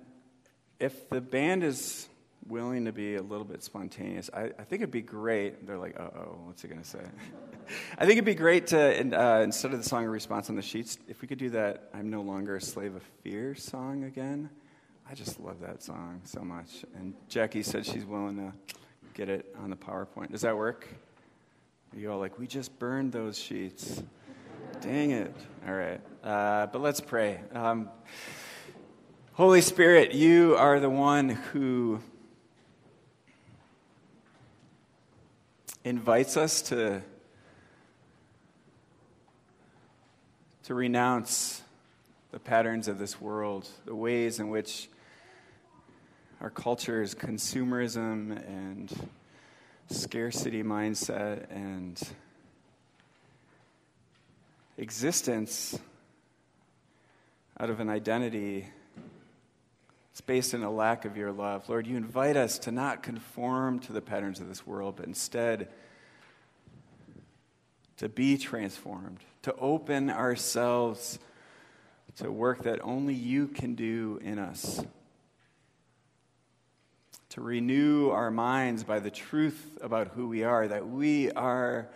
if 0.80 1.10
the 1.10 1.22
band 1.22 1.64
is 1.64 2.08
willing 2.48 2.86
to 2.86 2.92
be 2.92 3.16
a 3.16 3.22
little 3.22 3.46
bit 3.46 3.64
spontaneous. 3.64 4.30
I, 4.34 4.44
I 4.60 4.64
think 4.64 4.82
it'd 4.82 4.92
be 4.92 5.02
great. 5.02 5.66
They're 5.66 5.78
like, 5.78 6.00
oh, 6.00 6.40
what's 6.46 6.62
he 6.62 6.68
going 6.68 6.82
to 6.82 6.88
say? 6.88 7.04
I 7.98 8.06
think 8.06 8.14
it'd 8.14 8.26
be 8.26 8.36
great 8.36 8.68
to, 8.68 9.20
uh, 9.20 9.42
instead 9.42 9.74
of 9.74 9.82
the 9.82 9.90
song 9.90 10.06
response 10.06 10.50
on 10.50 10.56
the 10.56 10.62
sheets, 10.62 11.00
if 11.08 11.22
we 11.22 11.28
could 11.28 11.40
do 11.40 11.50
that 11.52 11.90
I'm 11.94 12.10
No 12.10 12.22
Longer 12.22 12.58
a 12.58 12.62
Slave 12.62 12.96
of 12.96 13.04
Fear 13.24 13.56
song 13.56 14.04
again. 14.04 14.50
I 15.10 15.14
just 15.14 15.40
love 15.40 15.60
that 15.62 15.84
song 15.84 16.22
so 16.24 16.42
much. 16.42 16.86
And 16.96 17.14
Jackie 17.30 17.64
said 17.64 17.86
she's 17.86 18.06
willing 18.06 18.38
to 18.38 18.54
get 19.14 19.30
it 19.30 19.56
on 19.62 19.70
the 19.70 19.76
PowerPoint. 19.76 20.32
Does 20.32 20.42
that 20.42 20.56
work? 20.56 20.88
You 21.96 22.12
all 22.12 22.20
like, 22.20 22.38
we 22.38 22.48
just 22.48 22.78
burned 22.78 23.12
those 23.12 23.38
sheets. 23.38 24.04
Dang 24.82 25.12
it. 25.12 25.34
All 25.68 25.74
right. 25.74 26.02
Uh, 26.24 26.68
but 26.68 26.82
let's 26.82 27.02
pray. 27.02 27.40
Um, 27.54 27.90
Holy 29.34 29.62
Spirit, 29.62 30.14
you 30.14 30.56
are 30.58 30.80
the 30.80 30.90
one 30.90 31.30
who 31.30 32.00
invites 35.86 36.36
us 36.36 36.64
to, 36.64 37.00
to 40.64 40.74
renounce 40.74 41.62
the 42.32 42.40
patterns 42.40 42.88
of 42.88 42.98
this 42.98 43.22
world, 43.22 43.70
the 43.86 43.94
ways 43.94 44.40
in 44.40 44.50
which 44.50 44.90
our 46.42 46.50
culture 46.50 47.04
is 47.04 47.14
consumerism 47.14 48.36
and 48.48 48.92
scarcity 49.88 50.64
mindset 50.64 51.46
and 51.52 52.02
existence 54.80 55.80
out 57.60 57.70
of 57.70 57.80
an 57.80 57.90
identity 57.90 58.68
it's 60.16 60.22
based 60.22 60.54
in 60.54 60.64
a 60.64 60.72
lack 60.72 61.04
of 61.04 61.18
your 61.18 61.34
love. 61.34 61.68
Lord, 61.68 61.86
you 61.86 61.98
invite 61.98 62.38
us 62.38 62.58
to 62.60 62.72
not 62.72 63.04
conform 63.04 63.80
to 63.80 63.92
the 63.92 64.00
patterns 64.00 64.40
of 64.40 64.48
this 64.48 64.66
world, 64.66 64.96
but 64.96 65.08
instead 65.08 65.68
to 67.98 68.08
be 68.08 68.38
transformed, 68.38 69.20
to 69.42 69.54
open 69.56 70.10
ourselves 70.10 71.20
to 72.16 72.32
work 72.32 72.64
that 72.64 72.80
only 72.82 73.14
you 73.14 73.50
can 73.50 73.76
do 73.76 74.18
in 74.24 74.40
us. 74.40 74.86
to 77.28 77.42
renew 77.42 78.12
our 78.12 78.32
minds 78.32 78.86
by 78.86 79.00
the 79.00 79.12
truth 79.12 79.78
about 79.82 80.08
who 80.16 80.30
we 80.30 80.46
are, 80.46 80.70
that 80.70 80.88
we 80.88 81.30
are 81.32 81.90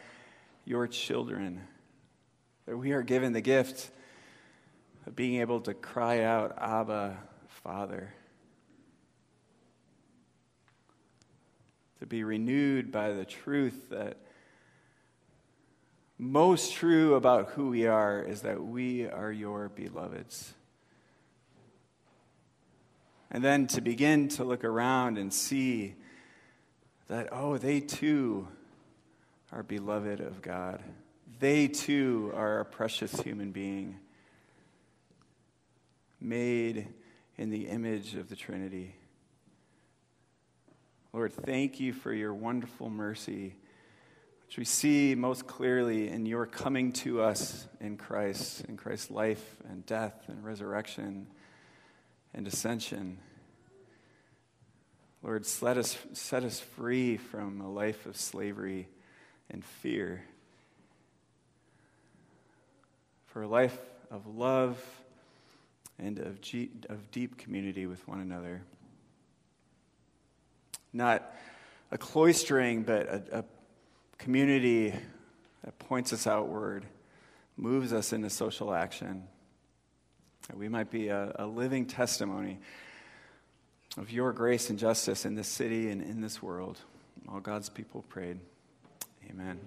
your 0.66 0.86
children, 0.86 1.62
that 2.66 2.76
we 2.76 2.92
are 2.92 3.02
given 3.02 3.32
the 3.32 3.40
gift 3.40 3.90
of 5.08 5.16
being 5.16 5.40
able 5.40 5.62
to 5.62 5.74
cry 5.74 6.24
out, 6.24 6.54
Abba, 6.58 7.18
Father. 7.64 8.14
To 11.99 12.05
be 12.05 12.24
renewed 12.24 12.91
by 12.91 13.12
the 13.12 13.26
truth 13.26 13.89
that 13.89 14.18
most 16.18 16.74
true 16.74 17.16
about 17.16 17.49
who 17.49 17.70
we 17.70 17.86
are 17.88 18.22
is 18.22 18.41
that 18.41 18.64
we 18.64 19.07
are 19.07 19.32
your 19.32 19.70
beloveds. 19.70 20.53
And 23.32 23.43
then 23.43 23.68
to 23.68 23.82
begin 23.82 24.30
to 24.30 24.43
look 24.43 24.64
around 24.64 25.18
and 25.18 25.34
see 25.34 25.95
that, 27.10 27.30
oh, 27.32 27.57
they 27.57 27.80
too 27.80 28.47
are 29.51 29.64
beloved 29.64 30.20
of 30.20 30.41
God. 30.41 30.82
They 31.39 31.68
too 31.68 32.32
are 32.36 32.60
a 32.60 32.66
precious 32.66 33.22
human 33.22 33.51
being 33.51 33.97
made 36.20 36.88
in 37.40 37.50
the 37.50 37.70
image 37.70 38.16
of 38.16 38.28
the 38.28 38.36
Trinity. 38.36 38.94
Lord, 41.14 41.32
thank 41.32 41.80
you 41.80 41.94
for 41.94 42.12
your 42.12 42.34
wonderful 42.34 42.90
mercy, 42.90 43.56
which 44.46 44.58
we 44.58 44.66
see 44.66 45.16
most 45.16 45.48
clearly 45.48 46.10
in 46.10 46.26
your 46.26 46.46
coming 46.46 46.92
to 46.92 47.22
us 47.22 47.66
in 47.80 47.96
Christ, 47.96 48.66
in 48.66 48.76
Christ's 48.76 49.10
life 49.10 49.56
and 49.70 49.86
death 49.86 50.26
and 50.28 50.44
resurrection 50.44 51.28
and 52.34 52.46
ascension. 52.46 53.20
Lord, 55.24 55.48
let 55.62 55.78
us, 55.78 55.98
set 56.12 56.44
us 56.44 56.60
free 56.60 57.16
from 57.16 57.62
a 57.62 57.72
life 57.72 58.06
of 58.06 58.18
slavery 58.18 58.90
and 59.50 59.64
fear 59.64 60.26
for 63.28 63.44
a 63.44 63.48
life 63.48 63.78
of 64.12 64.28
love 64.28 64.78
and 66.00 66.20
of, 66.20 66.41
G- 66.41 66.72
of 66.89 67.12
deep 67.12 67.38
community 67.38 67.86
with 67.86 68.08
one 68.08 68.20
another. 68.22 68.62
Not 70.93 71.34
a 71.91 71.97
cloistering, 71.97 72.86
but 72.86 73.08
a, 73.08 73.39
a 73.39 73.43
community 74.18 74.93
that 75.64 75.78
points 75.80 76.14
us 76.14 76.26
outward, 76.26 76.86
moves 77.58 77.93
us 77.93 78.14
into 78.14 78.30
social 78.30 78.74
action. 78.74 79.24
That 80.47 80.58
we 80.58 80.70
might 80.70 80.89
be 80.89 81.10
a, 81.10 81.36
a 81.38 81.45
living 81.45 81.86
testimony 81.86 82.60
of 83.97 84.12
your 84.12 84.34
grace 84.34 84.70
and 84.70 84.80
justice 84.80 85.26
in 85.26 85.36
this 85.36 85.47
city 85.47 85.89
and 85.89 86.02
in 86.02 86.22
this 86.22 86.41
world. 86.41 86.80
All 87.28 87.39
God's 87.39 87.70
people 87.70 88.04
prayed. 88.10 88.39
Amen. 89.30 89.60